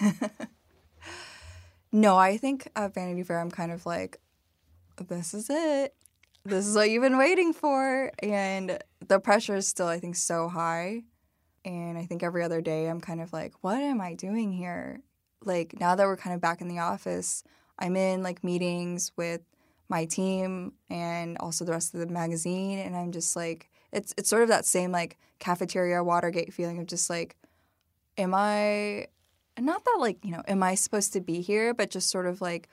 No, 1.90 2.18
I 2.18 2.36
think 2.36 2.68
at 2.76 2.92
Vanity 2.92 3.22
Fair, 3.22 3.40
I'm 3.40 3.50
kind 3.50 3.72
of 3.72 3.86
like, 3.86 4.18
this 5.08 5.32
is 5.32 5.48
it. 5.48 5.94
This 6.44 6.66
is 6.66 6.76
what 6.76 6.90
you've 6.90 7.02
been 7.02 7.16
waiting 7.16 7.54
for. 7.54 8.12
And 8.22 8.78
the 9.06 9.18
pressure 9.18 9.56
is 9.56 9.66
still, 9.66 9.86
I 9.86 9.98
think, 9.98 10.14
so 10.16 10.48
high. 10.48 11.04
And 11.64 11.96
I 11.96 12.04
think 12.04 12.22
every 12.22 12.44
other 12.44 12.60
day, 12.60 12.88
I'm 12.88 13.00
kind 13.00 13.22
of 13.22 13.32
like, 13.32 13.54
what 13.62 13.78
am 13.80 14.02
I 14.02 14.12
doing 14.14 14.52
here? 14.52 15.00
Like, 15.44 15.80
now 15.80 15.94
that 15.94 16.04
we're 16.06 16.16
kind 16.18 16.34
of 16.34 16.42
back 16.42 16.60
in 16.60 16.68
the 16.68 16.78
office, 16.80 17.42
I'm 17.78 17.96
in 17.96 18.22
like 18.22 18.44
meetings 18.44 19.12
with 19.16 19.40
my 19.88 20.04
team 20.04 20.72
and 20.90 21.36
also 21.38 21.64
the 21.64 21.72
rest 21.72 21.94
of 21.94 22.00
the 22.00 22.06
magazine. 22.06 22.78
And 22.78 22.96
I'm 22.96 23.12
just 23.12 23.36
like, 23.36 23.70
it's, 23.92 24.14
it's 24.16 24.28
sort 24.28 24.42
of 24.42 24.48
that 24.48 24.64
same 24.64 24.92
like 24.92 25.18
cafeteria 25.38 26.04
Watergate 26.04 26.52
feeling 26.52 26.78
of 26.78 26.86
just 26.86 27.08
like, 27.08 27.36
am 28.16 28.34
I 28.34 29.06
not 29.60 29.84
that 29.84 29.96
like 29.98 30.24
you 30.24 30.30
know 30.30 30.40
am 30.46 30.62
i 30.62 30.76
supposed 30.76 31.12
to 31.12 31.20
be 31.20 31.40
here 31.40 31.74
but 31.74 31.90
just 31.90 32.08
sort 32.10 32.26
of 32.26 32.40
like 32.40 32.68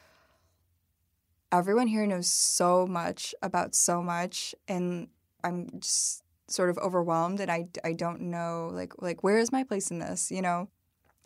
everyone 1.52 1.88
here 1.88 2.06
knows 2.06 2.28
so 2.28 2.86
much 2.86 3.34
about 3.42 3.74
so 3.74 4.04
much 4.04 4.54
and 4.68 5.08
i'm 5.44 5.68
just 5.80 6.22
sort 6.48 6.70
of 6.70 6.78
overwhelmed 6.78 7.40
and 7.40 7.50
i 7.50 7.66
i 7.84 7.92
don't 7.92 8.22
know 8.22 8.70
like 8.72 8.94
like 9.02 9.24
where 9.24 9.40
is 9.40 9.52
my 9.52 9.64
place 9.64 9.90
in 9.90 9.98
this 9.98 10.30
you 10.30 10.44
know 10.44 10.70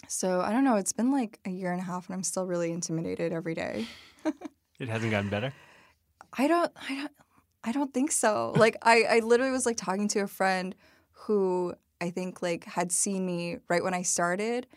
so 0.08 0.40
i 0.40 0.50
don't 0.50 0.64
know 0.64 0.78
it's 0.78 0.94
been 0.94 1.12
like 1.12 1.40
a 1.46 1.50
year 1.50 1.74
and 1.74 1.82
a 1.82 1.84
half 1.84 2.08
and 2.08 2.16
i'm 2.16 2.24
still 2.24 2.46
really 2.46 2.72
intimidated 2.72 3.34
every 3.34 3.54
day 3.54 3.86
It 4.80 4.88
hasn't 4.88 5.12
gotten 5.12 5.30
better. 5.30 5.54
I 6.34 6.48
don't 6.48 6.72
I 6.90 6.96
don't 6.96 7.12
I 7.64 7.72
don't 7.72 7.94
think 7.94 8.12
so. 8.12 8.54
Like 8.56 8.78
I, 8.82 9.04
I 9.04 9.20
literally 9.20 9.52
was 9.52 9.66
like 9.66 9.78
talking 9.78 10.08
to 10.10 10.20
a 10.20 10.28
friend 10.28 10.76
who 11.12 11.74
I 12.00 12.10
think 12.10 12.42
like 12.42 12.64
had 12.66 12.92
seen 12.92 13.26
me 13.26 13.58
right 13.68 13.84
when 13.84 13.94
I 13.94 14.04
started. 14.04 14.68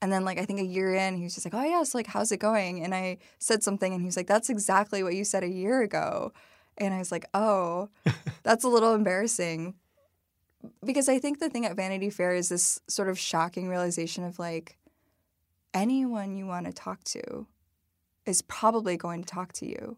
And 0.00 0.12
then 0.12 0.24
like 0.24 0.38
I 0.38 0.44
think 0.44 0.58
a 0.58 0.64
year 0.64 0.94
in, 0.94 1.16
he 1.16 1.22
was 1.24 1.34
just 1.34 1.46
like, 1.46 1.54
Oh 1.54 1.62
yes, 1.64 1.94
like 1.94 2.08
how's 2.08 2.32
it 2.32 2.38
going? 2.38 2.82
And 2.82 2.94
I 2.94 3.18
said 3.38 3.62
something 3.62 3.92
and 3.92 4.02
he 4.02 4.06
was 4.06 4.16
like, 4.16 4.26
That's 4.26 4.50
exactly 4.50 5.02
what 5.02 5.14
you 5.14 5.24
said 5.24 5.44
a 5.44 5.48
year 5.48 5.82
ago. 5.82 6.32
And 6.78 6.92
I 6.92 6.98
was 6.98 7.12
like, 7.12 7.26
Oh, 7.32 7.90
that's 8.42 8.64
a 8.64 8.68
little 8.68 8.94
embarrassing. 8.94 9.74
Because 10.84 11.08
I 11.08 11.18
think 11.18 11.38
the 11.38 11.48
thing 11.48 11.66
at 11.66 11.76
Vanity 11.76 12.10
Fair 12.10 12.34
is 12.34 12.48
this 12.48 12.80
sort 12.88 13.08
of 13.08 13.18
shocking 13.18 13.68
realization 13.68 14.24
of 14.24 14.38
like 14.38 14.78
anyone 15.74 16.36
you 16.36 16.46
want 16.46 16.66
to 16.66 16.72
talk 16.72 17.02
to 17.04 17.46
is 18.26 18.42
probably 18.42 18.96
going 18.96 19.22
to 19.22 19.28
talk 19.28 19.52
to 19.52 19.66
you 19.66 19.96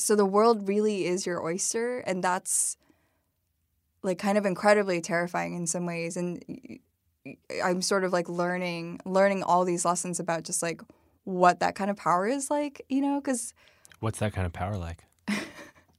so 0.00 0.16
the 0.16 0.24
world 0.26 0.66
really 0.66 1.06
is 1.06 1.26
your 1.26 1.44
oyster 1.44 1.98
and 1.98 2.24
that's 2.24 2.76
like 4.02 4.18
kind 4.18 4.38
of 4.38 4.46
incredibly 4.46 5.00
terrifying 5.00 5.54
in 5.54 5.66
some 5.66 5.86
ways 5.86 6.16
and 6.16 6.42
i'm 7.62 7.82
sort 7.82 8.02
of 8.02 8.12
like 8.12 8.28
learning 8.28 8.98
learning 9.04 9.42
all 9.42 9.64
these 9.64 9.84
lessons 9.84 10.18
about 10.18 10.42
just 10.42 10.62
like 10.62 10.80
what 11.24 11.60
that 11.60 11.74
kind 11.74 11.90
of 11.90 11.96
power 11.96 12.26
is 12.26 12.50
like 12.50 12.84
you 12.88 13.00
know 13.00 13.20
because 13.20 13.52
What's 14.00 14.18
that 14.20 14.32
kind 14.32 14.46
of 14.46 14.52
power 14.54 14.78
like? 14.78 15.04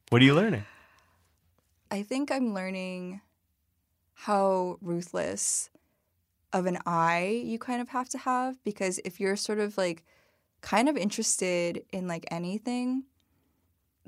what 0.10 0.22
are 0.22 0.26
you 0.26 0.34
learning? 0.34 0.66
i 1.92 2.02
think 2.02 2.32
i'm 2.32 2.54
learning 2.54 3.22
how 4.14 4.78
ruthless 4.82 5.70
of 6.54 6.66
an 6.66 6.80
eye 6.86 7.42
you 7.46 7.60
kind 7.60 7.82
of 7.82 7.90
have 7.90 8.10
to 8.10 8.18
have 8.18 8.62
because 8.64 9.00
if 9.06 9.20
you're 9.20 9.36
sort 9.36 9.60
of 9.60 9.78
like 9.78 10.04
kind 10.62 10.90
of 10.90 10.98
interested 10.98 11.84
in 11.92 12.08
like 12.08 12.26
anything 12.32 13.04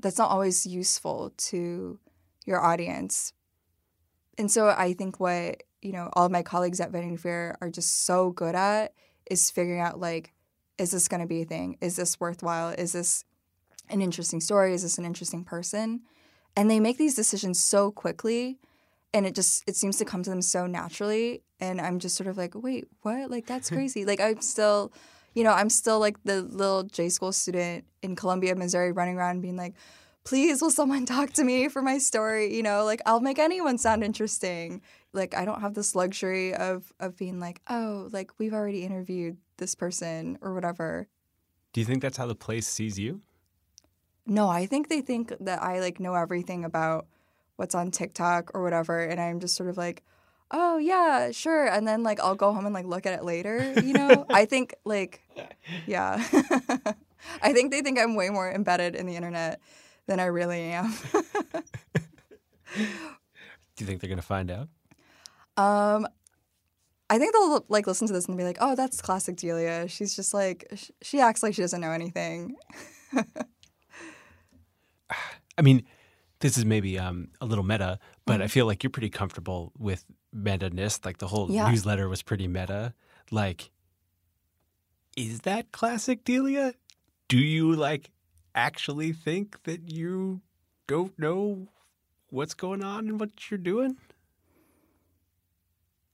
that's 0.00 0.18
not 0.18 0.30
always 0.30 0.66
useful 0.66 1.32
to 1.36 1.98
your 2.46 2.62
audience. 2.62 3.32
And 4.36 4.50
so 4.50 4.68
I 4.68 4.92
think 4.92 5.20
what, 5.20 5.62
you 5.82 5.92
know, 5.92 6.10
all 6.14 6.26
of 6.26 6.32
my 6.32 6.42
colleagues 6.42 6.80
at 6.80 6.90
Vanity 6.90 7.16
Fair 7.16 7.56
are 7.60 7.70
just 7.70 8.04
so 8.04 8.30
good 8.30 8.54
at 8.54 8.92
is 9.30 9.50
figuring 9.50 9.80
out 9.80 10.00
like, 10.00 10.32
is 10.76 10.90
this 10.90 11.08
going 11.08 11.20
to 11.20 11.26
be 11.26 11.42
a 11.42 11.46
thing? 11.46 11.78
Is 11.80 11.96
this 11.96 12.18
worthwhile? 12.18 12.70
Is 12.70 12.92
this 12.92 13.24
an 13.88 14.02
interesting 14.02 14.40
story? 14.40 14.74
Is 14.74 14.82
this 14.82 14.98
an 14.98 15.04
interesting 15.04 15.44
person? 15.44 16.02
And 16.56 16.70
they 16.70 16.80
make 16.80 16.98
these 16.98 17.14
decisions 17.14 17.62
so 17.62 17.90
quickly 17.90 18.58
and 19.12 19.24
it 19.26 19.34
just 19.34 19.62
it 19.68 19.76
seems 19.76 19.96
to 19.98 20.04
come 20.04 20.22
to 20.24 20.30
them 20.30 20.42
so 20.42 20.66
naturally 20.66 21.42
and 21.60 21.80
I'm 21.80 22.00
just 22.00 22.16
sort 22.16 22.26
of 22.26 22.36
like, 22.36 22.54
"Wait, 22.54 22.86
what? 23.02 23.30
Like 23.30 23.46
that's 23.46 23.70
crazy." 23.76 24.04
like 24.04 24.20
I'm 24.20 24.40
still 24.40 24.92
you 25.34 25.44
know, 25.44 25.52
I'm 25.52 25.68
still 25.68 25.98
like 25.98 26.22
the 26.24 26.42
little 26.42 26.84
J 26.84 27.08
school 27.08 27.32
student 27.32 27.84
in 28.02 28.16
Columbia, 28.16 28.54
Missouri, 28.54 28.92
running 28.92 29.16
around 29.16 29.40
being 29.40 29.56
like, 29.56 29.74
please, 30.24 30.62
will 30.62 30.70
someone 30.70 31.06
talk 31.16 31.32
to 31.34 31.44
me 31.44 31.68
for 31.68 31.82
my 31.82 31.98
story? 31.98 32.54
You 32.54 32.62
know, 32.62 32.84
like 32.84 33.02
I'll 33.06 33.20
make 33.20 33.38
anyone 33.38 33.78
sound 33.78 34.02
interesting. 34.02 34.80
Like 35.12 35.36
I 35.36 35.44
don't 35.44 35.60
have 35.60 35.74
this 35.74 35.94
luxury 35.94 36.54
of 36.54 36.92
of 37.00 37.16
being 37.16 37.40
like, 37.40 37.60
oh, 37.68 38.08
like 38.12 38.32
we've 38.38 38.54
already 38.54 38.84
interviewed 38.84 39.36
this 39.58 39.74
person 39.74 40.38
or 40.40 40.54
whatever. 40.54 41.08
Do 41.72 41.80
you 41.80 41.84
think 41.84 42.02
that's 42.02 42.16
how 42.16 42.26
the 42.26 42.34
place 42.34 42.66
sees 42.66 42.98
you? 42.98 43.20
No, 44.26 44.48
I 44.48 44.66
think 44.66 44.88
they 44.88 45.00
think 45.00 45.32
that 45.40 45.62
I 45.62 45.80
like 45.80 46.00
know 46.00 46.14
everything 46.14 46.64
about 46.64 47.06
what's 47.56 47.74
on 47.74 47.90
TikTok 47.90 48.50
or 48.54 48.62
whatever, 48.62 49.00
and 49.00 49.20
I'm 49.20 49.38
just 49.38 49.54
sort 49.54 49.68
of 49.68 49.76
like, 49.76 50.02
oh 50.50 50.78
yeah, 50.78 51.30
sure. 51.30 51.66
And 51.66 51.86
then 51.86 52.02
like 52.02 52.20
I'll 52.20 52.34
go 52.34 52.52
home 52.52 52.66
and 52.66 52.74
like 52.74 52.86
look 52.86 53.06
at 53.06 53.12
it 53.12 53.24
later, 53.24 53.72
you 53.80 53.92
know? 53.92 54.26
I 54.30 54.44
think 54.44 54.74
like 54.84 55.20
yeah. 55.86 56.22
I 57.42 57.52
think 57.52 57.70
they 57.70 57.80
think 57.80 57.98
I'm 57.98 58.14
way 58.14 58.28
more 58.28 58.50
embedded 58.50 58.94
in 58.94 59.06
the 59.06 59.16
internet 59.16 59.60
than 60.06 60.20
I 60.20 60.26
really 60.26 60.60
am. 60.60 60.92
Do 62.74 62.82
you 63.78 63.86
think 63.86 64.00
they're 64.00 64.08
going 64.08 64.18
to 64.18 64.22
find 64.22 64.50
out? 64.50 64.68
um 65.56 66.06
I 67.10 67.18
think 67.18 67.32
they'll 67.32 67.64
like 67.68 67.86
listen 67.86 68.06
to 68.08 68.12
this 68.12 68.26
and 68.26 68.36
be 68.36 68.44
like, 68.44 68.56
"Oh, 68.60 68.74
that's 68.74 69.00
classic 69.02 69.36
Delia. 69.36 69.86
She's 69.88 70.16
just 70.16 70.32
like 70.32 70.66
sh- 70.74 70.90
she 71.02 71.20
acts 71.20 71.42
like 71.42 71.54
she 71.54 71.60
doesn't 71.60 71.80
know 71.80 71.92
anything." 71.92 72.56
I 75.58 75.62
mean, 75.62 75.84
this 76.40 76.56
is 76.58 76.64
maybe 76.64 76.98
um, 76.98 77.28
a 77.40 77.46
little 77.46 77.62
meta, 77.62 77.98
but 78.26 78.34
Mm-hmm. 78.34 78.42
I 78.42 78.46
feel 78.48 78.66
like 78.66 78.82
you're 78.82 78.90
pretty 78.90 79.10
comfortable 79.10 79.72
with 79.78 80.04
meta-ness. 80.32 81.00
Like 81.04 81.18
the 81.18 81.28
whole 81.28 81.50
Yeah. 81.50 81.70
newsletter 81.70 82.08
was 82.08 82.22
pretty 82.22 82.48
meta. 82.48 82.94
Like, 83.30 83.70
is 85.16 85.40
that 85.40 85.72
classic 85.72 86.24
Delia? 86.24 86.74
Do 87.28 87.38
you 87.38 87.72
like 87.74 88.10
actually 88.54 89.12
think 89.12 89.62
that 89.64 89.90
you 89.90 90.40
don't 90.86 91.18
know 91.18 91.68
what's 92.30 92.54
going 92.54 92.82
on 92.84 93.08
and 93.08 93.20
what 93.20 93.50
you're 93.50 93.58
doing? 93.58 93.96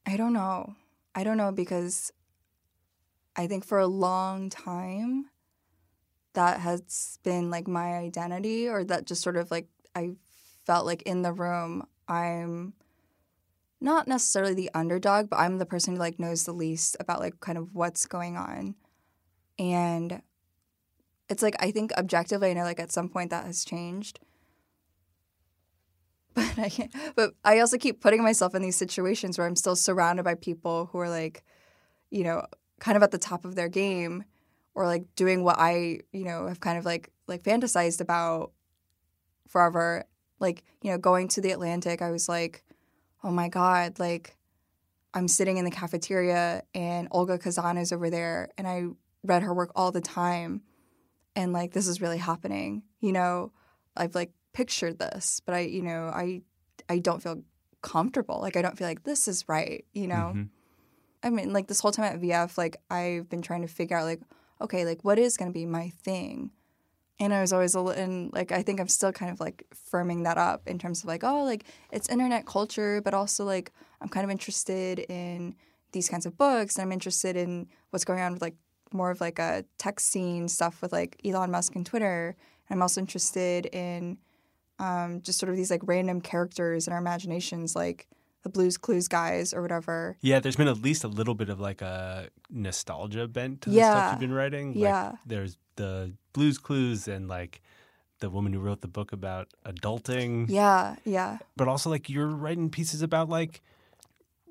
I 0.07 0.17
don't 0.17 0.33
know. 0.33 0.75
I 1.15 1.25
don't 1.25 1.37
know 1.37 1.53
because 1.53 2.13
I 3.37 3.47
think 3.47 3.65
for 3.65 3.79
a 3.79 3.87
long 3.87 4.51
time 4.51 5.27
that 6.35 6.61
has 6.61 7.19
been 7.23 7.51
like 7.51 7.67
my 7.69 7.95
identity 7.97 8.69
or 8.69 8.85
that 8.85 9.07
just 9.07 9.23
sort 9.23 9.37
of 9.37 9.51
like 9.51 9.67
I 9.95 10.13
felt 10.65 10.87
like 10.87 11.03
in 11.03 11.23
the 11.23 11.33
room 11.33 11.87
I'm 12.11 12.75
not 13.81 14.09
necessarily 14.09 14.55
the 14.55 14.71
underdog, 14.75 15.31
but 15.31 15.39
I'm 15.39 15.59
the 15.59 15.67
person 15.67 15.95
who 15.95 16.01
like 16.01 16.19
knows 16.19 16.45
the 16.45 16.53
least 16.53 16.97
about 17.01 17.21
like 17.21 17.41
kind 17.41 17.57
of 17.57 17.75
what's 17.75 18.07
going 18.07 18.37
on. 18.37 18.75
And 19.59 20.21
it's 21.29 21.43
like 21.43 21.55
I 21.61 21.71
think 21.71 21.93
objectively 21.97 22.51
I 22.51 22.55
know 22.55 22.65
like 22.65 22.81
at 22.81 22.93
some 22.93 23.09
point 23.09 23.31
that 23.31 23.47
has 23.47 23.65
changed. 23.65 24.19
But 26.35 26.59
I 26.59 26.69
can't, 26.69 26.95
but 27.17 27.33
I 27.45 27.59
also 27.59 27.77
keep 27.77 28.01
putting 28.01 28.23
myself 28.23 28.55
in 28.55 28.63
these 28.63 28.77
situations 28.77 29.37
where 29.37 29.47
I'm 29.49 29.57
still 29.57 29.75
surrounded 29.75 30.25
by 30.25 30.37
people 30.37 30.89
who 30.93 30.99
are 30.99 31.09
like, 31.11 31.43
you 32.11 32.23
know, 32.23 32.47
kind 32.79 32.97
of 32.97 33.03
at 33.03 33.11
the 33.11 33.19
top 33.19 33.45
of 33.45 33.57
their 33.57 33.69
game 33.69 34.25
or 34.75 34.87
like 34.87 35.05
doing 35.17 35.43
what 35.43 35.57
I, 35.59 36.01
you 36.13 36.25
know, 36.25 36.47
have 36.47 36.61
kind 36.61 36.79
of 36.79 36.85
like 36.85 37.11
like 37.27 37.43
fantasized 37.43 38.01
about 38.01 38.53
forever. 39.49 40.05
Like, 40.41 40.64
you 40.82 40.91
know, 40.91 40.99
going 40.99 41.28
to 41.28 41.41
the 41.41 41.53
Atlantic, 41.53 42.03
I 42.03 42.11
was 42.11 42.28
like, 42.28 42.64
oh 43.22 43.30
my 43.30 43.49
God, 43.49 43.99
like 43.99 44.36
I'm 45.14 45.28
sitting 45.28 45.57
in 45.57 45.64
the 45.64 45.70
cafeteria 45.70 46.62
and 46.74 47.09
Olga 47.11 47.38
Khazan 47.38 47.80
is 47.80 47.93
over 47.93 48.11
there 48.11 48.49
and 48.57 48.66
I 48.66 48.84
read 49.22 49.43
her 49.43 49.53
work 49.55 49.72
all 49.76 49.93
the 49.93 50.01
time. 50.01 50.62
And 51.36 51.53
like 51.53 51.72
this 51.72 51.86
is 51.86 52.01
really 52.01 52.18
happening. 52.18 52.82
You 53.01 53.12
know, 53.12 53.53
I've 53.97 54.14
like 54.14 54.32
pictured 54.53 54.99
this, 54.99 55.41
but 55.45 55.55
I, 55.55 55.61
you 55.61 55.82
know, 55.82 56.07
I 56.07 56.43
I 56.88 56.99
don't 56.99 57.22
feel 57.22 57.43
comfortable. 57.82 58.41
Like 58.41 58.57
I 58.57 58.62
don't 58.62 58.76
feel 58.76 58.88
like 58.88 59.05
this 59.05 59.28
is 59.28 59.49
right, 59.49 59.84
you 59.93 60.07
know. 60.09 60.32
Mhm. 60.34 60.49
I 61.22 61.30
mean, 61.30 61.53
like 61.53 61.68
this 61.68 61.80
whole 61.80 61.93
time 61.93 62.07
at 62.07 62.20
VF, 62.20 62.57
like 62.57 62.76
I've 62.91 63.28
been 63.28 63.43
trying 63.43 63.62
to 63.62 63.68
figure 63.68 63.97
out, 63.97 64.05
like, 64.05 64.22
okay, 64.61 64.84
like 64.84 65.05
what 65.05 65.18
is 65.18 65.36
going 65.36 65.51
to 65.51 65.55
be 65.55 65.66
my 65.66 65.91
thing, 65.91 66.51
and 67.21 67.35
I 67.35 67.43
was 67.43 67.53
always 67.53 67.75
a 67.75 67.81
little, 67.81 68.03
and 68.03 68.33
like 68.33 68.51
I 68.51 68.62
think 68.62 68.81
I'm 68.81 68.89
still 68.89 69.12
kind 69.12 69.31
of 69.31 69.39
like 69.39 69.64
firming 69.93 70.25
that 70.25 70.39
up 70.39 70.66
in 70.66 70.79
terms 70.79 71.03
of 71.03 71.07
like, 71.07 71.23
oh, 71.23 71.45
like 71.45 71.64
it's 71.93 72.09
internet 72.09 72.47
culture, 72.47 73.03
but 73.03 73.12
also 73.12 73.45
like 73.45 73.73
I'm 74.01 74.09
kind 74.09 74.25
of 74.25 74.31
interested 74.31 75.01
in 75.01 75.55
these 75.93 76.09
kinds 76.09 76.25
of 76.25 76.39
books, 76.39 76.77
and 76.77 76.83
I'm 76.83 76.93
interested 76.93 77.37
in 77.37 77.68
what's 77.91 78.05
going 78.07 78.21
on 78.21 78.33
with 78.33 78.43
like 78.43 78.57
more 78.93 79.11
of 79.11 79.21
like 79.21 79.39
a 79.39 79.64
tech 79.79 80.01
scene 80.01 80.49
stuff 80.49 80.81
with 80.83 80.93
like 80.93 81.21
Elon 81.25 81.51
Musk 81.51 81.77
and 81.77 81.85
Twitter. 81.85 82.35
And 82.68 82.77
I'm 82.77 82.83
also 82.83 83.01
interested 83.01 83.66
in 83.66 84.18
um, 84.79 85.21
just 85.21 85.39
sort 85.39 85.51
of 85.51 85.57
these 85.57 85.71
like 85.71 85.83
random 85.85 86.21
characters 86.21 86.87
in 86.87 86.93
our 86.93 86.99
imaginations, 86.99 87.77
like 87.77 88.09
the 88.43 88.49
Blues 88.49 88.76
Clues 88.78 89.07
guys 89.09 89.53
or 89.53 89.61
whatever. 89.62 90.16
Yeah, 90.20 90.41
there's 90.41 90.57
been 90.57 90.68
at 90.68 90.80
least 90.82 91.05
a 91.05 91.09
little 91.09 91.34
bit 91.34 91.49
of 91.51 91.61
like 91.61 91.82
a 91.82 92.28
nostalgia 92.51 93.28
bent 93.28 93.61
to 93.62 93.70
the 93.70 93.76
Yeah. 93.76 93.91
stuff 93.93 94.12
you've 94.12 94.20
been 94.20 94.32
writing. 94.32 94.68
Like, 94.68 94.76
Yeah. 94.82 95.12
There's 95.26 95.59
the 95.76 96.12
Blues 96.32 96.59
Clues 96.59 97.07
and 97.09 97.28
like 97.28 97.61
the 98.20 98.30
woman 98.30 98.53
who 98.53 98.61
wrote 98.61 98.80
the 98.82 98.88
book 98.88 99.12
about 99.12 99.49
adulting. 99.64 100.47
Yeah, 100.49 100.97
yeah, 101.05 101.38
But 101.57 101.68
also 101.68 101.88
like 101.91 102.09
you're 102.11 102.26
writing 102.28 102.68
pieces 102.70 103.03
about 103.03 103.28
like 103.28 103.62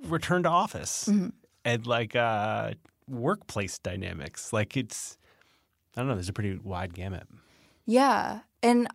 return 0.06 0.44
to 0.44 0.50
office 0.50 1.06
Mm-hmm. 1.08 1.30
and 1.66 1.86
like 1.88 2.16
uh 2.16 2.74
workplace 3.08 3.80
dynamics. 3.80 4.54
Like 4.54 4.78
it's 4.78 5.18
I 5.96 6.02
don't 6.02 6.08
know, 6.08 6.16
there's 6.16 6.30
a 6.30 6.34
pretty 6.34 6.58
wide 6.58 6.94
gamut. 6.94 7.28
yeah. 7.86 8.42
And 8.62 8.88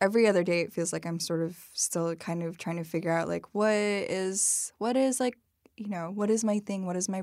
every 0.00 0.26
other 0.26 0.42
day, 0.42 0.60
it 0.60 0.72
feels 0.72 0.92
like 0.92 1.06
I'm 1.06 1.20
sort 1.20 1.42
of 1.42 1.56
still 1.72 2.14
kind 2.16 2.42
of 2.42 2.58
trying 2.58 2.76
to 2.76 2.84
figure 2.84 3.12
out 3.12 3.28
like 3.28 3.54
what 3.54 3.72
is 3.72 4.72
what 4.78 4.96
is 4.96 5.20
like 5.20 5.38
you 5.76 5.88
know 5.88 6.10
what 6.14 6.30
is 6.30 6.44
my 6.44 6.58
thing, 6.58 6.86
what 6.86 6.96
is 6.96 7.08
my 7.08 7.22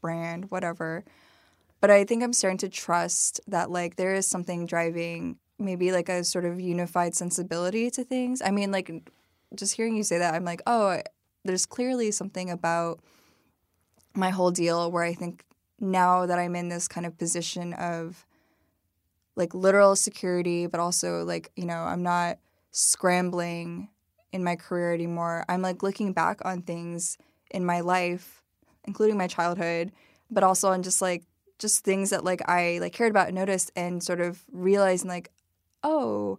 brand, 0.00 0.50
whatever. 0.50 1.04
But 1.80 1.90
I 1.90 2.04
think 2.04 2.22
I'm 2.22 2.32
starting 2.32 2.58
to 2.58 2.68
trust 2.68 3.40
that 3.46 3.70
like 3.70 3.96
there 3.96 4.14
is 4.14 4.26
something 4.26 4.66
driving 4.66 5.38
maybe 5.58 5.92
like 5.92 6.08
a 6.08 6.24
sort 6.24 6.44
of 6.44 6.60
unified 6.60 7.14
sensibility 7.14 7.90
to 7.90 8.04
things. 8.04 8.42
I 8.44 8.50
mean, 8.50 8.72
like 8.72 8.90
just 9.54 9.74
hearing 9.74 9.96
you 9.96 10.02
say 10.02 10.18
that, 10.18 10.34
I'm 10.34 10.44
like, 10.44 10.62
oh, 10.66 11.00
there's 11.44 11.66
clearly 11.66 12.10
something 12.10 12.50
about 12.50 13.00
my 14.14 14.30
whole 14.30 14.50
deal 14.50 14.90
where 14.90 15.04
I 15.04 15.14
think 15.14 15.44
now 15.80 16.26
that 16.26 16.38
I'm 16.38 16.56
in 16.56 16.68
this 16.68 16.88
kind 16.88 17.06
of 17.06 17.18
position 17.18 17.72
of 17.74 18.26
like 19.36 19.54
literal 19.54 19.96
security, 19.96 20.66
but 20.66 20.80
also 20.80 21.24
like, 21.24 21.50
you 21.56 21.66
know, 21.66 21.82
I'm 21.82 22.02
not 22.02 22.38
scrambling 22.70 23.88
in 24.32 24.44
my 24.44 24.56
career 24.56 24.92
anymore. 24.92 25.44
I'm 25.48 25.62
like 25.62 25.82
looking 25.82 26.12
back 26.12 26.44
on 26.44 26.62
things 26.62 27.18
in 27.50 27.64
my 27.64 27.80
life, 27.80 28.42
including 28.84 29.16
my 29.16 29.26
childhood, 29.26 29.92
but 30.30 30.42
also 30.42 30.68
on 30.70 30.82
just 30.82 31.00
like 31.00 31.24
just 31.58 31.84
things 31.84 32.10
that 32.10 32.24
like 32.24 32.48
I 32.48 32.78
like 32.80 32.92
cared 32.92 33.10
about 33.10 33.28
and 33.28 33.36
noticed 33.36 33.70
and 33.76 34.02
sort 34.02 34.20
of 34.20 34.42
realizing 34.52 35.08
like, 35.08 35.30
oh, 35.82 36.38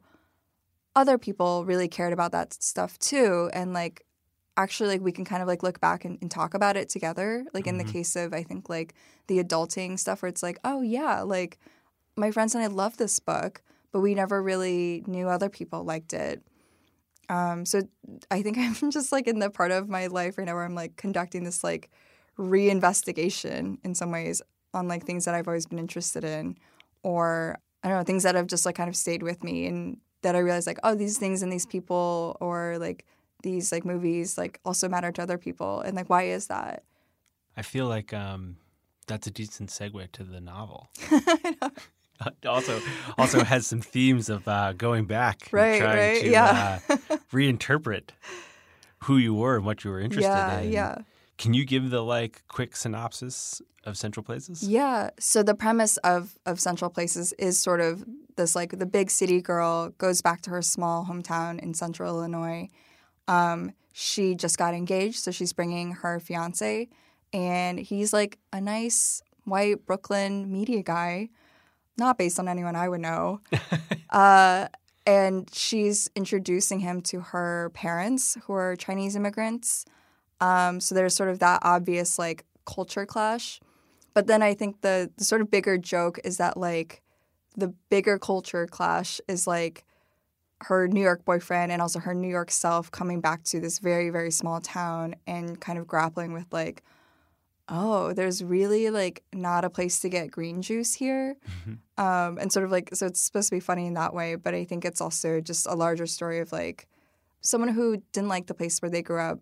other 0.95 1.17
people 1.17 1.65
really 1.65 1.87
cared 1.87 2.13
about 2.13 2.31
that 2.31 2.53
stuff 2.53 2.97
too. 2.99 3.49
And 3.53 3.73
like 3.73 4.05
actually 4.57 4.89
like 4.89 5.01
we 5.01 5.11
can 5.11 5.25
kind 5.25 5.41
of 5.41 5.47
like 5.47 5.63
look 5.63 5.79
back 5.79 6.05
and, 6.05 6.17
and 6.21 6.31
talk 6.31 6.53
about 6.53 6.77
it 6.77 6.89
together. 6.89 7.45
Like 7.53 7.67
in 7.67 7.77
the 7.77 7.83
mm-hmm. 7.83 7.93
case 7.93 8.15
of 8.15 8.33
I 8.33 8.43
think 8.43 8.69
like 8.69 8.93
the 9.27 9.43
adulting 9.43 9.99
stuff 9.99 10.21
where 10.21 10.29
it's 10.29 10.43
like, 10.43 10.59
oh 10.63 10.81
yeah, 10.81 11.21
like 11.21 11.59
my 12.17 12.31
friends 12.31 12.55
and 12.55 12.63
I 12.63 12.67
love 12.67 12.97
this 12.97 13.19
book, 13.19 13.61
but 13.91 13.99
we 14.01 14.15
never 14.15 14.41
really 14.41 15.03
knew 15.07 15.27
other 15.27 15.49
people 15.49 15.83
liked 15.83 16.13
it. 16.13 16.41
Um, 17.29 17.65
so 17.65 17.81
I 18.31 18.41
think 18.41 18.57
I'm 18.83 18.91
just 18.91 19.11
like 19.11 19.27
in 19.27 19.39
the 19.39 19.49
part 19.49 19.71
of 19.71 19.89
my 19.89 20.07
life 20.07 20.37
right 20.37 20.45
now 20.45 20.55
where 20.55 20.65
I'm 20.65 20.75
like 20.75 20.95
conducting 20.95 21.43
this 21.43 21.63
like 21.63 21.89
reinvestigation 22.37 23.77
in 23.83 23.95
some 23.95 24.11
ways 24.11 24.41
on 24.73 24.87
like 24.87 25.05
things 25.05 25.25
that 25.25 25.35
I've 25.35 25.47
always 25.47 25.65
been 25.65 25.79
interested 25.79 26.23
in, 26.23 26.57
or 27.03 27.57
I 27.83 27.87
don't 27.87 27.97
know 27.97 28.03
things 28.03 28.23
that 28.23 28.35
have 28.35 28.47
just 28.47 28.65
like 28.65 28.75
kind 28.75 28.89
of 28.89 28.95
stayed 28.95 29.23
with 29.23 29.43
me 29.43 29.67
and 29.67 29.97
that 30.21 30.35
I 30.35 30.39
realized 30.39 30.67
like 30.67 30.79
oh 30.83 30.95
these 30.95 31.17
things 31.17 31.41
and 31.41 31.51
these 31.51 31.65
people 31.65 32.35
or 32.41 32.77
like 32.79 33.05
these 33.43 33.71
like 33.71 33.85
movies 33.85 34.37
like 34.37 34.59
also 34.65 34.89
matter 34.89 35.11
to 35.11 35.21
other 35.21 35.37
people 35.37 35.81
and 35.81 35.95
like 35.95 36.09
why 36.09 36.23
is 36.23 36.47
that? 36.47 36.83
I 37.55 37.61
feel 37.61 37.87
like 37.87 38.13
um, 38.13 38.57
that's 39.07 39.27
a 39.27 39.31
decent 39.31 39.69
segue 39.69 40.11
to 40.11 40.23
the 40.23 40.41
novel. 40.41 40.89
also, 42.47 42.79
also 43.17 43.43
has 43.43 43.67
some 43.67 43.81
themes 43.81 44.29
of 44.29 44.47
uh, 44.47 44.73
going 44.73 45.05
back, 45.05 45.43
and 45.43 45.53
Right, 45.53 45.79
trying 45.81 45.97
right, 45.97 46.21
to 46.21 46.29
yeah. 46.29 46.79
uh, 46.89 46.95
reinterpret 47.31 48.09
who 49.03 49.17
you 49.17 49.33
were 49.33 49.57
and 49.57 49.65
what 49.65 49.83
you 49.83 49.91
were 49.91 49.99
interested 49.99 50.29
yeah, 50.29 50.59
in. 50.59 50.71
yeah. 50.71 50.95
Can 51.37 51.53
you 51.53 51.65
give 51.65 51.89
the 51.89 52.01
like 52.03 52.43
quick 52.47 52.75
synopsis 52.75 53.61
of 53.83 53.97
Central 53.97 54.23
Places? 54.23 54.63
Yeah. 54.63 55.09
So 55.19 55.43
the 55.43 55.53
premise 55.53 55.97
of 55.97 56.37
of 56.45 56.59
Central 56.59 56.89
Places 56.89 57.33
is 57.33 57.59
sort 57.59 57.81
of 57.81 58.05
this 58.37 58.55
like 58.55 58.79
the 58.79 58.85
big 58.85 59.11
city 59.11 59.41
girl 59.41 59.89
goes 59.97 60.21
back 60.21 60.41
to 60.43 60.49
her 60.51 60.61
small 60.61 61.05
hometown 61.05 61.59
in 61.59 61.73
Central 61.73 62.15
Illinois. 62.17 62.69
Um, 63.27 63.73
she 63.91 64.35
just 64.35 64.57
got 64.57 64.73
engaged, 64.73 65.17
so 65.19 65.31
she's 65.31 65.53
bringing 65.53 65.91
her 65.91 66.19
fiance, 66.19 66.87
and 67.33 67.79
he's 67.79 68.11
like 68.13 68.37
a 68.53 68.61
nice 68.61 69.21
white 69.43 69.85
Brooklyn 69.85 70.51
media 70.51 70.83
guy, 70.83 71.29
not 71.97 72.17
based 72.17 72.39
on 72.39 72.47
anyone 72.47 72.75
I 72.75 72.89
would 72.89 73.01
know. 73.01 73.41
uh, 74.09 74.67
and 75.05 75.49
she's 75.53 76.09
introducing 76.15 76.79
him 76.79 77.01
to 77.03 77.19
her 77.19 77.71
parents, 77.73 78.37
who 78.45 78.53
are 78.53 78.75
Chinese 78.75 79.15
immigrants. 79.15 79.85
Um, 80.41 80.79
so 80.79 80.95
there's 80.95 81.15
sort 81.15 81.29
of 81.29 81.39
that 81.39 81.59
obvious 81.63 82.17
like 82.17 82.43
culture 82.65 83.05
clash. 83.05 83.59
But 84.13 84.27
then 84.27 84.41
I 84.41 84.53
think 84.53 84.81
the 84.81 85.11
the 85.17 85.25
sort 85.25 85.41
of 85.41 85.51
bigger 85.51 85.77
joke 85.77 86.19
is 86.23 86.37
that 86.37 86.57
like 86.57 87.01
the 87.55 87.67
bigger 87.89 88.17
culture 88.17 88.65
clash 88.65 89.21
is 89.27 89.45
like 89.45 89.85
her 90.61 90.87
New 90.87 91.01
York 91.01 91.25
boyfriend 91.25 91.71
and 91.71 91.81
also 91.81 91.99
her 91.99 92.13
New 92.13 92.29
York 92.29 92.49
self 92.49 92.89
coming 92.89 93.21
back 93.21 93.43
to 93.43 93.59
this 93.59 93.79
very 93.79 94.09
very 94.09 94.31
small 94.31 94.61
town 94.61 95.15
and 95.27 95.59
kind 95.59 95.77
of 95.77 95.85
grappling 95.85 96.33
with 96.33 96.47
like 96.51 96.81
oh 97.67 98.13
there's 98.13 98.43
really 98.43 98.89
like 98.89 99.23
not 99.33 99.65
a 99.65 99.69
place 99.69 99.99
to 99.99 100.09
get 100.09 100.31
green 100.31 100.61
juice 100.61 100.93
here. 100.93 101.35
Um, 101.97 102.37
and 102.37 102.51
sort 102.51 102.65
of 102.65 102.71
like 102.71 102.89
so 102.93 103.05
it's 103.05 103.21
supposed 103.21 103.49
to 103.49 103.55
be 103.55 103.59
funny 103.59 103.87
in 103.87 103.93
that 103.93 104.13
way 104.13 104.35
but 104.35 104.53
I 104.53 104.65
think 104.65 104.83
it's 104.83 104.99
also 104.99 105.39
just 105.39 105.65
a 105.65 105.75
larger 105.75 106.05
story 106.05 106.39
of 106.39 106.51
like 106.51 106.87
someone 107.41 107.69
who 107.69 108.03
didn't 108.11 108.29
like 108.29 108.47
the 108.47 108.53
place 108.53 108.81
where 108.81 108.91
they 108.91 109.01
grew 109.01 109.21
up 109.21 109.39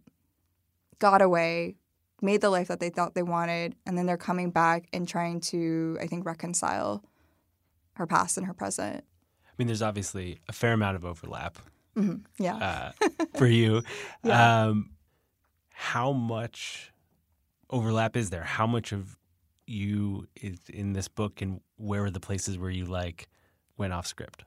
got 0.99 1.21
away 1.21 1.75
made 2.21 2.41
the 2.41 2.49
life 2.49 2.67
that 2.67 2.79
they 2.79 2.89
thought 2.89 3.15
they 3.15 3.23
wanted 3.23 3.75
and 3.85 3.97
then 3.97 4.05
they're 4.05 4.17
coming 4.17 4.51
back 4.51 4.85
and 4.93 5.07
trying 5.07 5.39
to 5.39 5.97
i 5.99 6.05
think 6.05 6.25
reconcile 6.25 7.03
her 7.93 8.07
past 8.07 8.37
and 8.37 8.47
her 8.47 8.53
present. 8.53 9.03
I 9.45 9.51
mean, 9.57 9.67
there's 9.67 9.81
obviously 9.81 10.39
a 10.49 10.53
fair 10.53 10.73
amount 10.73 10.95
of 10.95 11.05
overlap 11.05 11.59
yeah. 12.39 12.91
uh, 13.01 13.07
for 13.37 13.47
you. 13.47 13.83
Yeah. 14.23 14.65
Um, 14.65 14.91
how 15.69 16.11
much 16.11 16.91
overlap 17.73 18.15
is 18.15 18.29
there? 18.29 18.43
How 18.43 18.67
much 18.67 18.91
of 18.93 19.17
you 19.67 20.27
is 20.41 20.59
in 20.69 20.93
this 20.93 21.07
book, 21.07 21.41
and 21.41 21.59
where 21.77 22.05
are 22.05 22.09
the 22.11 22.19
places 22.19 22.57
where 22.57 22.69
you 22.69 22.85
like 22.85 23.27
went 23.77 23.93
off 23.93 24.07
script? 24.07 24.43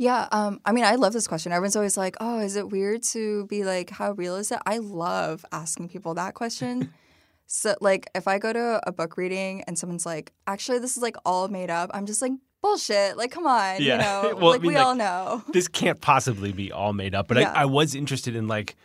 yeah 0.00 0.28
um, 0.30 0.60
i 0.64 0.70
mean 0.70 0.84
i 0.84 0.94
love 0.94 1.12
this 1.12 1.26
question 1.26 1.50
everyone's 1.50 1.74
always 1.74 1.96
like 1.96 2.16
oh 2.20 2.38
is 2.38 2.54
it 2.54 2.70
weird 2.70 3.02
to 3.02 3.44
be 3.46 3.64
like 3.64 3.90
how 3.90 4.12
real 4.12 4.36
is 4.36 4.52
it 4.52 4.60
i 4.64 4.78
love 4.78 5.44
asking 5.50 5.88
people 5.88 6.14
that 6.14 6.34
question 6.34 6.92
so 7.48 7.74
like 7.80 8.08
if 8.14 8.28
i 8.28 8.38
go 8.38 8.52
to 8.52 8.80
a 8.86 8.92
book 8.92 9.16
reading 9.16 9.60
and 9.66 9.76
someone's 9.76 10.06
like 10.06 10.30
actually 10.46 10.78
this 10.78 10.96
is 10.96 11.02
like 11.02 11.16
all 11.24 11.48
made 11.48 11.68
up 11.68 11.90
i'm 11.94 12.06
just 12.06 12.22
like 12.22 12.30
bullshit 12.62 13.16
like 13.16 13.32
come 13.32 13.44
on 13.44 13.82
Yeah. 13.82 13.94
you 13.96 13.98
know 14.30 14.36
Well, 14.40 14.48
I 14.50 14.52
like 14.52 14.60
mean, 14.62 14.68
we 14.68 14.76
like- 14.76 14.86
all 14.86 14.94
know 14.94 15.42
This 15.52 15.66
can't 15.66 16.00
possibly 16.00 16.52
be 16.52 16.70
all 16.70 16.92
made 16.92 17.12
up, 17.16 17.26
but 17.26 17.38
Yeah. 17.38 17.50
I, 17.52 17.62
I 17.62 17.64
was 17.64 17.96
interested 17.96 18.36
in 18.36 18.46
like 18.46 18.76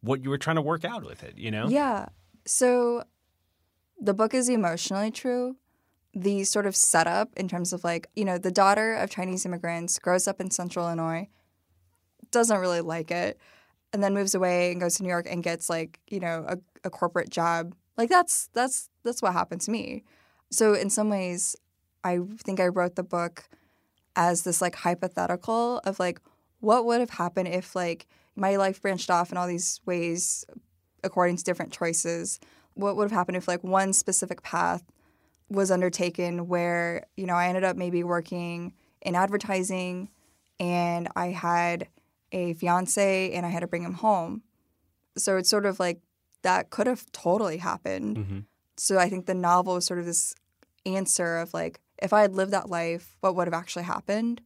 what 0.00 0.24
you 0.24 0.30
were 0.30 0.38
trying 0.38 0.56
to 0.56 0.62
work 0.62 0.84
out 0.84 1.04
with 1.04 1.22
it. 1.22 1.38
You 1.38 1.52
know? 1.52 1.68
Yeah. 1.68 2.06
So 2.48 3.04
the 4.00 4.14
book 4.14 4.32
is 4.32 4.48
emotionally 4.48 5.10
true. 5.10 5.56
The 6.14 6.44
sort 6.44 6.64
of 6.64 6.74
setup 6.74 7.28
in 7.36 7.46
terms 7.46 7.74
of 7.74 7.84
like, 7.84 8.08
you 8.16 8.24
know, 8.24 8.38
the 8.38 8.50
daughter 8.50 8.94
of 8.94 9.10
Chinese 9.10 9.44
immigrants 9.44 9.98
grows 9.98 10.26
up 10.26 10.40
in 10.40 10.50
central 10.50 10.86
Illinois, 10.86 11.28
doesn't 12.30 12.58
really 12.58 12.80
like 12.80 13.10
it, 13.10 13.38
and 13.92 14.02
then 14.02 14.14
moves 14.14 14.34
away 14.34 14.72
and 14.72 14.80
goes 14.80 14.96
to 14.96 15.02
New 15.02 15.10
York 15.10 15.26
and 15.28 15.42
gets 15.42 15.68
like, 15.68 16.00
you 16.08 16.20
know, 16.20 16.46
a, 16.48 16.56
a 16.84 16.90
corporate 16.90 17.28
job. 17.28 17.74
Like 17.98 18.08
that's 18.08 18.48
that's 18.54 18.88
that's 19.02 19.20
what 19.20 19.34
happened 19.34 19.60
to 19.62 19.70
me. 19.70 20.04
So 20.50 20.72
in 20.72 20.88
some 20.88 21.10
ways, 21.10 21.54
I 22.02 22.20
think 22.38 22.60
I 22.60 22.68
wrote 22.68 22.96
the 22.96 23.02
book 23.02 23.44
as 24.16 24.44
this 24.44 24.62
like 24.62 24.74
hypothetical 24.74 25.82
of 25.84 26.00
like 26.00 26.18
what 26.60 26.86
would 26.86 27.00
have 27.00 27.10
happened 27.10 27.48
if 27.48 27.76
like 27.76 28.06
my 28.36 28.56
life 28.56 28.80
branched 28.80 29.10
off 29.10 29.30
in 29.30 29.36
all 29.36 29.46
these 29.46 29.82
ways 29.84 30.46
according 31.04 31.36
to 31.36 31.44
different 31.44 31.72
choices 31.72 32.40
what 32.74 32.96
would 32.96 33.04
have 33.04 33.12
happened 33.12 33.36
if 33.36 33.48
like 33.48 33.62
one 33.64 33.92
specific 33.92 34.42
path 34.42 34.82
was 35.48 35.70
undertaken 35.70 36.46
where 36.48 37.06
you 37.16 37.26
know 37.26 37.34
i 37.34 37.48
ended 37.48 37.64
up 37.64 37.76
maybe 37.76 38.02
working 38.04 38.72
in 39.02 39.14
advertising 39.14 40.08
and 40.60 41.08
i 41.16 41.26
had 41.26 41.88
a 42.32 42.52
fiance 42.54 43.32
and 43.32 43.46
i 43.46 43.48
had 43.48 43.60
to 43.60 43.66
bring 43.66 43.82
him 43.82 43.94
home. 43.94 44.42
So 45.16 45.36
it's 45.36 45.48
sort 45.50 45.66
of 45.66 45.80
like 45.80 46.00
that 46.42 46.70
could 46.70 46.86
have 46.86 47.10
totally 47.12 47.56
happened. 47.58 48.16
Mhm. 48.16 48.44
so 48.76 48.98
i 48.98 49.08
think 49.08 49.26
the 49.26 49.34
novel 49.34 49.76
is 49.76 49.86
sort 49.86 49.98
of 49.98 50.06
this 50.06 50.34
answer 50.86 51.38
of 51.38 51.52
like 51.52 51.80
if 52.00 52.12
i 52.12 52.20
had 52.20 52.34
lived 52.34 52.52
that 52.52 52.68
life 52.70 53.16
what 53.20 53.34
would 53.34 53.46
have 53.48 53.54
actually 53.54 53.84
happened? 53.84 54.40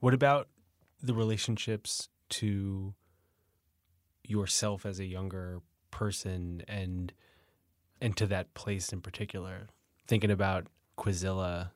What 0.00 0.14
about 0.14 0.48
the 1.02 1.14
relationships 1.14 2.08
to 2.30 2.94
yourself 4.24 4.84
as 4.84 4.98
a 5.00 5.04
younger 5.04 5.60
person 5.92 6.64
and 6.66 7.12
and 8.00 8.16
to 8.16 8.26
that 8.26 8.52
place 8.54 8.92
in 8.92 9.00
particular? 9.00 9.68
Thinking 10.08 10.32
about 10.32 10.66
Quizilla, 10.98 11.70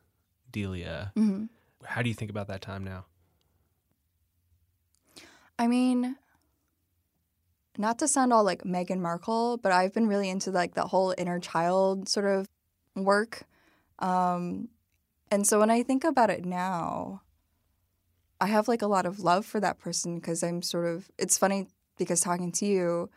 Delia, 0.51 1.13
mm-hmm. 1.15 1.45
how 1.85 2.01
do 2.01 2.09
you 2.09 2.13
think 2.13 2.29
about 2.29 2.49
that 2.49 2.61
time 2.61 2.83
now? 2.83 3.05
I 5.57 5.67
mean, 5.67 6.17
not 7.77 7.99
to 7.99 8.07
sound 8.07 8.33
all 8.33 8.43
like 8.43 8.63
Meghan 8.63 8.99
Markle, 8.99 9.57
but 9.57 9.71
I've 9.71 9.93
been 9.93 10.07
really 10.07 10.29
into 10.29 10.51
like 10.51 10.75
that 10.75 10.87
whole 10.87 11.15
inner 11.17 11.39
child 11.39 12.09
sort 12.09 12.25
of 12.25 12.47
work. 12.95 13.43
Um, 13.99 14.69
and 15.31 15.47
so 15.47 15.59
when 15.59 15.69
I 15.69 15.83
think 15.83 16.03
about 16.03 16.29
it 16.29 16.45
now, 16.45 17.21
I 18.39 18.47
have 18.47 18.67
like 18.67 18.81
a 18.81 18.87
lot 18.87 19.05
of 19.05 19.19
love 19.19 19.45
for 19.45 19.59
that 19.59 19.79
person 19.79 20.15
because 20.15 20.43
I'm 20.43 20.61
sort 20.61 20.85
of, 20.85 21.09
it's 21.17 21.37
funny 21.37 21.67
because 21.97 22.21
talking 22.21 22.51
to 22.53 22.65
you, 22.65 23.09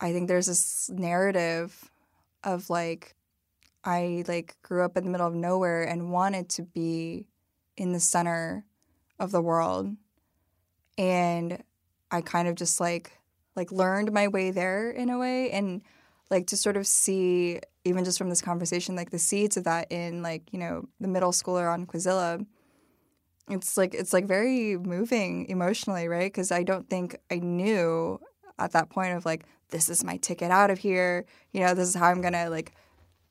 I 0.00 0.12
think 0.12 0.28
there's 0.28 0.46
this 0.46 0.90
narrative 0.90 1.90
of 2.42 2.70
like, 2.70 3.14
I 3.84 4.24
like 4.26 4.56
grew 4.62 4.84
up 4.84 4.96
in 4.96 5.04
the 5.04 5.10
middle 5.10 5.26
of 5.26 5.34
nowhere 5.34 5.82
and 5.82 6.10
wanted 6.10 6.48
to 6.50 6.62
be 6.62 7.26
in 7.76 7.92
the 7.92 8.00
center 8.00 8.64
of 9.18 9.30
the 9.30 9.42
world. 9.42 9.94
And 10.98 11.62
I 12.10 12.20
kind 12.20 12.48
of 12.48 12.54
just 12.54 12.80
like 12.80 13.12
like 13.56 13.72
learned 13.72 14.12
my 14.12 14.28
way 14.28 14.50
there 14.50 14.90
in 14.90 15.10
a 15.10 15.18
way 15.18 15.50
and 15.50 15.82
like 16.30 16.46
to 16.46 16.56
sort 16.56 16.76
of 16.76 16.86
see 16.86 17.60
even 17.84 18.04
just 18.04 18.18
from 18.18 18.30
this 18.30 18.40
conversation 18.40 18.94
like 18.94 19.10
the 19.10 19.18
seeds 19.18 19.56
of 19.56 19.64
that 19.64 19.90
in 19.90 20.22
like 20.22 20.52
you 20.52 20.58
know 20.58 20.88
the 21.00 21.08
middle 21.08 21.32
schooler 21.32 21.72
on 21.72 21.86
Quizilla 21.86 22.44
it's 23.48 23.76
like 23.76 23.94
it's 23.94 24.12
like 24.12 24.26
very 24.26 24.76
moving 24.76 25.46
emotionally 25.46 26.08
right 26.08 26.32
because 26.32 26.52
I 26.52 26.62
don't 26.62 26.88
think 26.88 27.16
I 27.30 27.36
knew 27.36 28.20
at 28.58 28.72
that 28.72 28.90
point 28.90 29.16
of 29.16 29.24
like 29.24 29.44
this 29.70 29.88
is 29.88 30.04
my 30.04 30.16
ticket 30.18 30.50
out 30.50 30.70
of 30.70 30.78
here. 30.78 31.24
You 31.52 31.60
know 31.60 31.74
this 31.74 31.88
is 31.88 31.94
how 31.94 32.08
I'm 32.08 32.20
gonna 32.20 32.50
like 32.50 32.72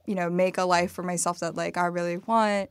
you 0.05 0.15
know 0.15 0.29
make 0.29 0.57
a 0.57 0.63
life 0.63 0.91
for 0.91 1.03
myself 1.03 1.39
that 1.39 1.55
like 1.55 1.77
I 1.77 1.85
really 1.85 2.17
want. 2.17 2.69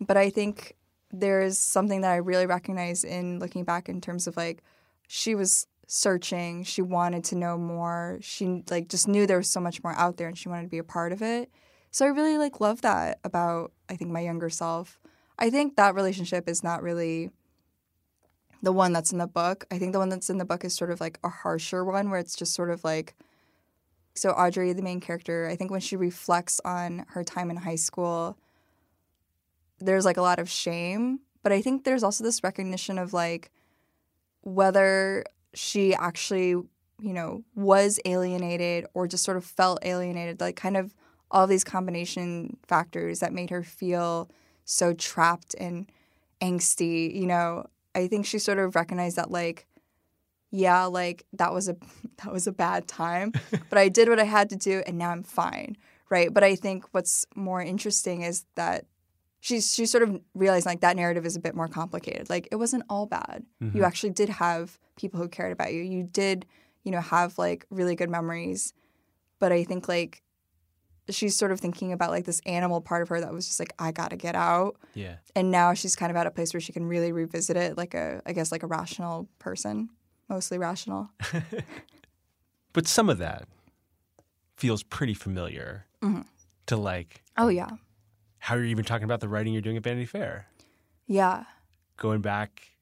But 0.00 0.16
I 0.16 0.30
think 0.30 0.74
there's 1.12 1.58
something 1.58 2.00
that 2.00 2.10
I 2.10 2.16
really 2.16 2.46
recognize 2.46 3.04
in 3.04 3.38
looking 3.38 3.64
back 3.64 3.88
in 3.88 4.00
terms 4.00 4.26
of 4.26 4.36
like 4.36 4.62
she 5.06 5.34
was 5.34 5.66
searching. 5.86 6.64
She 6.64 6.82
wanted 6.82 7.24
to 7.24 7.36
know 7.36 7.58
more. 7.58 8.18
She 8.22 8.62
like 8.70 8.88
just 8.88 9.06
knew 9.06 9.26
there 9.26 9.36
was 9.36 9.50
so 9.50 9.60
much 9.60 9.82
more 9.84 9.94
out 9.94 10.16
there 10.16 10.26
and 10.26 10.38
she 10.38 10.48
wanted 10.48 10.62
to 10.62 10.68
be 10.68 10.78
a 10.78 10.84
part 10.84 11.12
of 11.12 11.22
it. 11.22 11.50
So 11.90 12.06
i 12.06 12.08
really 12.08 12.38
like 12.38 12.58
love 12.58 12.80
that 12.80 13.18
about 13.22 13.72
i 13.90 13.96
think 13.96 14.10
my 14.10 14.20
younger 14.20 14.48
self. 14.48 14.98
I 15.38 15.50
think 15.50 15.76
that 15.76 15.94
relationship 15.94 16.48
is 16.48 16.62
not 16.62 16.82
really 16.82 17.30
the 18.62 18.72
one 18.72 18.92
that's 18.92 19.12
in 19.12 19.18
the 19.18 19.26
book 19.26 19.64
i 19.70 19.78
think 19.78 19.92
the 19.92 19.98
one 19.98 20.08
that's 20.08 20.30
in 20.30 20.38
the 20.38 20.44
book 20.44 20.64
is 20.64 20.74
sort 20.74 20.90
of 20.90 21.00
like 21.00 21.18
a 21.24 21.28
harsher 21.28 21.84
one 21.84 22.10
where 22.10 22.20
it's 22.20 22.36
just 22.36 22.54
sort 22.54 22.70
of 22.70 22.84
like 22.84 23.14
so 24.14 24.30
audrey 24.30 24.72
the 24.72 24.82
main 24.82 25.00
character 25.00 25.48
i 25.50 25.56
think 25.56 25.70
when 25.70 25.80
she 25.80 25.96
reflects 25.96 26.60
on 26.64 27.04
her 27.08 27.24
time 27.24 27.50
in 27.50 27.56
high 27.56 27.76
school 27.76 28.36
there's 29.80 30.04
like 30.04 30.16
a 30.16 30.22
lot 30.22 30.38
of 30.38 30.48
shame 30.48 31.20
but 31.42 31.52
i 31.52 31.60
think 31.60 31.84
there's 31.84 32.02
also 32.02 32.22
this 32.22 32.44
recognition 32.44 32.98
of 32.98 33.12
like 33.12 33.50
whether 34.42 35.24
she 35.54 35.94
actually, 35.94 36.50
you 36.50 36.68
know, 37.00 37.44
was 37.54 37.98
alienated 38.04 38.86
or 38.94 39.06
just 39.06 39.24
sort 39.24 39.36
of 39.36 39.44
felt 39.44 39.78
alienated, 39.82 40.40
like 40.40 40.56
kind 40.56 40.76
of 40.76 40.94
all 41.30 41.46
these 41.46 41.64
combination 41.64 42.56
factors 42.66 43.20
that 43.20 43.32
made 43.32 43.50
her 43.50 43.62
feel 43.62 44.30
so 44.64 44.92
trapped 44.92 45.54
and 45.58 45.90
angsty, 46.40 47.14
you 47.14 47.26
know, 47.26 47.66
I 47.94 48.06
think 48.08 48.26
she 48.26 48.38
sort 48.38 48.58
of 48.58 48.74
recognized 48.74 49.16
that 49.16 49.30
like 49.30 49.66
yeah, 50.50 50.84
like 50.84 51.24
that 51.32 51.52
was 51.52 51.68
a 51.68 51.76
that 52.22 52.32
was 52.32 52.46
a 52.46 52.52
bad 52.52 52.86
time, 52.86 53.32
but 53.68 53.78
I 53.78 53.88
did 53.88 54.08
what 54.08 54.20
I 54.20 54.24
had 54.24 54.50
to 54.50 54.56
do 54.56 54.82
and 54.86 54.98
now 54.98 55.10
I'm 55.10 55.22
fine, 55.22 55.76
right? 56.10 56.32
But 56.32 56.44
I 56.44 56.54
think 56.54 56.84
what's 56.92 57.26
more 57.34 57.62
interesting 57.62 58.22
is 58.22 58.44
that 58.54 58.86
she's 59.40 59.74
she 59.74 59.86
sort 59.86 60.02
of 60.02 60.20
realized 60.34 60.66
like 60.66 60.80
that 60.80 60.96
narrative 60.96 61.26
is 61.26 61.36
a 61.36 61.40
bit 61.40 61.54
more 61.54 61.68
complicated. 61.68 62.30
Like 62.30 62.48
it 62.50 62.56
wasn't 62.56 62.84
all 62.88 63.06
bad. 63.06 63.44
Mm-hmm. 63.62 63.76
You 63.76 63.84
actually 63.84 64.10
did 64.10 64.28
have 64.28 64.78
people 64.96 65.20
who 65.20 65.28
cared 65.28 65.52
about 65.52 65.72
you. 65.72 65.82
You 65.82 66.04
did, 66.04 66.46
you 66.84 66.92
know, 66.92 67.00
have 67.00 67.38
like 67.38 67.66
really 67.70 67.96
good 67.96 68.10
memories. 68.10 68.72
But 69.38 69.52
I 69.52 69.64
think 69.64 69.88
like 69.88 70.22
she's 71.10 71.36
sort 71.36 71.52
of 71.52 71.60
thinking 71.60 71.92
about 71.92 72.10
like 72.10 72.24
this 72.24 72.40
animal 72.46 72.80
part 72.80 73.02
of 73.02 73.08
her 73.08 73.20
that 73.20 73.32
was 73.32 73.46
just 73.46 73.58
like 73.58 73.72
I 73.78 73.92
got 73.92 74.10
to 74.10 74.16
get 74.16 74.34
out. 74.34 74.76
Yeah. 74.94 75.16
And 75.34 75.50
now 75.50 75.74
she's 75.74 75.96
kind 75.96 76.10
of 76.10 76.16
at 76.16 76.26
a 76.26 76.30
place 76.30 76.54
where 76.54 76.60
she 76.60 76.72
can 76.72 76.86
really 76.86 77.12
revisit 77.12 77.56
it 77.56 77.76
like 77.76 77.94
a 77.94 78.22
I 78.26 78.32
guess 78.32 78.52
like 78.52 78.62
a 78.62 78.66
rational 78.66 79.28
person, 79.38 79.90
mostly 80.28 80.58
rational. 80.58 81.10
but 82.72 82.86
some 82.86 83.08
of 83.08 83.18
that 83.18 83.48
feels 84.56 84.82
pretty 84.82 85.14
familiar 85.14 85.86
mm-hmm. 86.02 86.22
to 86.66 86.76
like 86.76 87.22
Oh 87.36 87.48
yeah 87.48 87.70
how 88.42 88.56
you're 88.56 88.64
even 88.64 88.84
talking 88.84 89.04
about 89.04 89.20
the 89.20 89.28
writing 89.28 89.52
you're 89.52 89.62
doing 89.62 89.76
at 89.76 89.84
Vanity 89.84 90.04
Fair. 90.04 90.48
Yeah. 91.06 91.44
Going 91.96 92.22
back, 92.22 92.72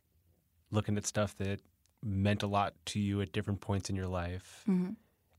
looking 0.70 0.96
at 0.96 1.06
stuff 1.06 1.36
that 1.36 1.60
meant 2.02 2.42
a 2.42 2.46
lot 2.46 2.72
to 2.86 2.98
you 2.98 3.20
at 3.20 3.32
different 3.32 3.60
points 3.60 3.90
in 3.90 3.94
your 3.94 4.06
life 4.06 4.64
mm-hmm. 4.66 4.92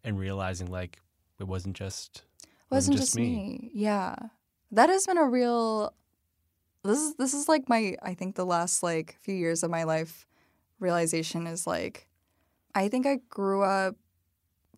and 0.03 0.19
realizing 0.19 0.69
like 0.69 0.99
it 1.39 1.47
wasn't 1.47 1.75
just 1.75 2.21
wasn't, 2.71 2.95
wasn't 2.95 2.97
just, 2.97 3.07
just 3.09 3.15
me. 3.17 3.35
me. 3.35 3.71
Yeah. 3.73 4.15
That 4.71 4.89
has 4.89 5.05
been 5.05 5.17
a 5.17 5.27
real 5.27 5.93
this 6.83 6.99
is 6.99 7.15
this 7.15 7.33
is 7.33 7.47
like 7.47 7.69
my 7.69 7.95
I 8.01 8.13
think 8.13 8.35
the 8.35 8.45
last 8.45 8.81
like 8.81 9.17
few 9.21 9.35
years 9.35 9.63
of 9.63 9.69
my 9.69 9.83
life 9.83 10.25
realization 10.79 11.45
is 11.45 11.67
like 11.67 12.07
I 12.73 12.87
think 12.87 13.05
I 13.05 13.19
grew 13.29 13.63
up 13.63 13.95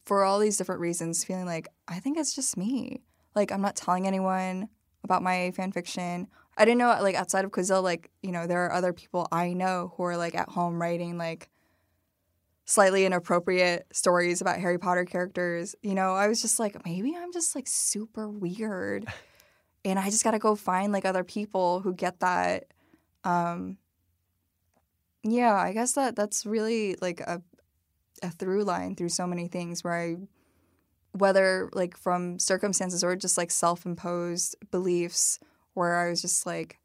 for 0.06 0.24
all 0.24 0.40
these 0.40 0.58
different 0.58 0.82
reasons 0.82 1.24
feeling 1.24 1.46
like 1.46 1.68
I 1.88 2.00
think 2.00 2.18
it's 2.18 2.36
just 2.36 2.58
me. 2.58 3.04
Like 3.36 3.52
I'm 3.52 3.62
not 3.62 3.76
telling 3.76 4.08
anyone 4.08 4.70
about 5.04 5.24
my 5.24 5.52
fan 5.52 5.72
fiction. 5.72 6.28
I 6.58 6.66
didn't 6.66 6.80
know 6.80 6.98
like 7.02 7.16
outside 7.16 7.46
of 7.46 7.52
Quizilla, 7.52 7.82
like 7.82 8.10
you 8.22 8.32
know 8.32 8.48
there 8.48 8.66
are 8.66 8.74
other 8.74 8.94
people 8.94 9.28
I 9.32 9.54
know 9.54 9.94
who 9.96 10.04
are 10.04 10.18
like 10.18 10.36
at 10.36 10.50
home 10.50 10.82
writing 10.82 11.18
like 11.18 11.50
slightly 12.66 13.06
inappropriate 13.06 13.86
stories 13.92 14.42
about 14.42 14.60
Harry 14.60 14.78
Potter 14.78 15.06
characters. 15.06 15.76
You 15.82 15.96
know, 15.96 16.14
I 16.14 16.28
was 16.28 16.42
just 16.42 16.60
like 16.60 16.84
maybe 16.86 17.16
I'm 17.16 17.34
just 17.34 17.56
like 17.56 17.68
super 17.68 18.30
weird, 18.30 19.06
and 19.86 20.00
I 20.00 20.06
just 20.06 20.24
got 20.24 20.32
to 20.32 20.40
go 20.40 20.56
find 20.56 20.94
like 20.94 21.06
other 21.06 21.24
people 21.24 21.82
who 21.82 21.94
get 21.94 22.20
that. 22.22 22.66
Um, 23.24 23.78
yeah, 25.24 25.56
I 25.56 25.74
guess 25.74 25.94
that 25.94 26.16
that's 26.16 26.46
really 26.46 26.96
like 27.02 27.20
a 27.22 27.42
a 28.22 28.30
through 28.30 28.64
line 28.64 28.96
through 28.96 29.10
so 29.10 29.28
many 29.28 29.48
things 29.48 29.84
where 29.84 29.94
I 29.94 30.16
whether 31.12 31.70
like 31.74 31.98
from 31.98 32.40
circumstances 32.40 33.04
or 33.04 33.16
just 33.16 33.38
like 33.38 33.52
self-imposed 33.52 34.56
beliefs 34.72 35.40
where 35.74 36.00
I 36.00 36.10
was 36.10 36.22
just 36.22 36.46
like 36.46 36.80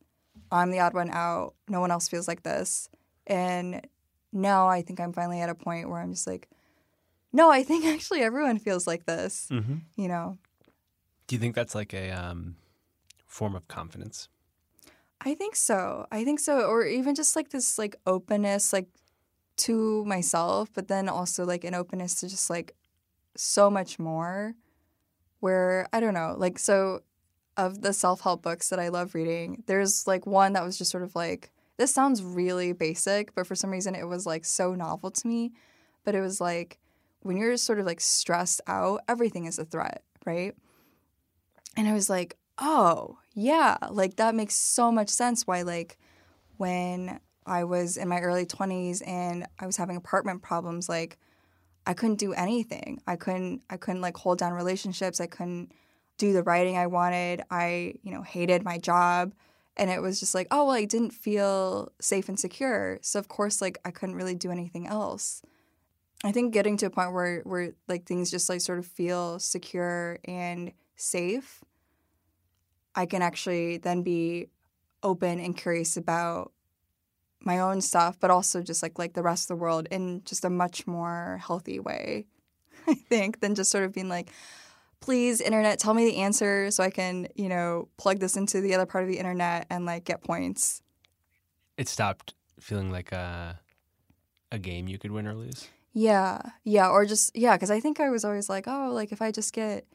I'm 0.51 0.71
the 0.71 0.81
odd 0.81 0.95
one 0.95 1.11
out. 1.11 1.55
No 1.69 1.81
one 1.81 1.91
else 1.91 2.09
feels 2.09 2.29
like 2.29 2.43
this. 2.43 2.89
And 3.27 3.87
now 4.33 4.69
I 4.69 4.83
think 4.83 5.01
I'm 5.01 5.13
finally 5.13 5.41
at 5.41 5.49
a 5.49 5.55
point 5.55 5.89
where 5.89 6.01
I'm 6.01 6.13
just 6.13 6.27
like 6.27 6.49
no, 7.33 7.51
I 7.51 7.63
think 7.63 7.85
actually 7.95 8.23
everyone 8.23 8.59
feels 8.59 8.87
like 8.87 9.07
this. 9.07 9.49
Mm-hmm. 9.51 9.77
You 9.97 10.09
know. 10.09 10.39
Do 11.27 11.35
you 11.35 11.41
think 11.41 11.55
that's 11.55 11.75
like 11.75 11.93
a 11.93 12.11
um, 12.11 12.57
form 13.27 13.55
of 13.55 13.69
confidence? 13.69 14.29
I 15.21 15.35
think 15.35 15.57
so. 15.57 16.07
I 16.11 16.25
think 16.25 16.41
so 16.41 16.63
or 16.63 16.87
even 16.87 17.15
just 17.15 17.37
like 17.37 17.51
this 17.51 17.79
like 17.79 17.97
openness 18.07 18.73
like 18.73 18.89
to 19.57 20.05
myself, 20.05 20.71
but 20.73 20.89
then 20.89 21.09
also 21.09 21.45
like 21.45 21.65
an 21.65 21.75
openness 21.75 22.21
to 22.21 22.29
just 22.29 22.49
like 22.49 22.75
so 23.37 23.69
much 23.69 23.99
more 23.99 24.55
where 25.41 25.87
I 25.93 26.01
don't 26.01 26.15
know, 26.15 26.35
like 26.37 26.59
so 26.59 27.01
of 27.57 27.83
the 27.83 27.93
self-help 27.93 28.43
books 28.43 28.69
that 28.69 28.79
I 28.79 28.89
love 28.89 29.15
reading, 29.15 29.65
there's 29.67 30.07
like 30.07 30.27
one 30.27 30.53
that 30.53 30.65
was 30.65 30.79
just 30.79 30.93
sort 30.93 31.03
of 31.03 31.15
like 31.17 31.51
this 31.79 31.95
sounds 31.95 32.23
really 32.23 32.73
basic, 32.73 33.35
but 33.35 33.47
for 33.47 33.55
some 33.55 33.71
reason 33.71 33.95
it 33.95 34.07
was 34.07 34.27
like 34.27 34.45
so 34.45 34.75
novel 34.75 35.11
to 35.11 35.27
me, 35.27 35.53
but 36.05 36.15
it 36.15 36.21
was 36.21 36.41
like 36.41 36.79
when 37.21 37.37
you're 37.37 37.57
sort 37.57 37.81
of 37.81 37.87
like 37.87 38.01
stressed 38.01 38.61
out, 38.67 39.01
everything 39.09 39.47
is 39.47 39.59
a 39.59 39.65
threat, 39.65 40.03
right? 40.27 40.55
And 41.77 41.89
I 41.89 41.93
was 41.95 42.11
like, 42.11 42.37
"Oh, 42.59 43.19
yeah, 43.35 43.77
like 43.91 44.17
that 44.17 44.35
makes 44.35 44.55
so 44.55 44.93
much 44.93 45.09
sense 45.09 45.47
why 45.47 45.63
like 45.63 45.99
when 46.59 47.21
I 47.47 47.65
was 47.65 47.97
in 47.97 48.09
my 48.09 48.21
early 48.21 48.45
20s 48.47 49.03
and 49.07 49.47
I 49.59 49.67
was 49.67 49.77
having 49.77 49.97
apartment 49.97 50.43
problems 50.43 50.89
like 50.89 51.19
I 51.87 51.95
couldn't 51.95 52.17
do 52.17 52.35
anything. 52.35 53.01
I 53.07 53.17
couldn't 53.17 53.63
I 53.71 53.79
couldn't 53.79 54.03
like 54.03 54.17
hold 54.17 54.39
down 54.39 54.53
relationships. 54.53 55.21
I 55.21 55.27
couldn't 55.27 55.73
do 56.19 56.33
the 56.33 56.43
writing 56.43 56.77
I 56.77 56.87
wanted. 56.89 57.43
I, 57.51 57.95
you 58.03 58.13
know, 58.13 58.23
hated 58.23 58.63
my 58.63 58.77
job. 58.77 59.33
And 59.79 59.91
it 59.91 60.03
was 60.03 60.19
just 60.19 60.35
like, 60.35 60.49
oh 60.51 60.67
well, 60.67 60.75
I 60.75 60.85
didn't 60.85 61.13
feel 61.13 61.93
safe 62.01 62.29
and 62.29 62.39
secure. 62.39 62.99
So 63.03 63.19
of 63.19 63.29
course 63.29 63.63
like 63.63 63.79
I 63.85 63.91
couldn't 63.91 64.17
really 64.17 64.35
do 64.35 64.51
anything 64.51 64.87
else. 64.87 65.43
I 66.25 66.33
think 66.33 66.53
getting 66.53 66.77
to 66.79 66.87
a 66.87 66.91
point 66.91 67.13
where 67.13 67.43
where 67.43 67.73
like 67.87 68.05
things 68.05 68.31
just 68.31 68.49
like 68.49 68.61
sort 68.61 68.79
of 68.79 68.87
feel 68.87 69.39
secure 69.39 70.19
and 70.25 70.73
safe, 70.97 71.63
I 72.95 73.07
can 73.07 73.23
actually 73.23 73.79
then 73.79 74.03
be 74.03 74.49
open 75.03 75.39
and 75.39 75.57
curious 75.57 75.97
about 75.97 76.53
my 77.41 77.61
own 77.61 77.81
stuff, 77.81 78.19
but 78.19 78.31
also 78.31 78.63
just 78.63 78.83
like 78.83 78.99
like 78.99 79.15
the 79.15 79.23
rest 79.23 79.45
of 79.45 79.57
the 79.57 79.63
world 79.63 79.87
in 79.93 80.23
just 80.25 80.45
a 80.45 80.51
much 80.51 80.87
more 80.87 81.41
healthy 81.41 81.79
way, 81.79 82.27
I 82.89 82.95
think, 82.95 83.41
than 83.41 83.55
just 83.55 83.71
sort 83.71 83.85
of 83.85 83.93
being 83.93 84.09
like, 84.09 84.31
please, 85.01 85.41
internet, 85.41 85.79
tell 85.79 85.95
me 85.95 86.05
the 86.05 86.19
answer 86.19 86.71
so 86.71 86.83
I 86.83 86.91
can, 86.91 87.29
you 87.35 87.49
know, 87.49 87.89
plug 87.97 88.21
this 88.21 88.37
into 88.37 88.61
the 88.61 88.75
other 88.75 88.87
part 88.87 89.05
of 89.05 89.11
the 89.11 89.19
internet 89.19 89.67
and 89.71 89.87
like 89.87 90.05
get 90.05 90.23
points. 90.23 90.83
It 91.77 91.89
stopped 91.89 92.35
feeling 92.61 92.91
like 92.91 93.13
a 93.13 93.61
a 94.51 94.59
game 94.59 94.89
you 94.89 94.99
could 94.99 95.11
win 95.11 95.27
or 95.27 95.35
lose. 95.35 95.69
Yeah, 95.93 96.41
yeah, 96.65 96.89
or 96.89 97.05
just 97.05 97.37
yeah, 97.37 97.57
because 97.57 97.71
I 97.71 97.81
think 97.81 98.01
I 98.01 98.11
was 98.11 98.25
always 98.25 98.49
like, 98.49 98.67
oh, 98.67 98.91
like 98.93 99.13
if 99.13 99.23
I 99.23 99.31
just 99.31 99.53
get 99.53 99.87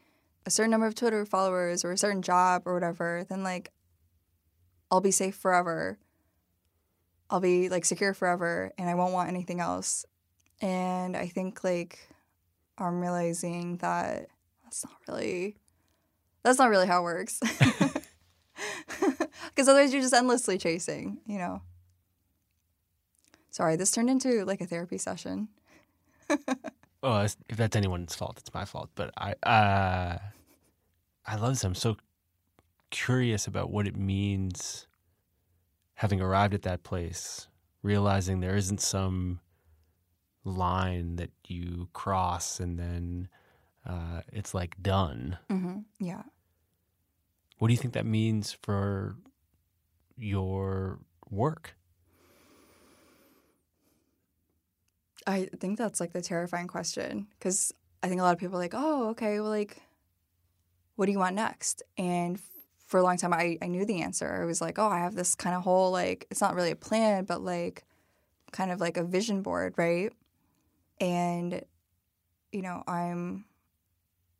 a 0.46 0.50
certain 0.50 0.70
number 0.70 0.86
of 0.86 0.94
Twitter 0.94 1.24
followers 1.24 1.84
or 1.84 1.92
a 1.92 1.98
certain 1.98 2.22
job 2.22 2.62
or 2.66 2.74
whatever, 2.74 3.24
then 3.28 3.42
like 3.42 3.70
I'll 4.90 5.00
be 5.00 5.10
safe 5.10 5.34
forever. 5.34 5.98
I'll 7.30 7.40
be 7.40 7.68
like 7.68 7.84
secure 7.84 8.14
forever, 8.14 8.72
and 8.78 8.88
I 8.88 8.94
won't 8.94 9.12
want 9.12 9.28
anything 9.28 9.60
else. 9.60 10.04
And 10.60 11.16
I 11.16 11.26
think 11.26 11.64
like 11.64 11.98
I'm 12.78 13.00
realizing 13.00 13.78
that 13.78 14.28
that's 14.82 14.84
not 14.84 15.14
really 15.14 15.56
that's 16.42 16.58
not 16.58 16.70
really 16.70 16.86
how 16.86 17.00
it 17.00 17.04
works. 17.04 17.40
Because 19.48 19.68
otherwise, 19.68 19.92
you're 19.92 20.02
just 20.02 20.14
endlessly 20.14 20.58
chasing, 20.58 21.18
you 21.26 21.38
know. 21.38 21.62
Sorry, 23.50 23.76
this 23.76 23.90
turned 23.90 24.10
into 24.10 24.44
like 24.44 24.60
a 24.60 24.66
therapy 24.66 24.98
session. 24.98 25.48
Well, 27.02 27.20
if 27.20 27.58
that's 27.58 27.76
anyone's 27.76 28.14
fault, 28.14 28.38
it's 28.38 28.54
my 28.54 28.64
fault. 28.64 28.88
But 28.94 29.10
I, 29.18 29.34
uh, 29.42 30.16
I 31.26 31.36
love 31.36 31.50
this. 31.50 31.62
I'm 31.62 31.74
so 31.74 31.98
curious 32.88 33.46
about 33.46 33.70
what 33.70 33.86
it 33.86 33.94
means 33.94 34.86
having 35.96 36.22
arrived 36.22 36.54
at 36.54 36.62
that 36.62 36.82
place, 36.82 37.46
realizing 37.82 38.40
there 38.40 38.56
isn't 38.56 38.80
some 38.80 39.40
line 40.46 41.16
that 41.16 41.30
you 41.46 41.90
cross 41.92 42.58
and 42.58 42.78
then 42.78 43.28
uh, 43.86 44.22
it's 44.32 44.54
like 44.54 44.82
done. 44.82 45.38
Mm-hmm. 45.50 45.78
Yeah. 46.00 46.22
What 47.58 47.68
do 47.68 47.74
you 47.74 47.78
think 47.78 47.94
that 47.94 48.06
means 48.06 48.52
for 48.52 49.16
your 50.16 50.98
work? 51.30 51.76
I 55.26 55.48
think 55.58 55.78
that's 55.78 56.00
like 56.00 56.12
the 56.12 56.20
terrifying 56.20 56.66
question 56.66 57.28
because 57.38 57.72
I 58.02 58.08
think 58.08 58.20
a 58.20 58.24
lot 58.24 58.34
of 58.34 58.38
people 58.38 58.56
are 58.56 58.60
like, 58.60 58.74
oh, 58.74 59.08
okay, 59.10 59.40
well, 59.40 59.48
like, 59.48 59.80
what 60.96 61.06
do 61.06 61.12
you 61.12 61.18
want 61.18 61.34
next? 61.34 61.82
And 61.96 62.38
for 62.86 63.00
a 63.00 63.02
long 63.02 63.16
time, 63.16 63.32
I, 63.32 63.56
I 63.62 63.66
knew 63.68 63.86
the 63.86 64.02
answer. 64.02 64.40
I 64.42 64.44
was 64.44 64.60
like, 64.60 64.78
oh, 64.78 64.88
I 64.88 64.98
have 64.98 65.14
this 65.14 65.34
kind 65.34 65.56
of 65.56 65.62
whole, 65.62 65.90
like, 65.90 66.26
it's 66.30 66.42
not 66.42 66.54
really 66.54 66.70
a 66.70 66.76
plan, 66.76 67.24
but 67.24 67.40
like, 67.40 67.84
kind 68.52 68.70
of 68.70 68.80
like 68.80 68.98
a 68.98 69.04
vision 69.04 69.40
board, 69.40 69.74
right? 69.78 70.12
And, 71.00 71.62
you 72.52 72.62
know, 72.62 72.84
I'm, 72.86 73.46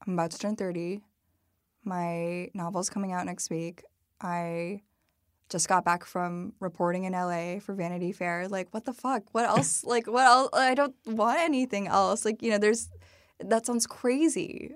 I'm 0.06 0.14
about 0.14 0.30
to 0.32 0.38
turn 0.38 0.56
30. 0.56 1.02
My 1.84 2.48
novel's 2.54 2.90
coming 2.90 3.12
out 3.12 3.26
next 3.26 3.50
week. 3.50 3.82
I 4.20 4.82
just 5.48 5.68
got 5.68 5.84
back 5.84 6.04
from 6.04 6.52
reporting 6.60 7.04
in 7.04 7.12
LA 7.12 7.58
for 7.60 7.74
Vanity 7.74 8.12
Fair. 8.12 8.48
Like, 8.48 8.72
what 8.72 8.84
the 8.84 8.92
fuck? 8.92 9.22
What 9.32 9.44
else? 9.48 9.84
like, 9.84 10.06
what 10.06 10.26
else? 10.26 10.50
I 10.52 10.74
don't 10.74 10.94
want 11.06 11.40
anything 11.40 11.88
else. 11.88 12.24
Like, 12.24 12.42
you 12.42 12.50
know, 12.50 12.58
there's 12.58 12.90
that 13.40 13.66
sounds 13.66 13.86
crazy. 13.86 14.74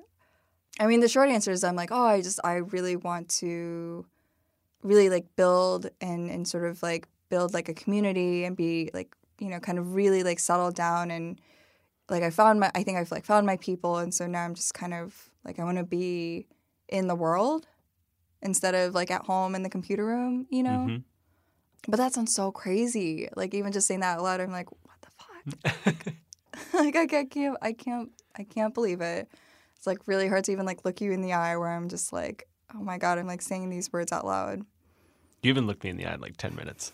I 0.80 0.86
mean, 0.86 1.00
the 1.00 1.08
short 1.08 1.28
answer 1.28 1.50
is 1.50 1.64
I'm 1.64 1.76
like, 1.76 1.90
oh, 1.90 2.06
I 2.06 2.20
just, 2.20 2.40
I 2.44 2.56
really 2.56 2.96
want 2.96 3.28
to 3.40 4.06
really 4.82 5.10
like 5.10 5.24
build 5.36 5.90
and, 6.00 6.30
and 6.30 6.46
sort 6.46 6.64
of 6.64 6.82
like 6.82 7.08
build 7.30 7.52
like 7.52 7.68
a 7.68 7.74
community 7.74 8.44
and 8.44 8.56
be 8.56 8.90
like, 8.94 9.14
you 9.38 9.48
know, 9.48 9.60
kind 9.60 9.78
of 9.78 9.94
really 9.94 10.22
like 10.22 10.38
settle 10.38 10.70
down 10.70 11.10
and 11.10 11.40
like 12.08 12.22
I 12.22 12.30
found 12.30 12.60
my, 12.60 12.70
I 12.74 12.82
think 12.82 12.98
I've 12.98 13.10
like 13.10 13.24
found 13.24 13.46
my 13.46 13.56
people. 13.56 13.98
And 13.98 14.12
so 14.14 14.26
now 14.26 14.44
I'm 14.44 14.54
just 14.54 14.74
kind 14.74 14.94
of 14.94 15.30
like, 15.44 15.58
I 15.58 15.64
want 15.64 15.78
to 15.78 15.84
be 15.84 16.46
in 16.88 17.06
the 17.06 17.14
world 17.14 17.66
instead 18.42 18.74
of 18.74 18.94
like 18.94 19.10
at 19.10 19.26
home 19.26 19.54
in 19.54 19.62
the 19.62 19.70
computer 19.70 20.04
room, 20.04 20.46
you 20.50 20.62
know? 20.62 20.86
Mhm. 20.88 21.02
But 21.86 21.98
that 21.98 22.12
sounds 22.12 22.34
so 22.34 22.50
crazy. 22.50 23.28
Like 23.36 23.54
even 23.54 23.72
just 23.72 23.86
saying 23.86 24.00
that 24.00 24.18
out 24.18 24.22
loud, 24.22 24.40
I'm 24.40 24.50
like, 24.50 24.68
what 24.70 24.96
the 25.02 25.10
fuck? 25.16 26.14
like 26.74 26.96
I, 26.96 27.02
I 27.20 27.24
can't, 27.24 27.56
I 27.62 27.72
can't, 27.72 28.10
I 28.36 28.44
can't 28.44 28.74
believe 28.74 29.00
it. 29.00 29.28
It's 29.76 29.86
like 29.86 30.06
really 30.06 30.28
hard 30.28 30.44
to 30.44 30.52
even 30.52 30.66
like 30.66 30.84
look 30.84 31.00
you 31.00 31.12
in 31.12 31.22
the 31.22 31.32
eye 31.32 31.56
where 31.56 31.68
I'm 31.68 31.88
just 31.88 32.12
like, 32.12 32.48
oh 32.74 32.80
my 32.80 32.98
god, 32.98 33.18
I'm 33.18 33.26
like 33.26 33.42
saying 33.42 33.70
these 33.70 33.92
words 33.92 34.12
out 34.12 34.26
loud. 34.26 34.62
You 35.42 35.50
haven't 35.50 35.66
looked 35.68 35.84
me 35.84 35.90
in 35.90 35.96
the 35.96 36.06
eye 36.06 36.14
in 36.14 36.20
like 36.20 36.36
10 36.36 36.56
minutes. 36.56 36.92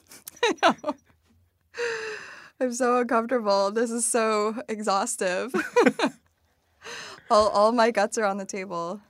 I'm 2.60 2.72
so 2.72 2.98
uncomfortable. 2.98 3.70
This 3.70 3.90
is 3.90 4.06
so 4.06 4.62
exhaustive. 4.68 5.52
all, 7.30 7.48
all 7.48 7.72
my 7.72 7.90
guts 7.90 8.16
are 8.18 8.24
on 8.24 8.38
the 8.38 8.44
table. 8.44 9.00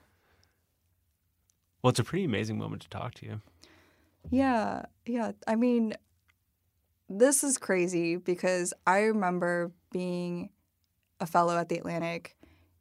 Well, 1.82 1.90
it's 1.90 1.98
a 1.98 2.04
pretty 2.04 2.24
amazing 2.24 2.58
moment 2.58 2.82
to 2.82 2.88
talk 2.88 3.14
to 3.14 3.26
you. 3.26 3.40
Yeah, 4.30 4.86
yeah. 5.04 5.32
I 5.46 5.54
mean, 5.54 5.94
this 7.08 7.44
is 7.44 7.58
crazy 7.58 8.16
because 8.16 8.72
I 8.86 9.00
remember 9.00 9.70
being 9.92 10.48
a 11.20 11.26
fellow 11.26 11.58
at 11.58 11.68
the 11.68 11.76
Atlantic, 11.76 12.36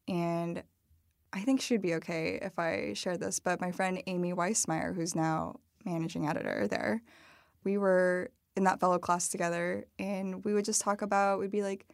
and 0.07 0.64
I 1.34 1.41
think 1.41 1.59
she'd 1.59 1.82
be 1.82 1.95
okay 1.95 2.39
if 2.41 2.57
I 2.57 2.93
shared 2.93 3.20
this. 3.20 3.39
But 3.39 3.59
my 3.59 3.72
friend 3.72 4.01
Amy 4.07 4.32
Weiss-Meyer, 4.32 4.93
who's 4.93 5.16
now 5.16 5.59
managing 5.84 6.28
editor 6.28 6.68
there, 6.68 7.01
we 7.66 7.78
were 7.78 8.32
in 8.55 8.63
that 8.65 8.79
fellow 8.79 8.99
class 8.99 9.29
together, 9.29 9.85
and 9.99 10.43
we 10.43 10.53
would 10.53 10.65
just 10.65 10.81
talk 10.81 11.01
about. 11.01 11.39
We'd 11.39 11.51
be 11.51 11.63
like, 11.63 11.85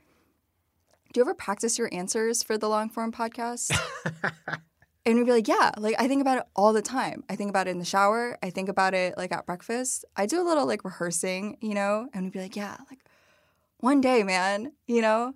"Do 1.14 1.20
you 1.20 1.24
ever 1.24 1.34
practice 1.34 1.78
your 1.78 1.90
answers 1.94 2.44
for 2.44 2.58
the 2.58 2.70
long 2.70 2.90
form 2.90 3.12
podcast?" 3.12 3.72
And 5.06 5.18
we'd 5.18 5.26
be 5.26 5.32
like, 5.32 5.48
yeah, 5.48 5.72
like 5.78 5.96
I 5.98 6.08
think 6.08 6.22
about 6.22 6.38
it 6.38 6.44
all 6.56 6.72
the 6.72 6.84
time. 6.84 7.24
I 7.30 7.36
think 7.36 7.50
about 7.50 7.68
it 7.68 7.72
in 7.72 7.80
the 7.80 7.86
shower. 7.86 8.38
I 8.44 8.52
think 8.52 8.70
about 8.70 8.94
it 8.94 9.18
like 9.18 9.32
at 9.32 9.46
breakfast. 9.48 10.06
I 10.16 10.28
do 10.28 10.40
a 10.40 10.46
little 10.46 10.68
like 10.68 10.84
rehearsing, 10.84 11.58
you 11.62 11.74
know, 11.74 12.08
and 12.14 12.26
we'd 12.26 12.34
be 12.34 12.40
like, 12.40 12.56
yeah, 12.56 12.78
like 12.92 13.00
one 13.80 14.02
day, 14.02 14.22
man, 14.22 14.74
you 14.86 15.02
know? 15.02 15.34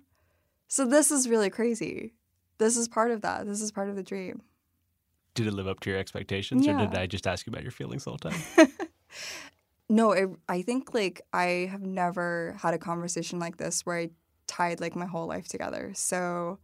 So 0.68 0.86
this 0.86 1.10
is 1.10 1.28
really 1.28 1.50
crazy. 1.50 2.14
This 2.58 2.76
is 2.76 2.86
part 2.86 3.10
of 3.10 3.22
that. 3.22 3.46
This 3.46 3.60
is 3.60 3.72
part 3.72 3.88
of 3.88 3.96
the 3.96 4.02
dream. 4.02 4.42
Did 5.34 5.48
it 5.48 5.54
live 5.54 5.66
up 5.66 5.80
to 5.80 5.90
your 5.90 5.98
expectations, 5.98 6.68
or 6.68 6.78
did 6.78 6.94
I 6.94 7.06
just 7.06 7.26
ask 7.26 7.44
you 7.44 7.50
about 7.50 7.62
your 7.62 7.72
feelings 7.72 8.04
the 8.04 8.10
whole 8.10 8.18
time? 8.18 8.40
No, 9.88 10.14
I, 10.14 10.26
I 10.48 10.62
think 10.62 10.94
like 10.94 11.20
I 11.32 11.68
have 11.70 11.82
never 11.82 12.56
had 12.58 12.74
a 12.74 12.78
conversation 12.78 13.38
like 13.38 13.58
this 13.58 13.84
where 13.84 13.98
I 13.98 14.10
tied 14.46 14.80
like 14.80 14.96
my 14.96 15.06
whole 15.06 15.26
life 15.26 15.48
together. 15.48 15.92
So, 15.94 16.58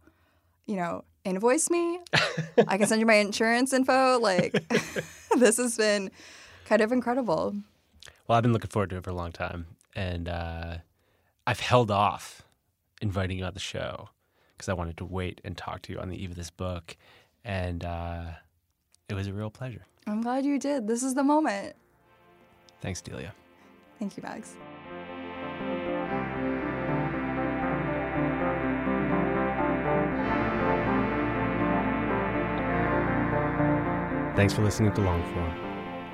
you 0.65 0.75
know, 0.75 1.03
invoice 1.23 1.69
me. 1.69 1.99
I 2.67 2.77
can 2.77 2.87
send 2.87 2.99
you 2.99 3.05
my 3.05 3.15
insurance 3.15 3.73
info. 3.73 4.19
Like, 4.19 4.53
this 5.37 5.57
has 5.57 5.77
been 5.77 6.11
kind 6.65 6.81
of 6.81 6.91
incredible. 6.91 7.55
Well, 8.27 8.37
I've 8.37 8.43
been 8.43 8.53
looking 8.53 8.69
forward 8.69 8.89
to 8.91 8.97
it 8.97 9.03
for 9.03 9.09
a 9.09 9.15
long 9.15 9.31
time, 9.31 9.67
and 9.95 10.29
uh, 10.29 10.77
I've 11.45 11.59
held 11.59 11.91
off 11.91 12.43
inviting 13.01 13.39
you 13.39 13.45
on 13.45 13.53
the 13.53 13.59
show 13.59 14.09
because 14.55 14.69
I 14.69 14.73
wanted 14.73 14.97
to 14.97 15.05
wait 15.05 15.41
and 15.43 15.57
talk 15.57 15.81
to 15.83 15.93
you 15.93 15.99
on 15.99 16.09
the 16.09 16.21
eve 16.21 16.31
of 16.31 16.37
this 16.37 16.49
book, 16.51 16.95
and 17.43 17.83
uh, 17.83 18.23
it 19.09 19.13
was 19.13 19.27
a 19.27 19.33
real 19.33 19.49
pleasure. 19.49 19.85
I'm 20.07 20.21
glad 20.21 20.45
you 20.45 20.59
did. 20.59 20.87
This 20.87 21.03
is 21.03 21.13
the 21.13 21.23
moment. 21.23 21.75
Thanks, 22.81 23.01
Delia. 23.01 23.33
Thank 23.99 24.17
you, 24.17 24.23
Max. 24.23 24.55
Thanks 34.35 34.53
for 34.53 34.63
listening 34.63 34.91
to 34.93 35.01
Longform. 35.01 35.53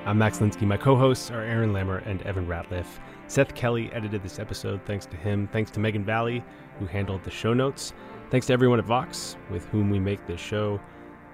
I'm 0.04 0.18
Max 0.18 0.38
Linsky. 0.38 0.66
My 0.66 0.76
co 0.76 0.96
hosts 0.96 1.30
are 1.30 1.40
Aaron 1.40 1.72
Lammer 1.72 2.06
and 2.06 2.20
Evan 2.22 2.46
Ratliff. 2.46 2.86
Seth 3.26 3.54
Kelly 3.54 3.90
edited 3.92 4.22
this 4.22 4.38
episode. 4.38 4.80
Thanks 4.84 5.06
to 5.06 5.16
him. 5.16 5.48
Thanks 5.48 5.70
to 5.72 5.80
Megan 5.80 6.04
Valley, 6.04 6.44
who 6.78 6.86
handled 6.86 7.24
the 7.24 7.30
show 7.30 7.54
notes. 7.54 7.94
Thanks 8.30 8.46
to 8.48 8.52
everyone 8.52 8.78
at 8.78 8.84
Vox, 8.84 9.36
with 9.50 9.64
whom 9.66 9.88
we 9.88 9.98
make 9.98 10.26
this 10.26 10.40
show. 10.40 10.78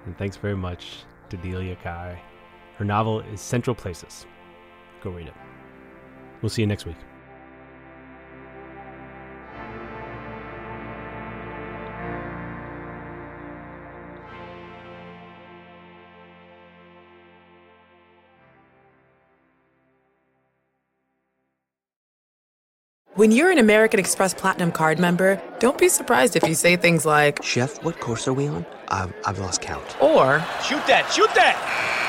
And 0.05 0.17
thanks 0.17 0.37
very 0.37 0.55
much 0.55 1.03
to 1.29 1.37
Delia 1.37 1.75
Cai. 1.75 2.21
Her 2.77 2.85
novel 2.85 3.19
is 3.21 3.41
Central 3.41 3.75
Places. 3.75 4.25
Go 5.05 5.11
read 5.11 5.27
it. 5.27 5.33
We'll 6.41 6.49
see 6.49 6.63
you 6.63 6.67
next 6.67 6.87
week. 6.87 6.95
When 23.13 23.31
you're 23.31 23.51
an 23.51 23.59
American 23.59 23.99
Express 23.99 24.33
Platinum 24.33 24.71
card 24.71 24.97
member, 24.97 25.39
don't 25.59 25.77
be 25.77 25.87
surprised 25.87 26.35
if 26.35 26.47
you 26.47 26.55
say 26.55 26.77
things 26.77 27.05
like, 27.05 27.43
Chef, 27.43 27.83
what 27.83 27.99
course 27.99 28.27
are 28.27 28.33
we 28.33 28.47
on? 28.47 28.65
I've, 28.87 29.13
I've 29.23 29.37
lost 29.37 29.61
count. 29.61 29.85
or, 30.01 30.39
Shoot 30.63 30.85
that, 30.87 31.11
shoot 31.13 31.29
that! 31.35 32.04